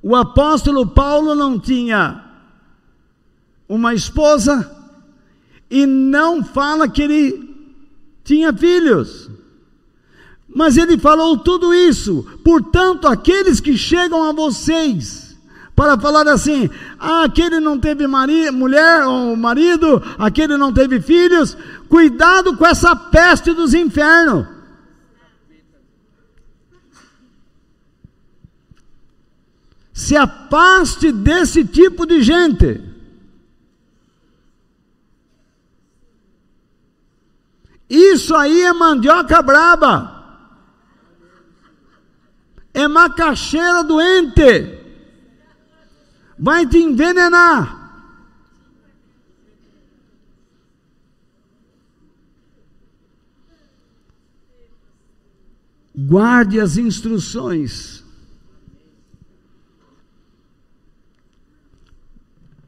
O 0.00 0.14
apóstolo 0.14 0.86
Paulo 0.86 1.34
não 1.34 1.58
tinha 1.58 2.24
uma 3.68 3.92
esposa 3.92 4.70
e 5.68 5.84
não 5.84 6.44
fala 6.44 6.88
que 6.88 7.02
ele 7.02 7.56
tinha 8.22 8.52
filhos. 8.52 9.28
Mas 10.48 10.76
ele 10.76 10.96
falou 10.96 11.38
tudo 11.38 11.74
isso. 11.74 12.24
Portanto, 12.44 13.08
aqueles 13.08 13.58
que 13.58 13.76
chegam 13.76 14.22
a 14.22 14.30
vocês, 14.30 15.27
para 15.78 15.96
falar 15.96 16.26
assim: 16.26 16.68
ah, 16.98 17.22
aquele 17.22 17.60
não 17.60 17.78
teve 17.78 18.04
mulher 18.08 19.04
ou 19.04 19.36
marido, 19.36 20.02
aquele 20.18 20.56
não 20.56 20.72
teve 20.72 21.00
filhos. 21.00 21.56
Cuidado 21.88 22.56
com 22.56 22.66
essa 22.66 22.96
peste 22.96 23.52
dos 23.52 23.74
infernos. 23.74 24.48
Se 29.92 30.16
afaste 30.16 31.12
desse 31.12 31.64
tipo 31.64 32.04
de 32.04 32.22
gente. 32.22 32.82
Isso 37.88 38.34
aí 38.34 38.62
é 38.62 38.72
mandioca 38.72 39.40
braba. 39.40 40.42
É 42.74 42.88
macaxeira 42.88 43.84
doente 43.84 44.77
vai 46.38 46.66
te 46.66 46.78
envenenar. 46.78 47.76
Guarde 55.94 56.60
as 56.60 56.76
instruções. 56.76 58.04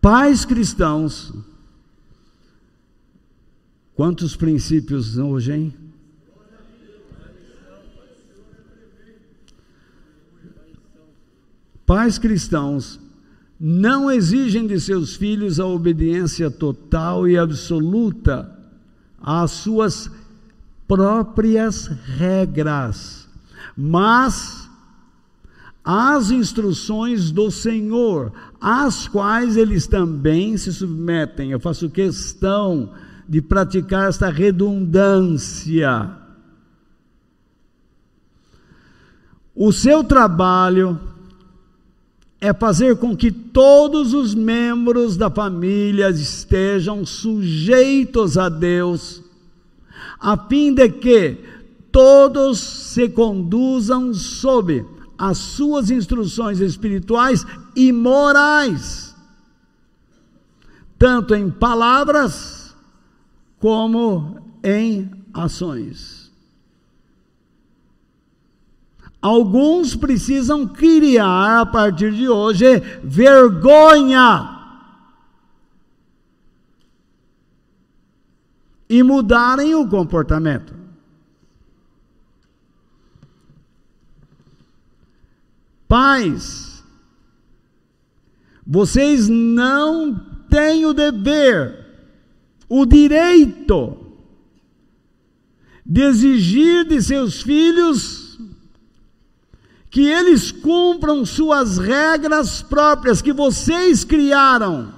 Pais 0.01 0.45
cristãos, 0.45 1.33
quantos 3.95 4.35
princípios 4.35 5.18
hoje, 5.18 5.53
hein? 5.53 5.75
Pais 11.87 12.18
cristãos 12.18 12.99
não 13.61 14.11
exigem 14.11 14.67
de 14.67 14.81
seus 14.81 15.15
filhos 15.17 15.61
a 15.61 15.67
obediência 15.67 16.51
total 16.51 17.29
e 17.29 17.37
absoluta 17.37 18.51
às 19.21 19.51
suas 19.51 20.11
próprias 20.89 21.87
regras, 21.87 23.29
mas 23.77 24.67
às 25.85 26.31
instruções 26.31 27.31
do 27.31 27.51
Senhor, 27.51 28.33
às 28.59 29.07
quais 29.07 29.59
eles 29.59 29.87
também 29.87 30.57
se 30.57 30.73
submetem. 30.73 31.51
Eu 31.51 31.61
faço 31.61 31.91
questão 31.91 32.95
de 33.29 33.43
praticar 33.43 34.09
esta 34.09 34.31
redundância. 34.31 36.17
O 39.55 39.71
seu 39.71 40.03
trabalho 40.03 40.99
é 42.41 42.55
fazer 42.55 42.97
com 42.97 43.14
que 43.14 43.30
todos 43.30 44.14
os 44.14 44.34
membros 44.34 45.16
da 45.16 45.30
família 45.30 46.09
estejam 46.09 47.05
sujeitos 47.05 48.38
a 48.38 48.49
Deus, 48.49 49.22
a 50.18 50.36
fim 50.36 50.72
de 50.72 50.88
que 50.88 51.38
todos 51.93 52.59
se 52.59 53.09
conduzam 53.09 54.14
sob 54.14 54.86
as 55.18 55.36
suas 55.36 55.91
instruções 55.91 56.61
espirituais 56.61 57.45
e 57.76 57.93
morais, 57.93 59.14
tanto 60.99 61.34
em 61.34 61.51
palavras 61.51 62.74
como 63.59 64.38
em 64.64 65.11
ações. 65.34 66.20
Alguns 69.21 69.95
precisam 69.95 70.66
criar 70.66 71.61
a 71.61 71.66
partir 71.66 72.12
de 72.12 72.27
hoje 72.27 72.81
vergonha 73.05 74.61
e 78.89 79.03
mudarem 79.03 79.75
o 79.75 79.87
comportamento. 79.87 80.75
Pais, 85.87 86.83
vocês 88.66 89.29
não 89.29 90.14
têm 90.49 90.87
o 90.87 90.95
dever, 90.95 91.85
o 92.68 92.87
direito 92.87 93.99
de 95.85 96.03
exigir 96.03 96.87
de 96.87 97.03
seus 97.03 97.43
filhos 97.43 98.30
que 99.91 100.07
eles 100.07 100.53
cumpram 100.53 101.26
suas 101.26 101.76
regras 101.76 102.62
próprias 102.62 103.20
que 103.20 103.32
vocês 103.32 104.05
criaram. 104.05 104.95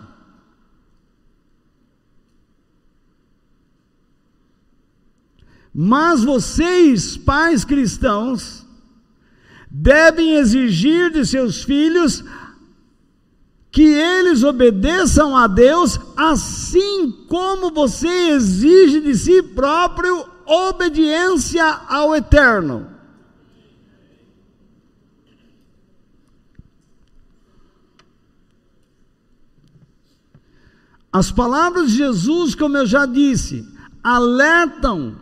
Mas 5.74 6.22
vocês, 6.22 7.16
pais 7.16 7.64
cristãos, 7.64 8.66
devem 9.70 10.34
exigir 10.34 11.10
de 11.10 11.24
seus 11.24 11.64
filhos 11.64 12.22
que 13.70 13.82
eles 13.82 14.42
obedeçam 14.42 15.34
a 15.34 15.46
Deus, 15.46 15.98
assim 16.14 17.10
como 17.26 17.70
você 17.70 18.06
exige 18.32 19.00
de 19.00 19.16
si 19.16 19.42
próprio 19.42 20.26
obediência 20.44 21.64
ao 21.88 22.14
Eterno. 22.14 22.91
As 31.12 31.30
palavras 31.30 31.90
de 31.90 31.98
Jesus, 31.98 32.54
como 32.54 32.76
eu 32.78 32.86
já 32.86 33.04
disse, 33.04 33.68
alertam 34.02 35.14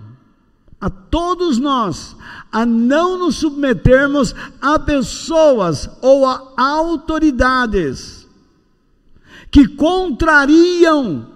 a 0.81 0.89
todos 0.89 1.59
nós 1.59 2.17
a 2.51 2.65
não 2.65 3.19
nos 3.19 3.37
submetermos 3.37 4.35
a 4.61 4.79
pessoas 4.79 5.91
ou 6.01 6.27
a 6.27 6.53
autoridades 6.57 8.27
que 9.51 9.67
contrariam 9.67 11.29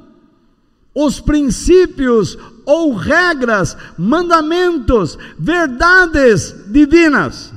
os 0.94 1.20
princípios 1.20 2.38
ou 2.64 2.94
regras, 2.94 3.76
mandamentos, 3.98 5.18
verdades 5.38 6.54
divinas. 6.68 7.53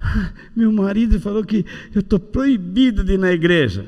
Meu 0.54 0.72
marido 0.72 1.20
falou 1.20 1.44
que 1.44 1.64
eu 1.94 2.00
estou 2.00 2.18
proibida 2.18 3.02
de 3.02 3.14
ir 3.14 3.18
na 3.18 3.32
igreja. 3.32 3.86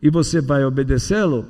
e 0.00 0.10
você 0.10 0.40
vai 0.40 0.64
obedecê-lo, 0.64 1.48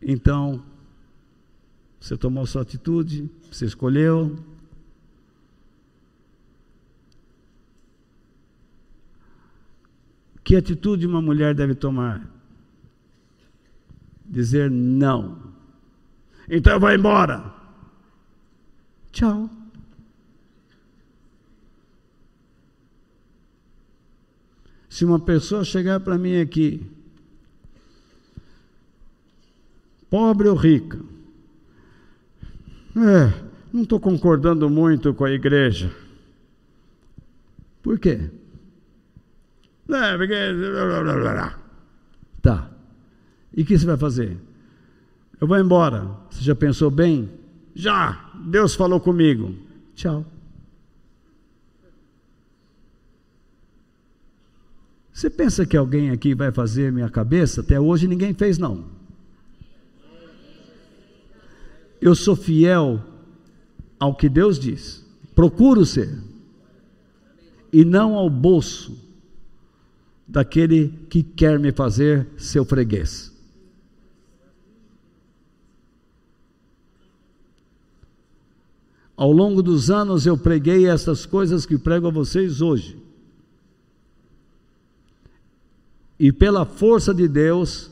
então 0.00 0.64
você 2.00 2.16
tomou 2.16 2.44
sua 2.44 2.62
atitude, 2.62 3.30
você 3.50 3.64
escolheu. 3.64 4.36
Que 10.42 10.56
atitude 10.56 11.06
uma 11.06 11.22
mulher 11.22 11.54
deve 11.54 11.76
tomar? 11.76 12.28
Dizer 14.26 14.68
não. 14.68 15.51
Então 16.48 16.78
vai 16.78 16.96
embora. 16.96 17.52
Tchau. 19.12 19.48
Se 24.88 25.04
uma 25.04 25.18
pessoa 25.18 25.64
chegar 25.64 26.00
para 26.00 26.18
mim 26.18 26.40
aqui, 26.40 26.86
pobre 30.10 30.48
ou 30.48 30.54
rica, 30.54 30.98
é, 32.96 33.42
não 33.72 33.84
estou 33.84 33.98
concordando 33.98 34.68
muito 34.68 35.14
com 35.14 35.24
a 35.24 35.30
igreja. 35.30 35.90
Por 37.82 37.98
quê? 37.98 38.30
É, 39.88 40.16
porque. 40.16 40.34
Tá. 42.42 42.70
E 43.54 43.62
o 43.62 43.64
que 43.64 43.78
você 43.78 43.86
vai 43.86 43.96
fazer? 43.96 44.36
Eu 45.42 45.48
vou 45.48 45.58
embora. 45.58 46.08
Você 46.30 46.44
já 46.44 46.54
pensou 46.54 46.88
bem? 46.88 47.28
Já. 47.74 48.30
Deus 48.44 48.76
falou 48.76 49.00
comigo. 49.00 49.52
Tchau. 49.92 50.24
Você 55.12 55.28
pensa 55.28 55.66
que 55.66 55.76
alguém 55.76 56.10
aqui 56.10 56.32
vai 56.32 56.52
fazer 56.52 56.92
minha 56.92 57.10
cabeça? 57.10 57.60
Até 57.60 57.80
hoje 57.80 58.06
ninguém 58.06 58.32
fez, 58.32 58.56
não. 58.56 58.84
Eu 62.00 62.14
sou 62.14 62.36
fiel 62.36 63.02
ao 63.98 64.14
que 64.14 64.28
Deus 64.28 64.60
diz. 64.60 65.04
Procuro 65.34 65.84
ser. 65.84 66.22
E 67.72 67.84
não 67.84 68.14
ao 68.14 68.30
bolso 68.30 68.96
daquele 70.24 70.90
que 71.10 71.20
quer 71.20 71.58
me 71.58 71.72
fazer 71.72 72.28
seu 72.36 72.64
freguês. 72.64 73.31
Ao 79.22 79.30
longo 79.30 79.62
dos 79.62 79.88
anos 79.88 80.26
eu 80.26 80.36
preguei 80.36 80.88
essas 80.88 81.24
coisas 81.24 81.64
que 81.64 81.78
prego 81.78 82.08
a 82.08 82.10
vocês 82.10 82.60
hoje. 82.60 82.98
E 86.18 86.32
pela 86.32 86.66
força 86.66 87.14
de 87.14 87.28
Deus, 87.28 87.88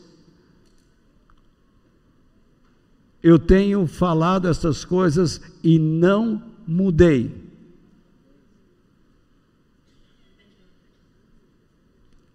eu 3.22 3.38
tenho 3.38 3.86
falado 3.86 4.48
essas 4.48 4.84
coisas 4.84 5.40
e 5.62 5.78
não 5.78 6.42
mudei. 6.66 7.32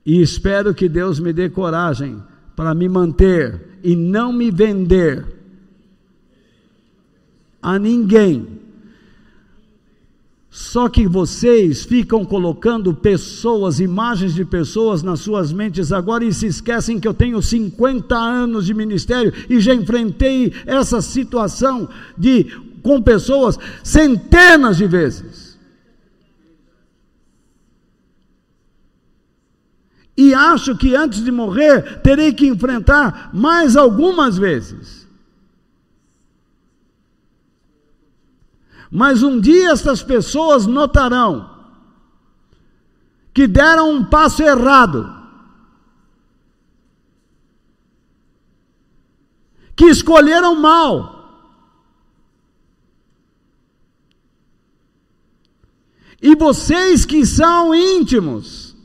E 0.06 0.22
espero 0.22 0.74
que 0.74 0.88
Deus 0.88 1.20
me 1.20 1.34
dê 1.34 1.50
coragem 1.50 2.24
para 2.56 2.74
me 2.74 2.88
manter 2.88 3.78
e 3.84 3.94
não 3.94 4.32
me 4.32 4.50
vender 4.50 5.28
a 7.62 7.78
ninguém 7.78 8.64
só 10.56 10.88
que 10.88 11.06
vocês 11.06 11.84
ficam 11.84 12.24
colocando 12.24 12.94
pessoas, 12.94 13.82
imagens 13.82 14.34
de 14.34 14.46
pessoas 14.46 15.04
nas 15.04 15.20
suas 15.20 15.52
mentes 15.52 15.92
agora 15.92 16.24
e 16.24 16.34
se 16.34 16.48
esquecem 16.48 16.98
que 16.98 17.06
eu 17.06 17.14
tenho 17.14 17.42
50 17.42 18.16
anos 18.16 18.66
de 18.66 18.74
ministério 18.74 19.34
e 19.50 19.60
já 19.60 19.74
enfrentei 19.74 20.54
essa 20.66 21.02
situação 21.02 21.90
de 22.18 22.46
com 22.82 23.02
pessoas 23.02 23.60
centenas 23.84 24.78
de 24.78 24.88
vezes. 24.88 25.60
E 30.16 30.34
acho 30.34 30.78
que 30.78 30.96
antes 30.96 31.22
de 31.22 31.34
morrer 31.34 32.00
terei 32.00 32.32
que 32.32 32.48
enfrentar 32.48 33.30
mais 33.34 33.76
algumas 33.76 34.38
vezes. 34.38 35.05
Mas 38.96 39.22
um 39.22 39.42
dia 39.42 39.72
estas 39.72 40.02
pessoas 40.02 40.66
notarão 40.66 41.54
que 43.34 43.46
deram 43.46 43.92
um 43.92 44.06
passo 44.06 44.42
errado, 44.42 45.14
que 49.76 49.88
escolheram 49.88 50.56
mal. 50.56 51.14
E 56.22 56.34
vocês 56.34 57.06
que 57.06 57.26
são 57.26 57.76
íntimos, 57.76 58.78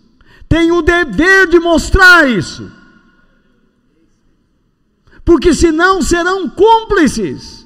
têm 0.49 0.73
o 0.73 0.83
dever 0.83 1.47
de 1.47 1.61
mostrar 1.61 2.29
isso, 2.29 2.69
porque 5.25 5.55
senão 5.55 6.03
serão 6.03 6.51
cúmplices. 6.51 7.60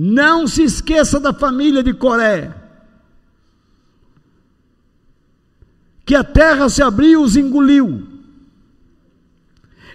Não 0.00 0.46
se 0.46 0.62
esqueça 0.62 1.18
da 1.18 1.32
família 1.32 1.82
de 1.82 1.92
Coré. 1.92 2.54
Que 6.06 6.14
a 6.14 6.22
terra 6.22 6.68
se 6.68 6.80
abriu 6.80 7.10
e 7.20 7.24
os 7.24 7.36
engoliu. 7.36 8.06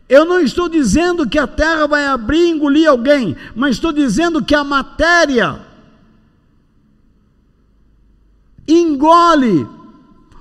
Eu 0.10 0.26
não 0.26 0.41
estou 0.41 0.68
dizendo 0.68 1.28
que 1.28 1.39
a 1.39 1.47
terra 1.47 1.88
vai 1.88 2.06
abrir 2.06 2.47
e 2.47 2.49
engolir 2.49 2.89
alguém, 2.89 3.38
mas 3.56 3.76
estou 3.76 3.93
dizendo 3.93 4.43
que 4.43 4.54
a 4.54 4.62
matéria 4.66 5.62
engole 8.68 9.66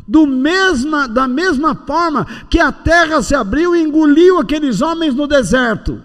do 0.09 0.27
mesma, 0.27 1.07
da 1.07 1.29
mesma 1.29 1.77
forma 1.77 2.27
que 2.51 2.59
a 2.59 2.73
terra 2.73 3.23
se 3.23 3.37
abriu 3.37 3.77
e 3.77 3.81
engoliu 3.81 4.41
aqueles 4.41 4.81
homens 4.81 5.15
no 5.15 5.29
deserto. 5.29 6.03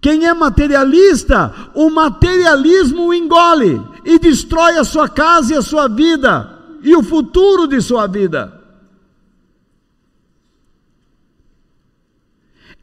Quem 0.00 0.26
é 0.26 0.32
materialista, 0.32 1.52
o 1.74 1.90
materialismo 1.90 3.08
o 3.08 3.14
engole 3.14 3.82
e 4.04 4.18
destrói 4.18 4.78
a 4.78 4.84
sua 4.84 5.08
casa 5.08 5.52
e 5.52 5.56
a 5.56 5.62
sua 5.62 5.88
vida 5.88 6.58
e 6.82 6.96
o 6.96 7.02
futuro 7.02 7.66
de 7.66 7.80
sua 7.82 8.06
vida. 8.06 8.58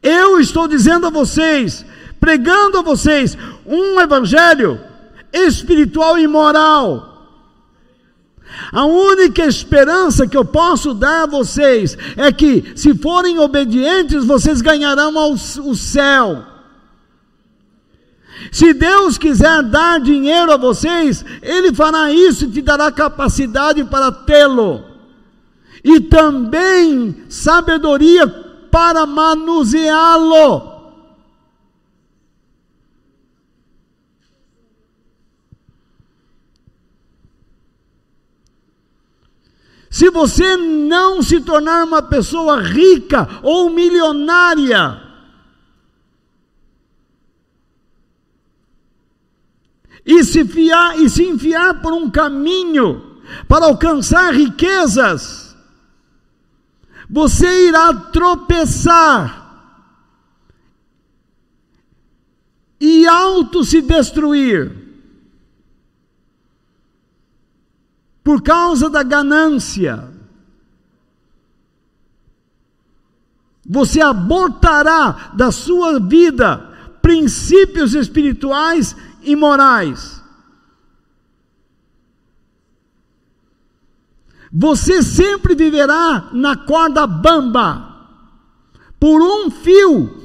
Eu 0.00 0.38
estou 0.38 0.68
dizendo 0.68 1.08
a 1.08 1.10
vocês, 1.10 1.84
pregando 2.20 2.78
a 2.78 2.82
vocês, 2.82 3.36
um 3.66 4.00
evangelho 4.00 4.80
espiritual 5.32 6.18
e 6.18 6.26
moral. 6.28 7.08
A 8.72 8.84
única 8.84 9.44
esperança 9.44 10.26
que 10.26 10.36
eu 10.36 10.44
posso 10.44 10.94
dar 10.94 11.24
a 11.24 11.26
vocês 11.26 11.98
é 12.16 12.30
que, 12.32 12.72
se 12.76 12.94
forem 12.94 13.38
obedientes, 13.38 14.24
vocês 14.24 14.60
ganharão 14.60 15.12
o 15.32 15.74
céu. 15.74 16.57
Se 18.52 18.72
Deus 18.72 19.18
quiser 19.18 19.62
dar 19.64 20.00
dinheiro 20.00 20.52
a 20.52 20.56
vocês, 20.56 21.24
Ele 21.42 21.72
fará 21.72 22.12
isso 22.12 22.44
e 22.44 22.50
te 22.50 22.62
dará 22.62 22.90
capacidade 22.92 23.84
para 23.84 24.12
tê-lo, 24.12 24.84
e 25.82 26.00
também 26.00 27.24
sabedoria 27.28 28.26
para 28.70 29.06
manuseá-lo. 29.06 30.78
Se 39.90 40.10
você 40.10 40.56
não 40.56 41.22
se 41.22 41.40
tornar 41.40 41.84
uma 41.84 42.02
pessoa 42.02 42.60
rica 42.60 43.28
ou 43.42 43.70
milionária, 43.70 45.07
e 50.04 50.24
se, 50.24 50.44
fiar, 50.44 50.98
e 50.98 51.08
se 51.08 51.24
enfiar 51.24 51.80
por 51.80 51.92
um 51.92 52.10
caminho 52.10 53.20
para 53.46 53.66
alcançar 53.66 54.32
riquezas, 54.32 55.56
você 57.08 57.68
irá 57.68 57.92
tropeçar 57.94 59.38
e 62.80 63.06
auto 63.06 63.64
se 63.64 63.80
destruir 63.80 64.88
por 68.22 68.42
causa 68.42 68.90
da 68.90 69.02
ganância. 69.02 70.12
Você 73.66 74.00
abortará 74.00 75.32
da 75.34 75.50
sua 75.50 75.98
vida 75.98 76.58
princípios 77.00 77.94
espirituais 77.94 78.94
imorais. 79.30 80.22
Você 84.52 85.02
sempre 85.02 85.54
viverá 85.54 86.30
na 86.32 86.56
corda 86.56 87.06
bamba, 87.06 87.84
por 88.98 89.20
um 89.20 89.50
fio 89.50 90.18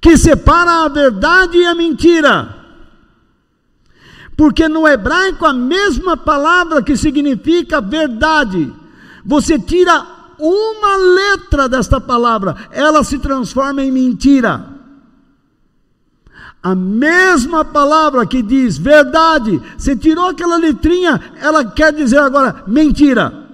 que 0.00 0.16
separa 0.16 0.84
a 0.84 0.88
verdade 0.88 1.58
e 1.58 1.66
a 1.66 1.74
mentira. 1.74 2.56
Porque 4.36 4.68
no 4.68 4.88
hebraico 4.88 5.44
a 5.44 5.52
mesma 5.52 6.16
palavra 6.16 6.82
que 6.82 6.96
significa 6.96 7.80
verdade, 7.80 8.72
você 9.24 9.58
tira 9.58 10.06
uma 10.38 10.96
letra 10.96 11.68
desta 11.68 12.00
palavra, 12.00 12.56
ela 12.70 13.04
se 13.04 13.18
transforma 13.18 13.82
em 13.82 13.92
mentira. 13.92 14.79
A 16.62 16.74
mesma 16.74 17.64
palavra 17.64 18.26
que 18.26 18.42
diz 18.42 18.76
verdade, 18.76 19.60
você 19.78 19.96
tirou 19.96 20.28
aquela 20.28 20.56
letrinha, 20.56 21.32
ela 21.40 21.64
quer 21.64 21.92
dizer 21.92 22.18
agora 22.18 22.64
mentira. 22.66 23.48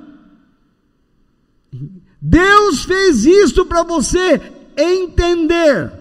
Deus 2.20 2.84
fez 2.84 3.24
isso 3.24 3.64
para 3.66 3.84
você 3.84 4.40
entender. 4.76 5.92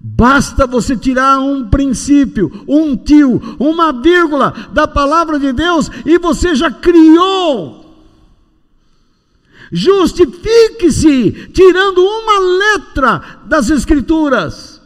Basta 0.00 0.66
você 0.66 0.96
tirar 0.96 1.40
um 1.40 1.68
princípio, 1.68 2.64
um 2.66 2.96
tio, 2.96 3.56
uma 3.58 3.92
vírgula 3.92 4.54
da 4.72 4.88
palavra 4.88 5.38
de 5.38 5.52
Deus 5.52 5.90
e 6.06 6.16
você 6.16 6.54
já 6.54 6.70
criou 6.70 7.85
Justifique-se 9.72 11.48
tirando 11.48 11.98
uma 11.98 12.38
letra 12.58 13.42
das 13.46 13.70
Escrituras, 13.70 14.80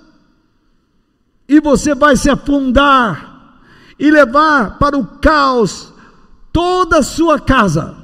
e 1.48 1.60
você 1.60 1.94
vai 1.94 2.16
se 2.16 2.30
afundar 2.30 3.60
e 3.98 4.10
levar 4.10 4.78
para 4.78 4.96
o 4.96 5.04
caos 5.18 5.92
toda 6.52 6.98
a 6.98 7.02
sua 7.02 7.38
casa. 7.40 7.96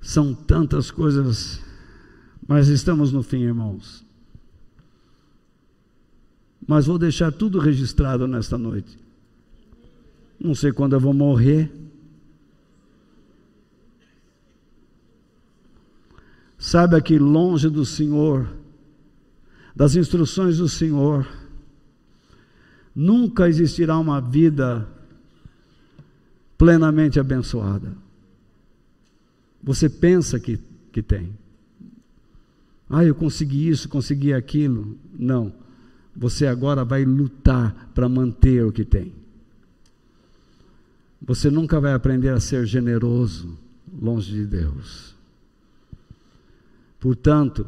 São 0.00 0.32
tantas 0.32 0.90
coisas, 0.90 1.60
mas 2.46 2.68
estamos 2.68 3.12
no 3.12 3.22
fim, 3.22 3.42
irmãos. 3.42 4.06
Mas 6.66 6.86
vou 6.86 6.98
deixar 6.98 7.32
tudo 7.32 7.58
registrado 7.58 8.26
nesta 8.26 8.56
noite. 8.56 9.05
Não 10.38 10.54
sei 10.54 10.72
quando 10.72 10.94
eu 10.94 11.00
vou 11.00 11.12
morrer. 11.12 11.72
Saiba 16.58 17.00
que 17.00 17.18
longe 17.18 17.68
do 17.68 17.84
Senhor, 17.84 18.48
das 19.74 19.94
instruções 19.94 20.58
do 20.58 20.68
Senhor, 20.68 21.26
nunca 22.94 23.48
existirá 23.48 23.98
uma 23.98 24.20
vida 24.20 24.88
plenamente 26.56 27.20
abençoada. 27.20 27.92
Você 29.62 29.88
pensa 29.88 30.40
que, 30.40 30.58
que 30.92 31.02
tem. 31.02 31.36
Ah, 32.88 33.04
eu 33.04 33.14
consegui 33.14 33.68
isso, 33.68 33.88
consegui 33.88 34.32
aquilo. 34.32 34.96
Não. 35.18 35.52
Você 36.14 36.46
agora 36.46 36.84
vai 36.84 37.04
lutar 37.04 37.90
para 37.94 38.08
manter 38.08 38.64
o 38.64 38.72
que 38.72 38.84
tem. 38.84 39.12
Você 41.20 41.50
nunca 41.50 41.80
vai 41.80 41.92
aprender 41.92 42.30
a 42.30 42.40
ser 42.40 42.66
generoso 42.66 43.58
longe 44.00 44.32
de 44.32 44.46
Deus. 44.46 45.14
Portanto, 47.00 47.66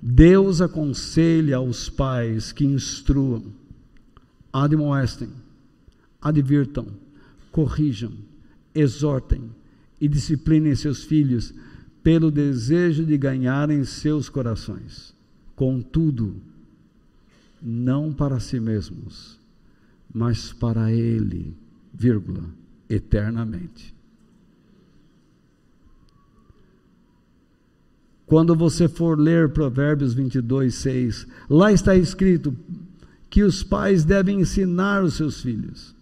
Deus 0.00 0.60
aconselha 0.60 1.56
aos 1.56 1.88
pais 1.88 2.52
que 2.52 2.64
instruam, 2.64 3.44
admoestem, 4.52 5.30
advirtam, 6.20 6.86
corrijam, 7.50 8.12
exortem 8.74 9.50
e 10.00 10.08
disciplinem 10.08 10.74
seus 10.74 11.04
filhos 11.04 11.52
pelo 12.02 12.30
desejo 12.30 13.04
de 13.04 13.16
ganharem 13.18 13.84
seus 13.84 14.28
corações. 14.28 15.14
Contudo, 15.54 16.36
não 17.60 18.12
para 18.12 18.38
si 18.38 18.60
mesmos, 18.60 19.38
mas 20.12 20.52
para 20.52 20.92
Ele 20.92 21.56
vírgula, 21.96 22.44
eternamente. 22.88 23.94
Quando 28.26 28.54
você 28.54 28.88
for 28.88 29.18
ler 29.18 29.50
Provérbios 29.50 30.12
22, 30.12 30.74
6, 30.74 31.26
lá 31.48 31.72
está 31.72 31.94
escrito 31.94 32.54
que 33.30 33.42
os 33.42 33.62
pais 33.62 34.04
devem 34.04 34.40
ensinar 34.40 35.02
os 35.02 35.14
seus 35.14 35.40
filhos 35.40 35.94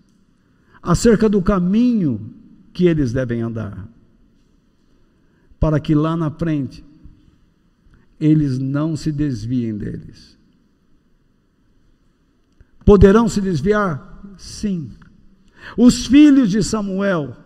acerca 0.82 1.28
do 1.28 1.40
caminho 1.40 2.34
que 2.72 2.86
eles 2.86 3.12
devem 3.12 3.40
andar, 3.42 3.88
para 5.60 5.78
que 5.78 5.94
lá 5.94 6.16
na 6.16 6.30
frente 6.30 6.84
eles 8.18 8.58
não 8.58 8.96
se 8.96 9.12
desviem 9.12 9.76
deles. 9.76 10.36
Poderão 12.84 13.28
se 13.28 13.40
desviar? 13.40 14.22
Sim. 14.36 14.90
Os 15.76 16.06
filhos 16.06 16.50
de 16.50 16.62
Samuel 16.62 17.36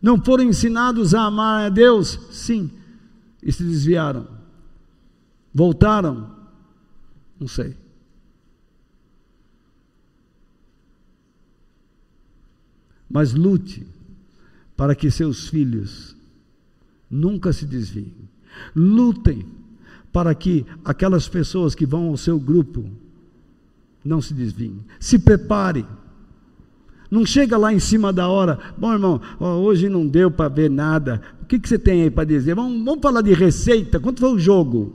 não 0.00 0.22
foram 0.22 0.44
ensinados 0.44 1.14
a 1.14 1.22
amar 1.22 1.66
a 1.66 1.68
Deus? 1.68 2.18
Sim, 2.30 2.70
e 3.42 3.52
se 3.52 3.62
desviaram. 3.62 4.26
Voltaram? 5.52 6.30
Não 7.38 7.48
sei. 7.48 7.76
Mas 13.08 13.32
lute 13.32 13.86
para 14.76 14.94
que 14.94 15.10
seus 15.10 15.48
filhos 15.48 16.14
nunca 17.10 17.52
se 17.52 17.64
desviem. 17.64 18.14
Lutem 18.76 19.46
para 20.12 20.34
que 20.34 20.66
aquelas 20.84 21.28
pessoas 21.28 21.74
que 21.74 21.86
vão 21.86 22.08
ao 22.08 22.16
seu 22.16 22.38
grupo 22.38 22.88
não 24.04 24.20
se 24.20 24.34
desviem. 24.34 24.84
Se 25.00 25.18
prepare 25.18 25.86
não 27.10 27.24
chega 27.24 27.56
lá 27.56 27.72
em 27.72 27.78
cima 27.78 28.12
da 28.12 28.28
hora, 28.28 28.58
bom 28.76 28.92
irmão, 28.92 29.20
hoje 29.40 29.88
não 29.88 30.06
deu 30.06 30.30
para 30.30 30.48
ver 30.48 30.70
nada. 30.70 31.22
O 31.42 31.46
que, 31.46 31.58
que 31.58 31.68
você 31.68 31.78
tem 31.78 32.02
aí 32.02 32.10
para 32.10 32.24
dizer? 32.24 32.54
Vamos, 32.54 32.84
vamos 32.84 33.00
falar 33.00 33.22
de 33.22 33.32
receita. 33.32 33.98
Quanto 33.98 34.20
foi 34.20 34.32
o 34.32 34.38
jogo? 34.38 34.94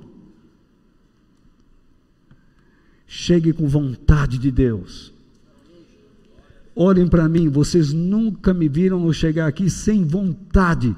Chegue 3.07 3.51
com 3.51 3.67
vontade 3.67 4.37
de 4.37 4.51
Deus. 4.51 5.11
Olhem 6.75 7.07
para 7.07 7.27
mim, 7.27 7.49
vocês 7.49 7.93
nunca 7.93 8.53
me 8.53 8.67
viram 8.67 9.05
eu 9.05 9.13
chegar 9.13 9.47
aqui 9.47 9.69
sem 9.69 10.03
vontade. 10.03 10.95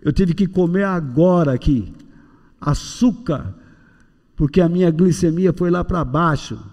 Eu 0.00 0.12
tive 0.12 0.34
que 0.34 0.48
comer 0.48 0.84
agora 0.84 1.52
aqui 1.52 1.92
açúcar, 2.60 3.54
porque 4.36 4.60
a 4.60 4.68
minha 4.68 4.90
glicemia 4.90 5.52
foi 5.52 5.70
lá 5.70 5.84
para 5.84 6.04
baixo 6.04 6.71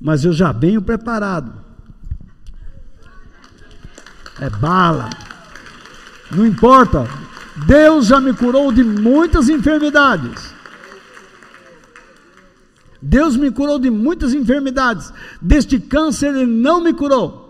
mas 0.00 0.24
eu 0.24 0.32
já 0.32 0.52
venho 0.52 0.80
preparado. 0.80 1.52
É 4.40 4.48
bala. 4.48 5.10
Não 6.30 6.46
importa. 6.46 7.08
Deus 7.66 8.06
já 8.06 8.20
me 8.20 8.32
curou 8.32 8.72
de 8.72 8.84
muitas 8.84 9.48
enfermidades. 9.48 10.54
Deus 13.02 13.36
me 13.36 13.50
curou 13.50 13.78
de 13.78 13.90
muitas 13.90 14.32
enfermidades. 14.32 15.12
Deste 15.42 15.80
câncer 15.80 16.34
Ele 16.34 16.46
não 16.46 16.80
me 16.80 16.92
curou. 16.92 17.48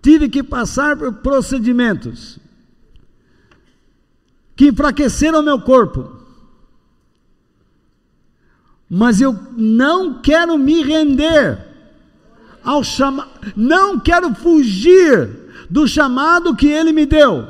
Tive 0.00 0.28
que 0.28 0.42
passar 0.42 0.96
por 0.96 1.14
procedimentos 1.14 2.38
que 4.54 4.68
enfraqueceram 4.68 5.42
meu 5.42 5.60
corpo 5.60 6.23
mas 8.88 9.20
eu 9.20 9.38
não 9.56 10.20
quero 10.20 10.58
me 10.58 10.82
render 10.82 11.58
ao 12.62 12.82
chamado, 12.82 13.30
não 13.56 13.98
quero 13.98 14.34
fugir 14.34 15.44
do 15.68 15.86
chamado 15.86 16.54
que 16.54 16.66
ele 16.66 16.92
me 16.92 17.06
deu 17.06 17.46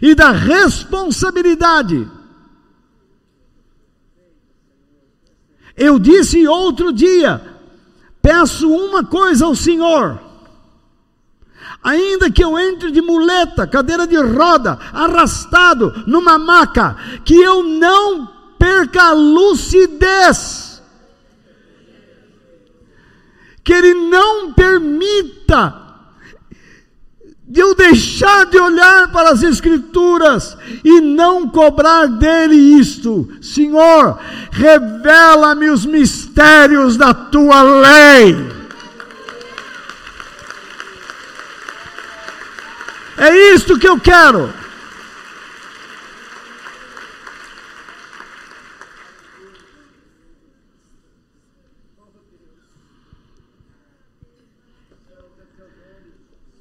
e 0.00 0.14
da 0.14 0.30
responsabilidade. 0.30 2.08
Eu 5.76 5.98
disse 5.98 6.46
outro 6.46 6.92
dia: 6.92 7.40
peço 8.22 8.70
uma 8.70 9.04
coisa 9.04 9.44
ao 9.44 9.54
Senhor, 9.54 10.20
ainda 11.82 12.30
que 12.30 12.42
eu 12.42 12.58
entre 12.58 12.90
de 12.90 13.02
muleta, 13.02 13.66
cadeira 13.66 14.06
de 14.06 14.16
roda, 14.16 14.78
arrastado 14.92 16.04
numa 16.06 16.38
maca, 16.38 16.96
que 17.24 17.34
eu 17.34 17.62
não 17.62 18.33
perca 18.64 19.02
a 19.02 19.12
lucidez, 19.12 20.82
que 23.62 23.74
Ele 23.74 23.92
não 23.92 24.54
permita 24.54 25.82
de 27.46 27.60
eu 27.60 27.74
deixar 27.74 28.46
de 28.46 28.58
olhar 28.58 29.12
para 29.12 29.28
as 29.28 29.42
Escrituras 29.42 30.56
e 30.82 30.98
não 31.02 31.46
cobrar 31.46 32.06
dele 32.06 32.56
isto. 32.56 33.30
Senhor, 33.42 34.18
revela-me 34.50 35.68
os 35.68 35.84
mistérios 35.84 36.96
da 36.96 37.12
tua 37.12 37.62
lei. 37.62 38.34
É 43.18 43.52
isto 43.54 43.78
que 43.78 43.86
eu 43.86 44.00
quero. 44.00 44.63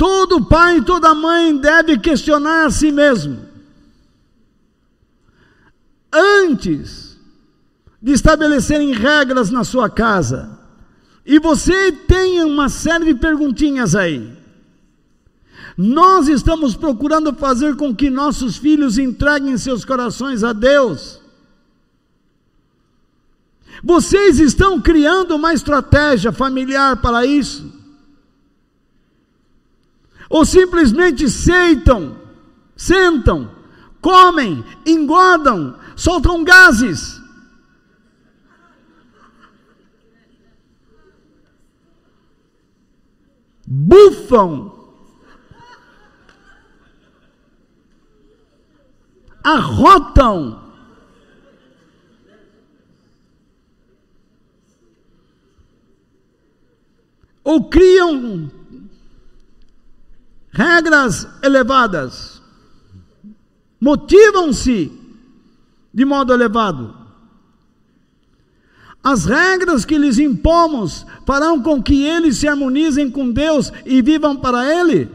Todo 0.03 0.43
pai 0.43 0.79
e 0.79 0.81
toda 0.81 1.15
mãe 1.15 1.55
deve 1.55 1.97
questionar 1.97 2.65
a 2.65 2.69
si 2.69 2.91
mesmo. 2.91 3.39
Antes 6.11 7.17
de 8.01 8.11
estabelecerem 8.11 8.91
regras 8.91 9.49
na 9.49 9.63
sua 9.63 9.89
casa, 9.89 10.59
e 11.25 11.39
você 11.39 11.89
tem 11.93 12.43
uma 12.43 12.67
série 12.67 13.05
de 13.05 13.15
perguntinhas 13.15 13.95
aí. 13.95 14.37
Nós 15.77 16.27
estamos 16.27 16.75
procurando 16.75 17.33
fazer 17.35 17.77
com 17.77 17.95
que 17.95 18.09
nossos 18.09 18.57
filhos 18.57 18.97
entreguem 18.97 19.57
seus 19.57 19.85
corações 19.85 20.43
a 20.43 20.51
Deus. 20.51 21.21
Vocês 23.81 24.37
estão 24.37 24.81
criando 24.81 25.33
uma 25.33 25.53
estratégia 25.53 26.33
familiar 26.33 26.97
para 26.97 27.25
isso? 27.25 27.82
Ou 30.33 30.43
simplesmente 30.43 31.29
sentam, 31.29 32.17
sentam, 32.75 33.51
comem, 34.01 34.65
engordam, 34.83 35.77
soltam 35.95 36.43
gases. 36.43 37.21
Bufam, 43.67 44.73
arrotam, 49.43 50.73
ou 57.43 57.69
criam 57.69 58.62
regras 60.53 61.27
elevadas, 61.41 62.41
motivam-se 63.81 64.91
de 65.91 66.05
modo 66.05 66.31
elevado. 66.31 66.95
As 69.03 69.25
regras 69.25 69.83
que 69.83 69.97
lhes 69.97 70.17
impomos 70.17 71.05
farão 71.25 71.61
com 71.61 71.83
que 71.83 72.05
eles 72.05 72.37
se 72.37 72.47
harmonizem 72.47 73.11
com 73.11 73.29
Deus 73.29 73.73
e 73.85 74.01
vivam 74.01 74.37
para 74.37 74.63
Ele. 74.79 75.09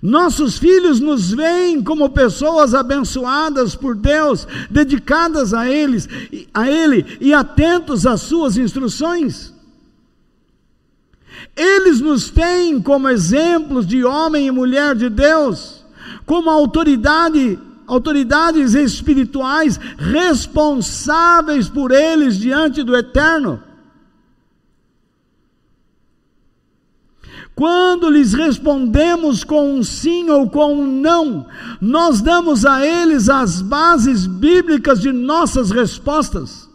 Nossos 0.00 0.58
filhos 0.58 1.00
nos 1.00 1.30
veem 1.32 1.82
como 1.82 2.10
pessoas 2.10 2.74
abençoadas 2.74 3.74
por 3.74 3.96
Deus, 3.96 4.46
dedicadas 4.70 5.52
a 5.52 5.68
eles, 5.68 6.08
a 6.54 6.70
ele 6.70 7.18
e 7.20 7.34
atentos 7.34 8.06
às 8.06 8.20
suas 8.20 8.56
instruções. 8.56 9.52
Eles 11.58 12.00
nos 12.00 12.30
têm 12.30 12.80
como 12.80 13.08
exemplos 13.08 13.84
de 13.84 14.04
homem 14.04 14.46
e 14.46 14.50
mulher 14.52 14.94
de 14.94 15.08
Deus, 15.08 15.84
como 16.24 16.48
autoridade, 16.48 17.58
autoridades 17.84 18.74
espirituais 18.74 19.76
responsáveis 19.98 21.68
por 21.68 21.90
eles 21.90 22.38
diante 22.38 22.84
do 22.84 22.96
Eterno. 22.96 23.60
Quando 27.56 28.08
lhes 28.08 28.34
respondemos 28.34 29.42
com 29.42 29.74
um 29.74 29.82
sim 29.82 30.30
ou 30.30 30.48
com 30.48 30.74
um 30.74 30.86
não, 30.86 31.48
nós 31.80 32.20
damos 32.20 32.64
a 32.64 32.86
eles 32.86 33.28
as 33.28 33.60
bases 33.60 34.28
bíblicas 34.28 35.00
de 35.00 35.10
nossas 35.10 35.72
respostas. 35.72 36.67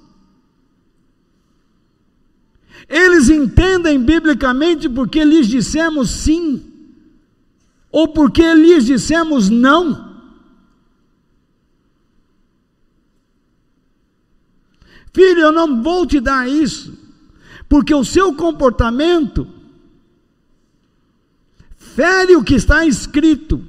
Eles 2.94 3.28
entendem 3.28 4.00
biblicamente 4.00 4.88
porque 4.88 5.26
lhes 5.26 5.48
dissemos 5.48 6.12
sim, 6.12 6.64
ou 7.92 8.10
porque 8.10 8.54
lhes 8.54 8.86
dissemos 8.86 9.50
não. 9.50 10.14
Filho, 15.12 15.40
eu 15.40 15.52
não 15.52 15.82
vou 15.82 16.06
te 16.06 16.20
dar 16.20 16.48
isso, 16.48 16.96
porque 17.68 17.96
o 17.96 18.06
seu 18.06 18.36
comportamento 18.36 19.48
fere 21.76 22.36
o 22.36 22.44
que 22.44 22.54
está 22.54 22.86
escrito. 22.86 23.60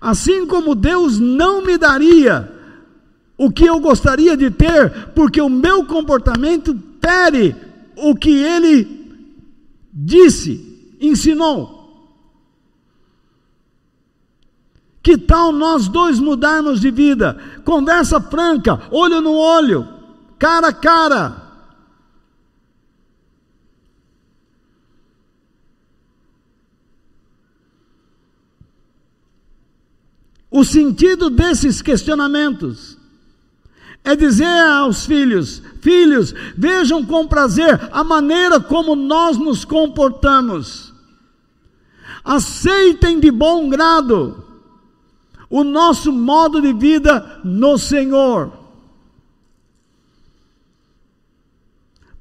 Assim 0.00 0.44
como 0.44 0.74
Deus 0.74 1.20
não 1.20 1.64
me 1.64 1.78
daria 1.78 2.52
o 3.38 3.48
que 3.48 3.64
eu 3.64 3.78
gostaria 3.78 4.36
de 4.36 4.50
ter, 4.50 5.12
porque 5.14 5.40
o 5.40 5.48
meu 5.48 5.84
comportamento 5.84 6.89
fere 7.00 7.56
o 7.96 8.14
que 8.14 8.30
ele 8.30 9.00
disse, 9.92 10.96
ensinou. 11.00 11.78
Que 15.02 15.16
tal 15.16 15.50
nós 15.50 15.88
dois 15.88 16.18
mudarmos 16.18 16.80
de 16.80 16.90
vida? 16.90 17.38
Conversa 17.64 18.20
franca, 18.20 18.82
olho 18.90 19.20
no 19.20 19.32
olho, 19.32 19.88
cara 20.38 20.68
a 20.68 20.72
cara. 20.72 21.40
O 30.50 30.64
sentido 30.64 31.30
desses 31.30 31.80
questionamentos 31.80 32.89
é 34.04 34.16
dizer 34.16 34.66
aos 34.66 35.06
filhos: 35.06 35.62
Filhos, 35.80 36.34
vejam 36.56 37.04
com 37.04 37.26
prazer 37.26 37.88
a 37.92 38.04
maneira 38.04 38.60
como 38.60 38.94
nós 38.94 39.36
nos 39.36 39.64
comportamos. 39.64 40.92
Aceitem 42.24 43.18
de 43.18 43.30
bom 43.30 43.68
grado 43.68 44.44
o 45.48 45.64
nosso 45.64 46.12
modo 46.12 46.60
de 46.60 46.72
vida 46.72 47.40
no 47.42 47.76
Senhor. 47.78 48.52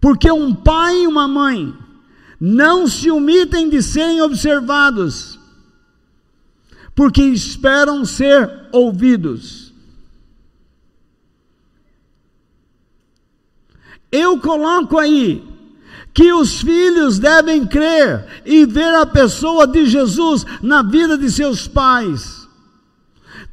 Porque 0.01 0.31
um 0.31 0.55
pai 0.55 1.03
e 1.03 1.07
uma 1.07 1.27
mãe 1.27 1.77
não 2.39 2.87
se 2.87 3.11
omitem 3.11 3.69
de 3.69 3.83
serem 3.83 4.21
observados, 4.21 5.37
porque 6.95 7.21
esperam 7.21 8.05
ser 8.05 8.69
ouvidos. 8.71 9.68
Eu 14.11 14.39
coloco 14.39 14.97
aí 14.97 15.47
que 16.13 16.33
os 16.33 16.61
filhos 16.61 17.19
devem 17.19 17.65
crer 17.65 18.41
e 18.45 18.65
ver 18.65 18.93
a 18.95 19.05
pessoa 19.05 19.67
de 19.67 19.85
Jesus 19.85 20.45
na 20.61 20.81
vida 20.81 21.17
de 21.17 21.29
seus 21.31 21.67
pais, 21.67 22.47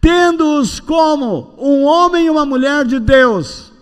tendo-os 0.01 0.81
como 0.81 1.55
um 1.59 1.85
homem 1.85 2.27
e 2.27 2.31
uma 2.31 2.47
mulher 2.47 2.85
de 2.85 2.99
Deus. 2.99 3.73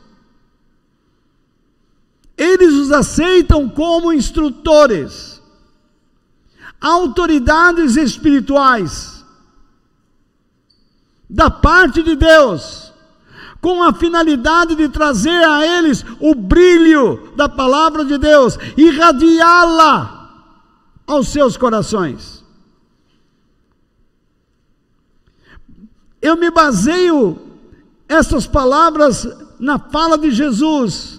Eles 2.36 2.74
os 2.74 2.90
aceitam 2.90 3.68
como 3.68 4.12
instrutores, 4.12 5.40
autoridades 6.80 7.96
espirituais 7.96 9.24
da 11.30 11.48
parte 11.48 12.02
de 12.02 12.16
Deus 12.16 12.83
com 13.64 13.82
a 13.82 13.94
finalidade 13.94 14.74
de 14.74 14.90
trazer 14.90 15.42
a 15.42 15.66
eles 15.78 16.04
o 16.20 16.34
brilho 16.34 17.32
da 17.34 17.48
palavra 17.48 18.04
de 18.04 18.18
Deus, 18.18 18.58
irradiá-la 18.76 20.44
aos 21.06 21.28
seus 21.28 21.56
corações. 21.56 22.44
Eu 26.20 26.36
me 26.36 26.50
baseio 26.50 27.38
essas 28.06 28.46
palavras 28.46 29.26
na 29.58 29.78
fala 29.78 30.18
de 30.18 30.30
Jesus, 30.30 31.18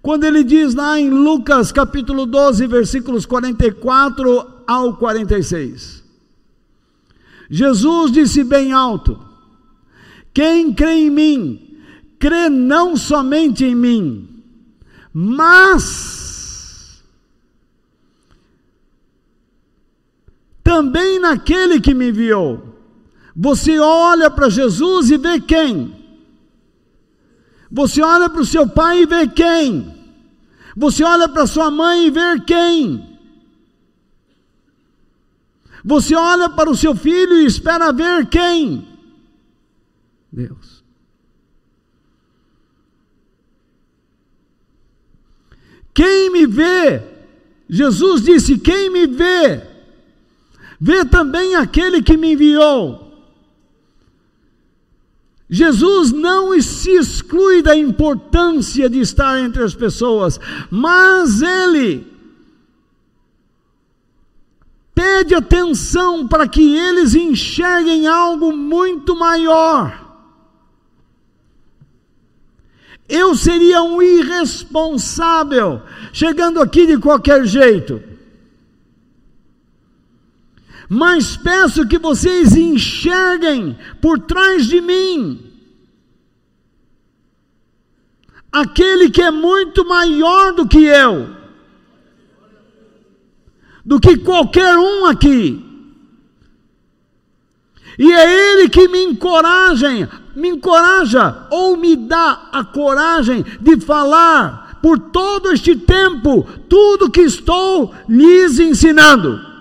quando 0.00 0.24
ele 0.24 0.42
diz 0.42 0.74
lá 0.74 0.98
em 0.98 1.10
Lucas 1.10 1.70
capítulo 1.70 2.24
12, 2.24 2.66
versículos 2.66 3.26
44 3.26 4.46
ao 4.66 4.96
46. 4.96 6.02
Jesus 7.50 8.10
disse 8.10 8.42
bem 8.42 8.72
alto: 8.72 9.31
quem 10.34 10.72
crê 10.72 10.94
em 10.94 11.10
mim, 11.10 11.78
crê 12.18 12.48
não 12.48 12.96
somente 12.96 13.64
em 13.64 13.74
mim, 13.74 14.42
mas 15.12 16.22
naquele 21.22 21.80
que 21.80 21.94
me 21.94 22.10
enviou. 22.10 22.76
Você 23.34 23.78
olha 23.78 24.30
para 24.30 24.50
Jesus 24.50 25.10
e 25.10 25.16
vê 25.16 25.40
quem? 25.40 25.96
Você 27.70 28.02
olha 28.02 28.28
para 28.28 28.42
o 28.42 28.46
seu 28.46 28.68
pai 28.68 29.02
e 29.02 29.06
vê 29.06 29.26
quem? 29.26 29.94
Você 30.76 31.02
olha 31.02 31.28
para 31.28 31.46
sua 31.46 31.70
mãe 31.70 32.06
e 32.06 32.10
vê 32.10 32.40
quem? 32.40 33.18
Você 35.82 36.14
olha 36.14 36.50
para 36.50 36.70
o 36.70 36.76
seu 36.76 36.94
filho 36.94 37.40
e 37.40 37.46
espera 37.46 37.92
ver 37.92 38.26
quem? 38.26 38.86
Deus. 40.32 40.82
Quem 45.94 46.30
me 46.30 46.46
vê, 46.46 47.02
Jesus 47.68 48.22
disse: 48.22 48.58
Quem 48.58 48.90
me 48.90 49.06
vê, 49.06 49.62
vê 50.80 51.04
também 51.04 51.54
aquele 51.54 52.02
que 52.02 52.16
me 52.16 52.32
enviou. 52.32 53.02
Jesus 55.50 56.10
não 56.12 56.58
se 56.62 56.92
exclui 56.92 57.60
da 57.60 57.76
importância 57.76 58.88
de 58.88 59.00
estar 59.00 59.38
entre 59.38 59.62
as 59.62 59.74
pessoas, 59.74 60.40
mas 60.70 61.42
ele 61.42 62.10
pede 64.94 65.34
atenção 65.34 66.26
para 66.26 66.48
que 66.48 66.74
eles 66.74 67.14
enxerguem 67.14 68.06
algo 68.06 68.56
muito 68.56 69.14
maior. 69.14 70.01
Eu 73.14 73.34
seria 73.36 73.82
um 73.82 74.00
irresponsável, 74.00 75.82
chegando 76.14 76.62
aqui 76.62 76.86
de 76.86 76.96
qualquer 76.96 77.44
jeito. 77.44 78.02
Mas 80.88 81.36
peço 81.36 81.86
que 81.86 81.98
vocês 81.98 82.56
enxerguem 82.56 83.76
por 84.00 84.18
trás 84.18 84.64
de 84.64 84.80
mim 84.80 85.52
aquele 88.50 89.10
que 89.10 89.20
é 89.20 89.30
muito 89.30 89.86
maior 89.86 90.54
do 90.54 90.66
que 90.66 90.82
eu, 90.82 91.36
do 93.84 94.00
que 94.00 94.16
qualquer 94.16 94.74
um 94.78 95.04
aqui. 95.04 95.62
E 97.98 98.10
é 98.10 98.52
Ele 98.52 98.70
que 98.70 98.88
me 98.88 99.02
encoraja, 99.02 100.21
me 100.34 100.48
encoraja 100.48 101.46
ou 101.50 101.76
me 101.76 101.96
dá 101.96 102.48
a 102.52 102.64
coragem 102.64 103.44
de 103.60 103.80
falar 103.80 104.78
por 104.82 104.98
todo 104.98 105.52
este 105.52 105.76
tempo 105.76 106.46
tudo 106.68 107.10
que 107.10 107.22
estou 107.22 107.94
lhes 108.08 108.58
ensinando. 108.58 109.51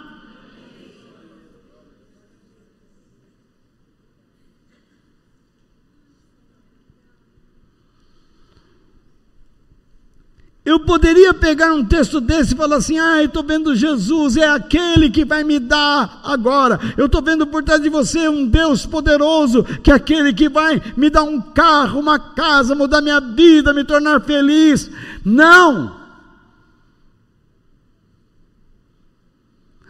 Eu 10.71 10.79
poderia 10.79 11.33
pegar 11.33 11.73
um 11.73 11.83
texto 11.83 12.21
desse 12.21 12.53
e 12.53 12.57
falar 12.57 12.77
assim: 12.77 12.97
ah, 12.97 13.17
eu 13.17 13.25
estou 13.25 13.43
vendo 13.43 13.75
Jesus, 13.75 14.37
é 14.37 14.47
aquele 14.47 15.09
que 15.09 15.25
vai 15.25 15.43
me 15.43 15.59
dar 15.59 16.21
agora. 16.23 16.79
Eu 16.95 17.07
estou 17.07 17.21
vendo 17.21 17.45
por 17.45 17.61
trás 17.61 17.81
de 17.81 17.89
você 17.89 18.29
um 18.29 18.47
Deus 18.47 18.85
poderoso, 18.85 19.65
que 19.83 19.91
é 19.91 19.95
aquele 19.95 20.31
que 20.31 20.47
vai 20.47 20.81
me 20.95 21.09
dar 21.09 21.23
um 21.23 21.41
carro, 21.41 21.99
uma 21.99 22.17
casa, 22.17 22.73
mudar 22.73 23.01
minha 23.01 23.19
vida, 23.19 23.73
me 23.73 23.83
tornar 23.83 24.21
feliz. 24.21 24.89
Não! 25.25 25.93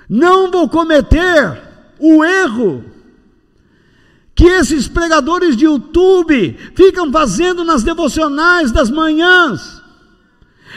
Não 0.10 0.50
vou 0.50 0.68
cometer 0.68 1.62
o 2.00 2.24
erro 2.24 2.84
que 4.34 4.48
esses 4.48 4.88
pregadores 4.88 5.56
de 5.56 5.66
YouTube 5.66 6.58
ficam 6.74 7.12
fazendo 7.12 7.64
nas 7.64 7.84
devocionais 7.84 8.72
das 8.72 8.90
manhãs 8.90 9.81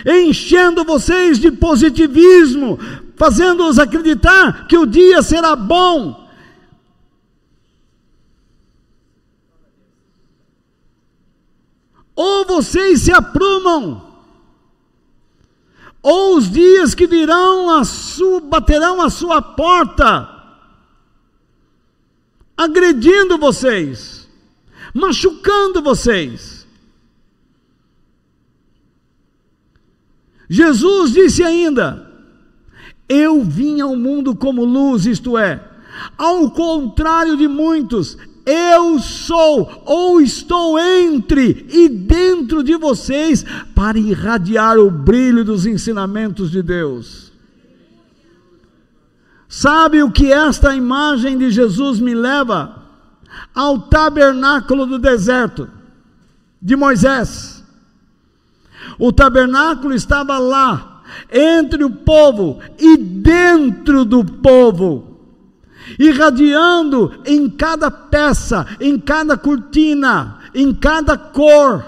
enchendo 0.06 0.84
vocês 0.84 1.38
de 1.38 1.50
positivismo, 1.50 2.78
fazendo-os 3.16 3.78
acreditar 3.78 4.66
que 4.66 4.76
o 4.76 4.86
dia 4.86 5.22
será 5.22 5.54
bom. 5.54 6.22
Ou 12.16 12.44
vocês 12.46 13.02
se 13.02 13.12
aprumam, 13.12 14.14
ou 16.00 16.36
os 16.36 16.50
dias 16.50 16.94
que 16.94 17.06
virão 17.06 17.70
a 17.70 17.84
sua, 17.84 18.40
baterão 18.40 19.00
a 19.02 19.10
sua 19.10 19.42
porta, 19.42 20.30
agredindo 22.56 23.36
vocês, 23.36 24.28
machucando 24.92 25.82
vocês. 25.82 26.53
Jesus 30.48 31.12
disse 31.12 31.42
ainda: 31.42 32.10
Eu 33.08 33.42
vim 33.42 33.80
ao 33.80 33.96
mundo 33.96 34.34
como 34.34 34.64
luz, 34.64 35.06
isto 35.06 35.38
é, 35.38 35.62
ao 36.16 36.50
contrário 36.50 37.36
de 37.36 37.48
muitos, 37.48 38.16
eu 38.46 38.98
sou 38.98 39.82
ou 39.86 40.20
estou 40.20 40.78
entre 40.78 41.66
e 41.70 41.88
dentro 41.88 42.62
de 42.62 42.76
vocês 42.76 43.44
para 43.74 43.98
irradiar 43.98 44.78
o 44.78 44.90
brilho 44.90 45.44
dos 45.44 45.64
ensinamentos 45.64 46.50
de 46.50 46.62
Deus. 46.62 47.32
Sabe 49.48 50.02
o 50.02 50.10
que 50.10 50.32
esta 50.32 50.74
imagem 50.74 51.38
de 51.38 51.50
Jesus 51.50 52.00
me 52.00 52.14
leva? 52.14 52.82
Ao 53.54 53.78
tabernáculo 53.78 54.84
do 54.84 54.98
deserto 54.98 55.68
de 56.60 56.76
Moisés. 56.76 57.63
O 58.98 59.12
tabernáculo 59.12 59.94
estava 59.94 60.38
lá, 60.38 61.02
entre 61.32 61.84
o 61.84 61.90
povo 61.90 62.60
e 62.78 62.96
dentro 62.96 64.04
do 64.04 64.24
povo, 64.24 65.18
irradiando 65.98 67.20
em 67.24 67.48
cada 67.48 67.90
peça, 67.90 68.66
em 68.80 68.98
cada 68.98 69.36
cortina, 69.36 70.38
em 70.54 70.72
cada 70.72 71.16
cor, 71.16 71.84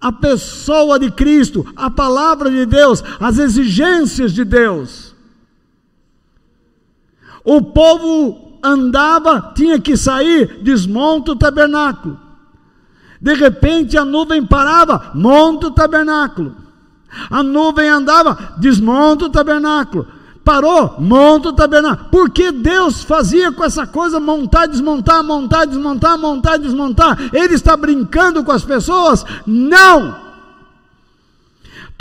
a 0.00 0.10
pessoa 0.10 0.98
de 0.98 1.10
Cristo, 1.12 1.64
a 1.76 1.88
palavra 1.88 2.50
de 2.50 2.66
Deus, 2.66 3.04
as 3.20 3.38
exigências 3.38 4.32
de 4.32 4.44
Deus. 4.44 5.14
O 7.44 7.62
povo 7.62 8.58
andava, 8.62 9.52
tinha 9.54 9.80
que 9.80 9.96
sair, 9.96 10.60
desmonta 10.62 11.32
o 11.32 11.36
tabernáculo. 11.36 12.18
De 13.22 13.34
repente 13.34 13.96
a 13.96 14.04
nuvem 14.04 14.44
parava, 14.44 15.12
monta 15.14 15.68
o 15.68 15.70
tabernáculo. 15.70 16.56
A 17.30 17.40
nuvem 17.40 17.88
andava, 17.88 18.54
desmonta 18.58 19.26
o 19.26 19.30
tabernáculo. 19.30 20.08
Parou, 20.44 20.96
monta 20.98 21.50
o 21.50 21.52
tabernáculo. 21.52 22.08
Porque 22.10 22.50
Deus 22.50 23.04
fazia 23.04 23.52
com 23.52 23.62
essa 23.62 23.86
coisa 23.86 24.18
montar, 24.18 24.66
desmontar, 24.66 25.22
montar, 25.22 25.66
desmontar, 25.66 26.18
montar, 26.18 26.56
desmontar. 26.56 27.16
Ele 27.32 27.54
está 27.54 27.76
brincando 27.76 28.42
com 28.42 28.50
as 28.50 28.64
pessoas? 28.64 29.24
Não! 29.46 30.31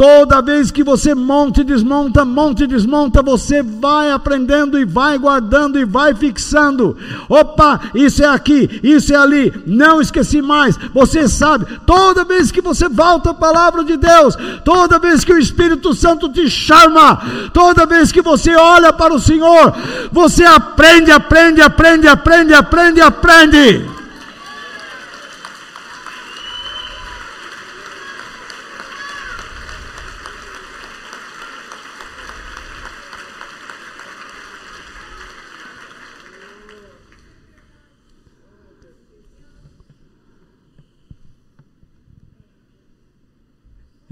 Toda 0.02 0.41
vez 0.41 0.72
que 0.72 0.84
você 0.84 1.14
monta 1.14 1.61
e 1.61 1.64
desmonta, 1.64 2.26
monta 2.26 2.64
e 2.64 2.68
desmonta, 2.68 3.22
você 3.22 3.61
vai 3.61 4.10
aprendendo 4.10 4.80
e 4.80 4.84
vai 4.84 5.15
guardando 5.15 5.78
e 5.78 5.86
vai 5.86 6.15
fixando. 6.15 6.98
Opa, 7.30 7.80
isso 7.94 8.23
é 8.23 8.28
aqui, 8.28 8.80
isso 8.82 9.14
é 9.14 9.15
ali, 9.15 9.53
não 9.64 10.02
esqueci 10.02 10.41
mais. 10.41 10.76
Você 10.91 11.28
sabe, 11.28 11.68
toda 11.86 12.26
vez 12.26 12.52
que 12.52 12.61
você 12.61 12.90
volta 12.90 13.30
à 13.30 13.34
palavra 13.36 13.84
de 13.84 13.95
Deus, 13.95 14.36
toda 14.65 14.98
vez 14.98 15.23
que 15.23 15.34
o 15.34 15.38
Espírito 15.38 15.94
Santo 15.94 16.28
te 16.30 16.49
chama, 16.49 17.22
toda 17.53 17.86
vez 17.86 18.11
que 18.11 18.23
você 18.23 18.56
olha 18.56 18.91
para 18.91 19.14
o 19.14 19.19
Senhor, 19.19 19.72
você 20.11 20.44
aprende, 20.44 21.11
aprende, 21.11 21.61
aprende, 21.61 22.07
aprende, 22.07 22.56
aprende, 22.56 23.02
aprende. 23.02 24.01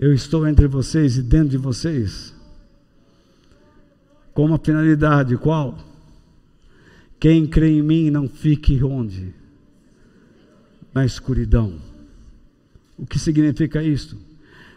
Eu 0.01 0.13
estou 0.13 0.47
entre 0.47 0.65
vocês 0.65 1.17
e 1.17 1.21
dentro 1.21 1.49
de 1.49 1.57
vocês. 1.57 2.33
Com 4.33 4.45
uma 4.45 4.57
finalidade, 4.57 5.35
qual? 5.35 5.77
Quem 7.19 7.45
crê 7.45 7.79
em 7.79 7.81
mim 7.81 8.09
não 8.09 8.29
fique 8.29 8.81
onde? 8.81 9.35
Na 10.93 11.05
escuridão. 11.05 11.81
O 12.97 13.05
que 13.05 13.19
significa 13.19 13.83
isto? 13.83 14.15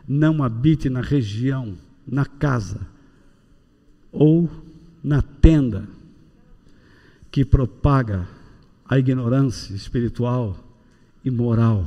Não 0.09 0.43
habite 0.43 0.90
na 0.90 1.01
região, 1.01 1.78
na 2.05 2.27
casa 2.27 2.81
ou 4.11 4.51
na 5.05 5.23
tenda. 5.23 5.86
que 7.31 7.44
propaga 7.44 8.28
a 8.85 8.99
ignorância 8.99 9.73
espiritual 9.73 10.55
e 11.24 11.31
moral, 11.31 11.86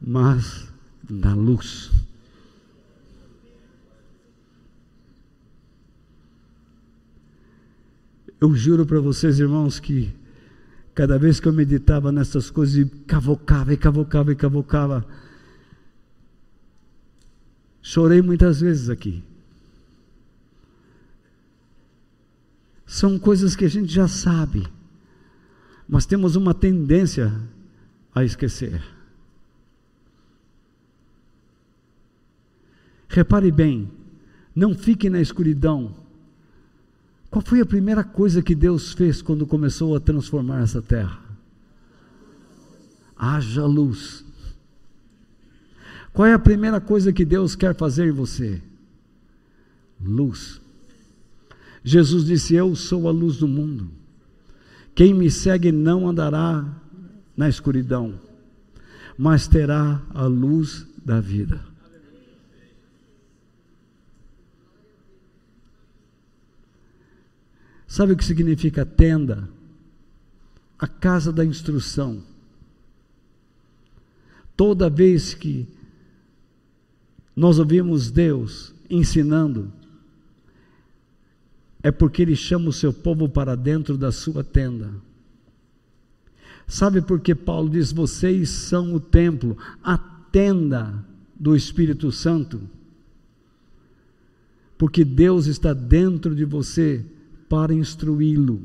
mas 0.00 0.69
na 1.10 1.34
luz. 1.34 1.90
Eu 8.40 8.54
juro 8.54 8.86
para 8.86 9.00
vocês, 9.00 9.38
irmãos, 9.38 9.78
que 9.78 10.14
cada 10.94 11.18
vez 11.18 11.38
que 11.38 11.46
eu 11.46 11.52
meditava 11.52 12.10
nessas 12.10 12.50
coisas 12.50 12.76
e 12.76 12.86
cavocava 13.06 13.72
e 13.72 13.76
cavocava 13.76 14.32
e 14.32 14.36
cavocava, 14.36 15.06
chorei 17.82 18.22
muitas 18.22 18.60
vezes 18.60 18.88
aqui. 18.88 19.22
São 22.86 23.18
coisas 23.18 23.54
que 23.54 23.64
a 23.64 23.68
gente 23.68 23.92
já 23.92 24.08
sabe, 24.08 24.66
mas 25.88 26.06
temos 26.06 26.34
uma 26.34 26.54
tendência 26.54 27.32
a 28.14 28.24
esquecer. 28.24 28.99
Repare 33.10 33.52
bem, 33.52 33.90
não 34.54 34.74
fique 34.74 35.10
na 35.10 35.20
escuridão 35.20 35.94
qual 37.30 37.44
foi 37.44 37.60
a 37.60 37.66
primeira 37.66 38.02
coisa 38.02 38.42
que 38.42 38.56
Deus 38.56 38.92
fez 38.92 39.22
quando 39.22 39.46
começou 39.46 39.94
a 39.94 40.00
transformar 40.00 40.62
essa 40.62 40.82
terra? 40.82 41.20
Haja 43.16 43.64
luz. 43.64 44.24
Qual 46.12 46.26
é 46.26 46.32
a 46.32 46.38
primeira 46.40 46.80
coisa 46.80 47.12
que 47.12 47.24
Deus 47.24 47.54
quer 47.54 47.76
fazer 47.76 48.08
em 48.08 48.12
você? 48.12 48.60
Luz. 50.04 50.60
Jesus 51.84 52.24
disse: 52.24 52.54
Eu 52.54 52.74
sou 52.74 53.06
a 53.06 53.12
luz 53.12 53.36
do 53.36 53.46
mundo. 53.46 53.88
Quem 54.92 55.14
me 55.14 55.30
segue 55.30 55.70
não 55.70 56.08
andará 56.08 56.66
na 57.36 57.48
escuridão, 57.48 58.18
mas 59.16 59.46
terá 59.46 60.02
a 60.12 60.24
luz 60.24 60.84
da 61.04 61.20
vida. 61.20 61.69
Sabe 67.90 68.12
o 68.12 68.16
que 68.16 68.24
significa 68.24 68.86
tenda? 68.86 69.48
A 70.78 70.86
casa 70.86 71.32
da 71.32 71.44
instrução. 71.44 72.22
Toda 74.56 74.88
vez 74.88 75.34
que 75.34 75.66
nós 77.34 77.58
ouvimos 77.58 78.08
Deus 78.08 78.72
ensinando, 78.88 79.72
é 81.82 81.90
porque 81.90 82.22
Ele 82.22 82.36
chama 82.36 82.68
o 82.68 82.72
seu 82.72 82.92
povo 82.92 83.28
para 83.28 83.56
dentro 83.56 83.98
da 83.98 84.12
sua 84.12 84.44
tenda. 84.44 84.94
Sabe 86.68 87.02
por 87.02 87.18
que 87.18 87.34
Paulo 87.34 87.68
diz: 87.68 87.90
vocês 87.90 88.50
são 88.50 88.94
o 88.94 89.00
templo, 89.00 89.58
a 89.82 89.98
tenda 89.98 91.04
do 91.34 91.56
Espírito 91.56 92.12
Santo? 92.12 92.60
Porque 94.78 95.04
Deus 95.04 95.46
está 95.46 95.74
dentro 95.74 96.36
de 96.36 96.44
você 96.44 97.04
para 97.50 97.74
instruí-lo, 97.74 98.62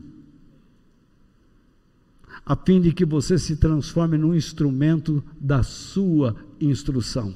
a 2.45 2.55
fim 2.55 2.79
de 2.79 2.93
que 2.93 3.03
você 3.03 3.39
se 3.39 3.57
transforme 3.57 4.15
num 4.15 4.35
instrumento 4.35 5.23
da 5.41 5.63
sua 5.63 6.35
instrução 6.61 7.33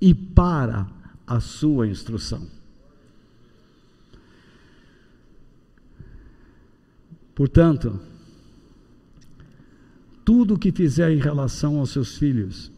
e 0.00 0.14
para 0.14 0.90
a 1.26 1.40
sua 1.40 1.86
instrução. 1.86 2.48
Portanto, 7.34 8.00
tudo 10.24 10.54
o 10.54 10.58
que 10.58 10.72
fizer 10.72 11.10
em 11.10 11.18
relação 11.18 11.78
aos 11.78 11.90
seus 11.90 12.16
filhos, 12.16 12.72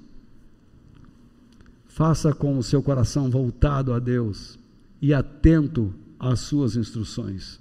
faça 1.86 2.34
com 2.34 2.58
o 2.58 2.62
seu 2.62 2.82
coração 2.82 3.30
voltado 3.30 3.92
a 3.92 4.00
Deus 4.00 4.58
e 5.00 5.14
atento 5.14 5.94
às 6.18 6.40
suas 6.40 6.76
instruções. 6.76 7.60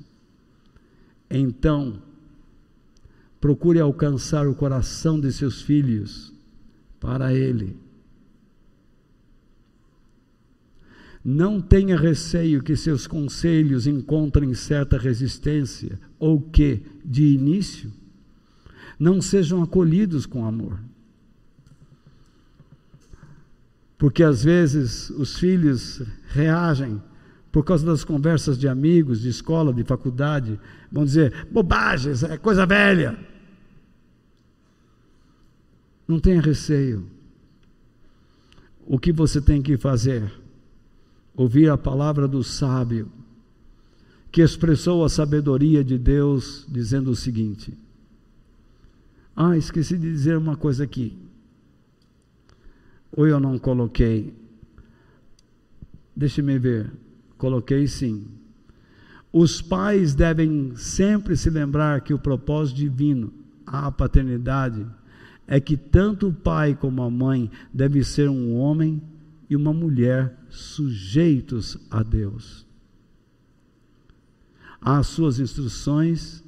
Então, 1.30 2.02
procure 3.40 3.80
alcançar 3.80 4.48
o 4.48 4.56
coração 4.56 5.20
de 5.20 5.32
seus 5.32 5.62
filhos 5.62 6.34
para 7.00 7.34
Ele. 7.34 7.78
Não 11.24 11.60
tenha 11.60 11.98
receio 11.98 12.62
que 12.62 12.76
seus 12.76 13.08
conselhos 13.08 13.88
encontrem 13.88 14.54
certa 14.54 14.98
resistência 14.98 16.00
ou 16.20 16.40
que, 16.40 16.84
de 17.04 17.34
início, 17.34 17.92
não 19.00 19.22
sejam 19.22 19.64
acolhidos 19.64 20.26
com 20.26 20.46
amor. 20.46 20.80
Porque 23.98 24.24
às 24.24 24.44
vezes 24.44 25.10
os 25.10 25.38
filhos 25.38 26.02
reagem 26.28 27.02
por 27.56 27.64
causa 27.64 27.86
das 27.86 28.04
conversas 28.04 28.58
de 28.58 28.68
amigos, 28.68 29.22
de 29.22 29.30
escola, 29.30 29.74
de 29.74 29.82
faculdade, 29.86 30.60
vão 30.92 31.06
dizer 31.06 31.48
bobagens, 31.50 32.22
é 32.22 32.38
coisa 32.38 32.66
velha. 32.66 33.18
Não 36.06 36.20
tenha 36.20 36.42
receio. 36.42 37.08
O 38.86 39.00
que 39.00 39.14
você 39.14 39.40
tem 39.40 39.62
que 39.62 39.78
fazer? 39.78 40.30
Ouvir 41.34 41.70
a 41.70 41.78
palavra 41.78 42.28
do 42.28 42.44
sábio, 42.44 43.10
que 44.34 44.42
expressou 44.42 45.06
a 45.06 45.08
sabedoria 45.08 45.82
de 45.82 45.98
Deus, 45.98 46.66
dizendo 46.68 47.10
o 47.12 47.16
seguinte: 47.16 47.74
Ah, 49.34 49.58
esqueci 49.58 49.98
de 49.98 50.12
dizer 50.12 50.38
uma 50.38 50.58
coisa 50.58 50.84
aqui. 50.84 51.18
Ou 53.14 53.26
eu 53.26 53.40
não 53.40 53.58
coloquei. 53.58 54.34
Deixe-me 56.14 56.60
ver. 56.60 57.05
Coloquei 57.38 57.88
sim. 57.88 58.28
Os 59.32 59.62
pais 59.62 60.16
devem 60.16 60.76
sempre 60.76 61.36
se 61.36 61.50
lembrar 61.50 62.02
que 62.02 62.14
o 62.14 62.20
propósito 62.20 62.78
divino, 62.78 63.34
a 63.66 63.92
paternidade, 63.92 64.86
é 65.48 65.60
que 65.60 65.76
tanto 65.76 66.30
o 66.30 66.34
pai 66.34 66.76
como 66.76 67.02
a 67.02 67.10
mãe 67.10 67.52
devem 67.74 68.02
ser 68.02 68.30
um 68.30 68.56
homem 68.56 69.02
e 69.50 69.56
uma 69.56 69.74
mulher 69.74 70.38
sujeitos 70.50 71.78
a 71.92 72.02
Deus, 72.02 72.66
às 74.82 75.08
suas 75.08 75.40
instruções 75.40 76.44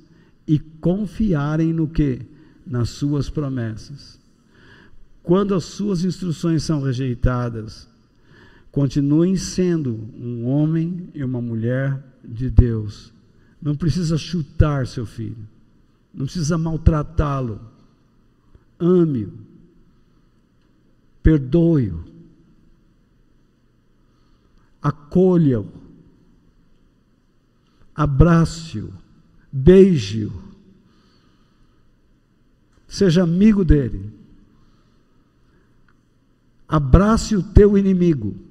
e 0.47 0.57
confiarem 0.57 1.73
no 1.73 1.87
que? 1.87 2.21
Nas 2.65 2.89
suas 2.89 3.29
promessas. 3.29 4.19
Quando 5.21 5.53
as 5.53 5.65
suas 5.65 6.05
instruções 6.05 6.63
são 6.63 6.81
rejeitadas, 6.81 7.87
Continuem 8.77 9.35
sendo 9.35 10.07
um 10.15 10.45
homem 10.45 11.09
e 11.15 11.23
uma 11.23 11.41
mulher 11.41 11.99
de 12.23 12.47
Deus. 12.47 13.11
Não 13.59 13.75
precisa 13.75 14.19
chutar 14.19 14.85
seu 14.85 15.03
filho. 15.03 15.47
Não 16.13 16.25
precisa 16.25 16.59
maltratá-lo. 16.59 17.59
Ame-o. 18.77 19.33
Perdoe-o. 21.23 22.03
Acolha-o. 24.79 25.71
Abrace-o. 27.95 28.93
Beije-o. 29.51 30.31
Seja 32.87 33.23
amigo 33.23 33.65
dele. 33.65 34.13
Abrace 36.67 37.35
o 37.35 37.41
teu 37.41 37.75
inimigo. 37.75 38.45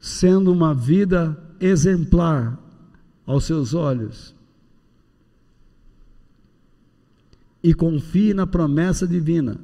Sendo 0.00 0.50
uma 0.50 0.74
vida 0.74 1.38
exemplar 1.60 2.58
aos 3.26 3.44
seus 3.44 3.74
olhos. 3.74 4.34
E 7.62 7.74
confie 7.74 8.32
na 8.32 8.46
promessa 8.46 9.06
divina. 9.06 9.60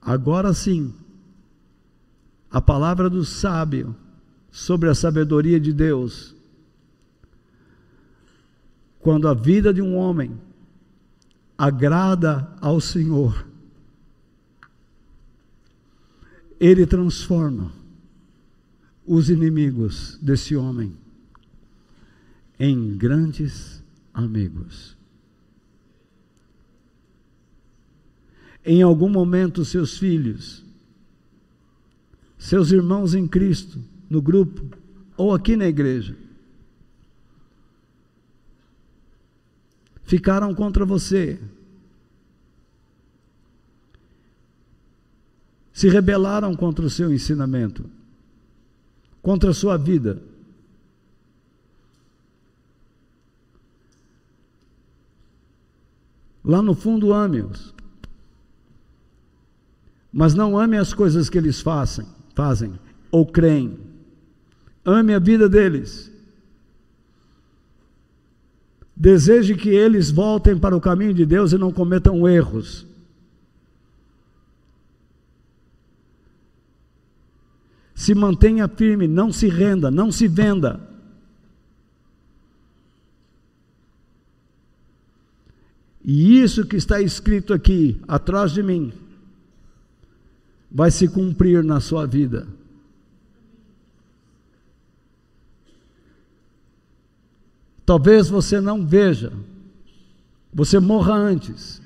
Agora 0.00 0.54
sim, 0.54 0.94
a 2.48 2.60
palavra 2.60 3.10
do 3.10 3.24
sábio 3.24 3.94
sobre 4.52 4.88
a 4.88 4.94
sabedoria 4.94 5.58
de 5.58 5.72
Deus. 5.72 6.36
Quando 9.00 9.26
a 9.26 9.34
vida 9.34 9.74
de 9.74 9.82
um 9.82 9.96
homem 9.96 10.40
agrada 11.58 12.48
ao 12.60 12.80
Senhor, 12.80 13.46
ele 16.60 16.86
transforma 16.86 17.79
os 19.06 19.30
inimigos 19.30 20.18
desse 20.20 20.54
homem 20.54 20.96
em 22.58 22.96
grandes 22.96 23.82
amigos. 24.12 24.96
Em 28.64 28.82
algum 28.82 29.08
momento, 29.08 29.64
seus 29.64 29.96
filhos, 29.96 30.64
seus 32.38 32.70
irmãos 32.70 33.14
em 33.14 33.26
Cristo, 33.26 33.82
no 34.08 34.20
grupo 34.20 34.62
ou 35.16 35.34
aqui 35.34 35.56
na 35.56 35.66
igreja, 35.66 36.16
ficaram 40.02 40.54
contra 40.54 40.84
você, 40.84 41.40
se 45.72 45.88
rebelaram 45.88 46.54
contra 46.54 46.84
o 46.84 46.90
seu 46.90 47.10
ensinamento 47.12 47.99
contra 49.22 49.50
a 49.50 49.54
sua 49.54 49.76
vida. 49.76 50.22
Lá 56.44 56.62
no 56.62 56.74
fundo, 56.74 57.12
ame-os. 57.12 57.74
Mas 60.12 60.34
não 60.34 60.58
ame 60.58 60.76
as 60.76 60.92
coisas 60.92 61.30
que 61.30 61.38
eles 61.38 61.60
fazem, 61.60 62.06
fazem 62.34 62.72
ou 63.10 63.26
creem. 63.26 63.78
Ame 64.84 65.14
a 65.14 65.18
vida 65.18 65.48
deles. 65.48 66.10
Deseje 68.96 69.54
que 69.54 69.68
eles 69.68 70.10
voltem 70.10 70.58
para 70.58 70.76
o 70.76 70.80
caminho 70.80 71.14
de 71.14 71.24
Deus 71.24 71.52
e 71.52 71.58
não 71.58 71.72
cometam 71.72 72.28
erros. 72.28 72.86
Se 78.00 78.14
mantenha 78.14 78.66
firme, 78.66 79.06
não 79.06 79.30
se 79.30 79.46
renda, 79.46 79.90
não 79.90 80.10
se 80.10 80.26
venda. 80.26 80.80
E 86.02 86.40
isso 86.40 86.66
que 86.66 86.76
está 86.76 86.98
escrito 86.98 87.52
aqui, 87.52 88.00
atrás 88.08 88.52
de 88.52 88.62
mim, 88.62 88.90
vai 90.70 90.90
se 90.90 91.08
cumprir 91.08 91.62
na 91.62 91.78
sua 91.78 92.06
vida. 92.06 92.48
Talvez 97.84 98.30
você 98.30 98.62
não 98.62 98.86
veja, 98.86 99.30
você 100.50 100.78
morra 100.78 101.12
antes. 101.12 101.82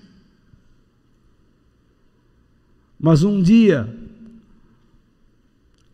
Mas 3.00 3.24
um 3.24 3.42
dia, 3.42 4.03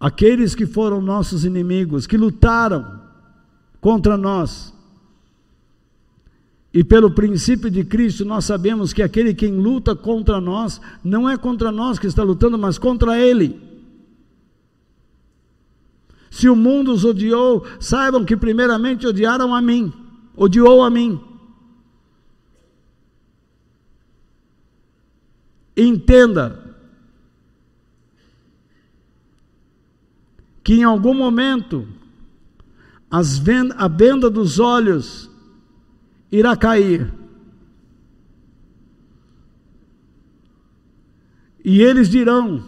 aqueles 0.00 0.54
que 0.54 0.64
foram 0.64 1.02
nossos 1.02 1.44
inimigos, 1.44 2.06
que 2.06 2.16
lutaram 2.16 3.00
contra 3.80 4.16
nós, 4.16 4.72
e 6.72 6.84
pelo 6.84 7.10
princípio 7.10 7.68
de 7.70 7.84
Cristo, 7.84 8.24
nós 8.24 8.44
sabemos 8.44 8.92
que 8.92 9.02
aquele 9.02 9.34
quem 9.34 9.56
luta 9.56 9.94
contra 9.94 10.40
nós, 10.40 10.80
não 11.02 11.28
é 11.28 11.36
contra 11.36 11.72
nós 11.72 11.98
que 11.98 12.06
está 12.06 12.22
lutando, 12.22 12.56
mas 12.56 12.78
contra 12.78 13.18
Ele. 13.18 13.60
Se 16.30 16.48
o 16.48 16.54
mundo 16.54 16.92
os 16.92 17.04
odiou, 17.04 17.66
saibam 17.80 18.24
que 18.24 18.36
primeiramente 18.36 19.04
odiaram 19.04 19.52
a 19.52 19.60
mim, 19.60 19.92
odiou 20.36 20.84
a 20.84 20.88
mim. 20.88 21.20
Entenda 25.76 26.69
que 30.70 30.76
em 30.76 30.84
algum 30.84 31.12
momento 31.12 31.84
venda, 33.40 33.74
a 33.76 33.88
venda 33.88 34.30
dos 34.30 34.60
olhos 34.60 35.28
irá 36.30 36.56
cair. 36.56 37.12
E 41.64 41.82
eles 41.82 42.08
dirão: 42.08 42.64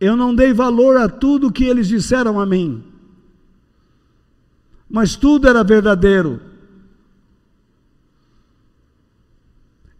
Eu 0.00 0.16
não 0.16 0.34
dei 0.34 0.54
valor 0.54 0.96
a 0.96 1.10
tudo 1.10 1.52
que 1.52 1.64
eles 1.64 1.88
disseram 1.88 2.40
a 2.40 2.46
mim, 2.46 2.82
mas 4.88 5.14
tudo 5.14 5.46
era 5.46 5.62
verdadeiro. 5.62 6.40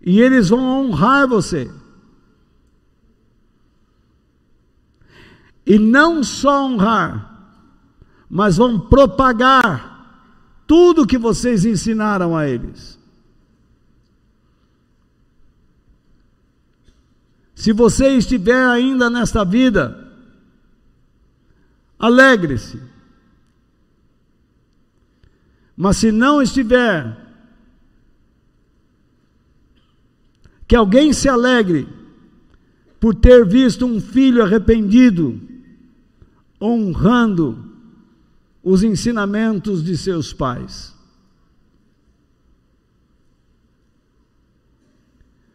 E 0.01 0.23
eles 0.23 0.49
vão 0.49 0.87
honrar 0.87 1.29
você. 1.29 1.71
E 5.67 5.79
não 5.79 6.23
só 6.23 6.65
honrar, 6.65 7.51
mas 8.31 8.57
vão 8.57 8.79
propagar 8.79 9.97
tudo 10.67 11.07
que 11.07 11.19
vocês 11.19 11.65
ensinaram 11.65 12.37
a 12.37 12.49
eles. 12.49 12.97
Se 17.55 17.73
você 17.73 18.11
estiver 18.11 18.67
ainda 18.67 19.09
nesta 19.09 19.45
vida, 19.45 20.13
alegre-se. 21.99 22.81
Mas 25.77 25.97
se 25.97 26.13
não 26.13 26.41
estiver, 26.41 27.17
que 30.69 30.77
alguém 30.77 31.13
se 31.13 31.29
alegre 31.29 31.89
por 33.01 33.15
ter 33.15 33.47
visto 33.47 33.87
um 33.87 34.01
filho 34.01 34.43
arrependido, 34.43 35.41
honrando 36.61 37.73
os 38.63 38.83
ensinamentos 38.83 39.85
de 39.85 39.97
seus 39.97 40.33
pais. 40.33 40.95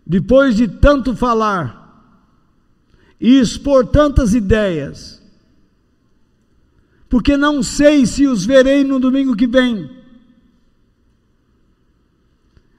Depois 0.06 0.56
de 0.56 0.68
tanto 0.68 1.16
falar 1.16 1.80
e 3.20 3.40
expor 3.40 3.88
tantas 3.88 4.34
ideias, 4.34 5.22
porque 7.08 7.38
não 7.38 7.62
sei 7.62 8.06
se 8.06 8.28
os 8.28 8.46
verei 8.46 8.84
no 8.84 9.00
domingo 9.00 9.36
que 9.36 9.48
vem, 9.48 9.90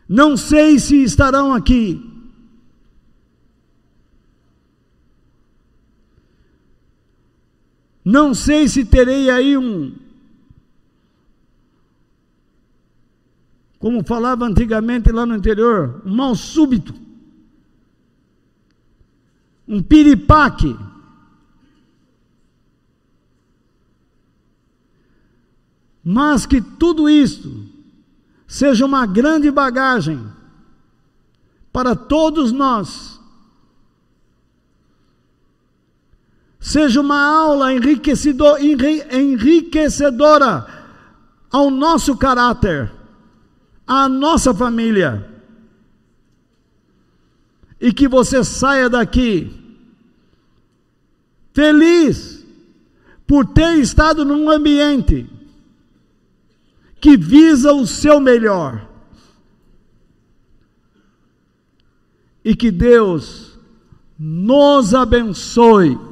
não 0.09 0.37
sei 0.37 0.79
se 0.79 1.03
estarão 1.03 1.55
aqui. 1.55 2.12
Não 8.05 8.35
sei 8.35 8.69
se 8.69 8.85
terei 8.85 9.31
aí 9.31 9.57
um, 9.57 9.95
como 13.83 14.05
falava 14.05 14.45
antigamente 14.45 15.11
lá 15.11 15.27
no 15.27 15.35
interior, 15.35 16.01
um 16.07 16.15
mal 16.15 16.37
súbito, 16.37 16.95
um 19.67 19.83
piripaque. 19.83 20.79
Mas 26.05 26.47
que 26.47 26.61
tudo 26.61 27.11
isto 27.11 27.67
seja 28.47 28.87
uma 28.87 29.05
grande 29.05 29.51
bagagem 29.51 30.25
para 31.73 31.97
todos 31.97 32.53
nós, 32.53 33.12
seja 36.63 37.01
uma 37.01 37.21
aula 37.21 37.75
enriquecedora 37.75 40.67
ao 41.51 41.71
nosso 41.71 42.17
caráter 42.17 42.91
a 43.87 44.09
nossa 44.09 44.55
família. 44.55 45.29
E 47.81 47.93
que 47.93 48.07
você 48.07 48.45
saia 48.45 48.89
daqui 48.89 49.53
feliz 51.53 52.47
por 53.27 53.45
ter 53.45 53.79
estado 53.79 54.25
num 54.25 54.49
ambiente 54.49 55.29
que 57.01 57.17
visa 57.17 57.73
o 57.73 57.87
seu 57.87 58.21
melhor. 58.21 58.89
E 62.45 62.55
que 62.55 62.71
Deus 62.71 63.59
nos 64.17 64.95
abençoe. 64.95 66.12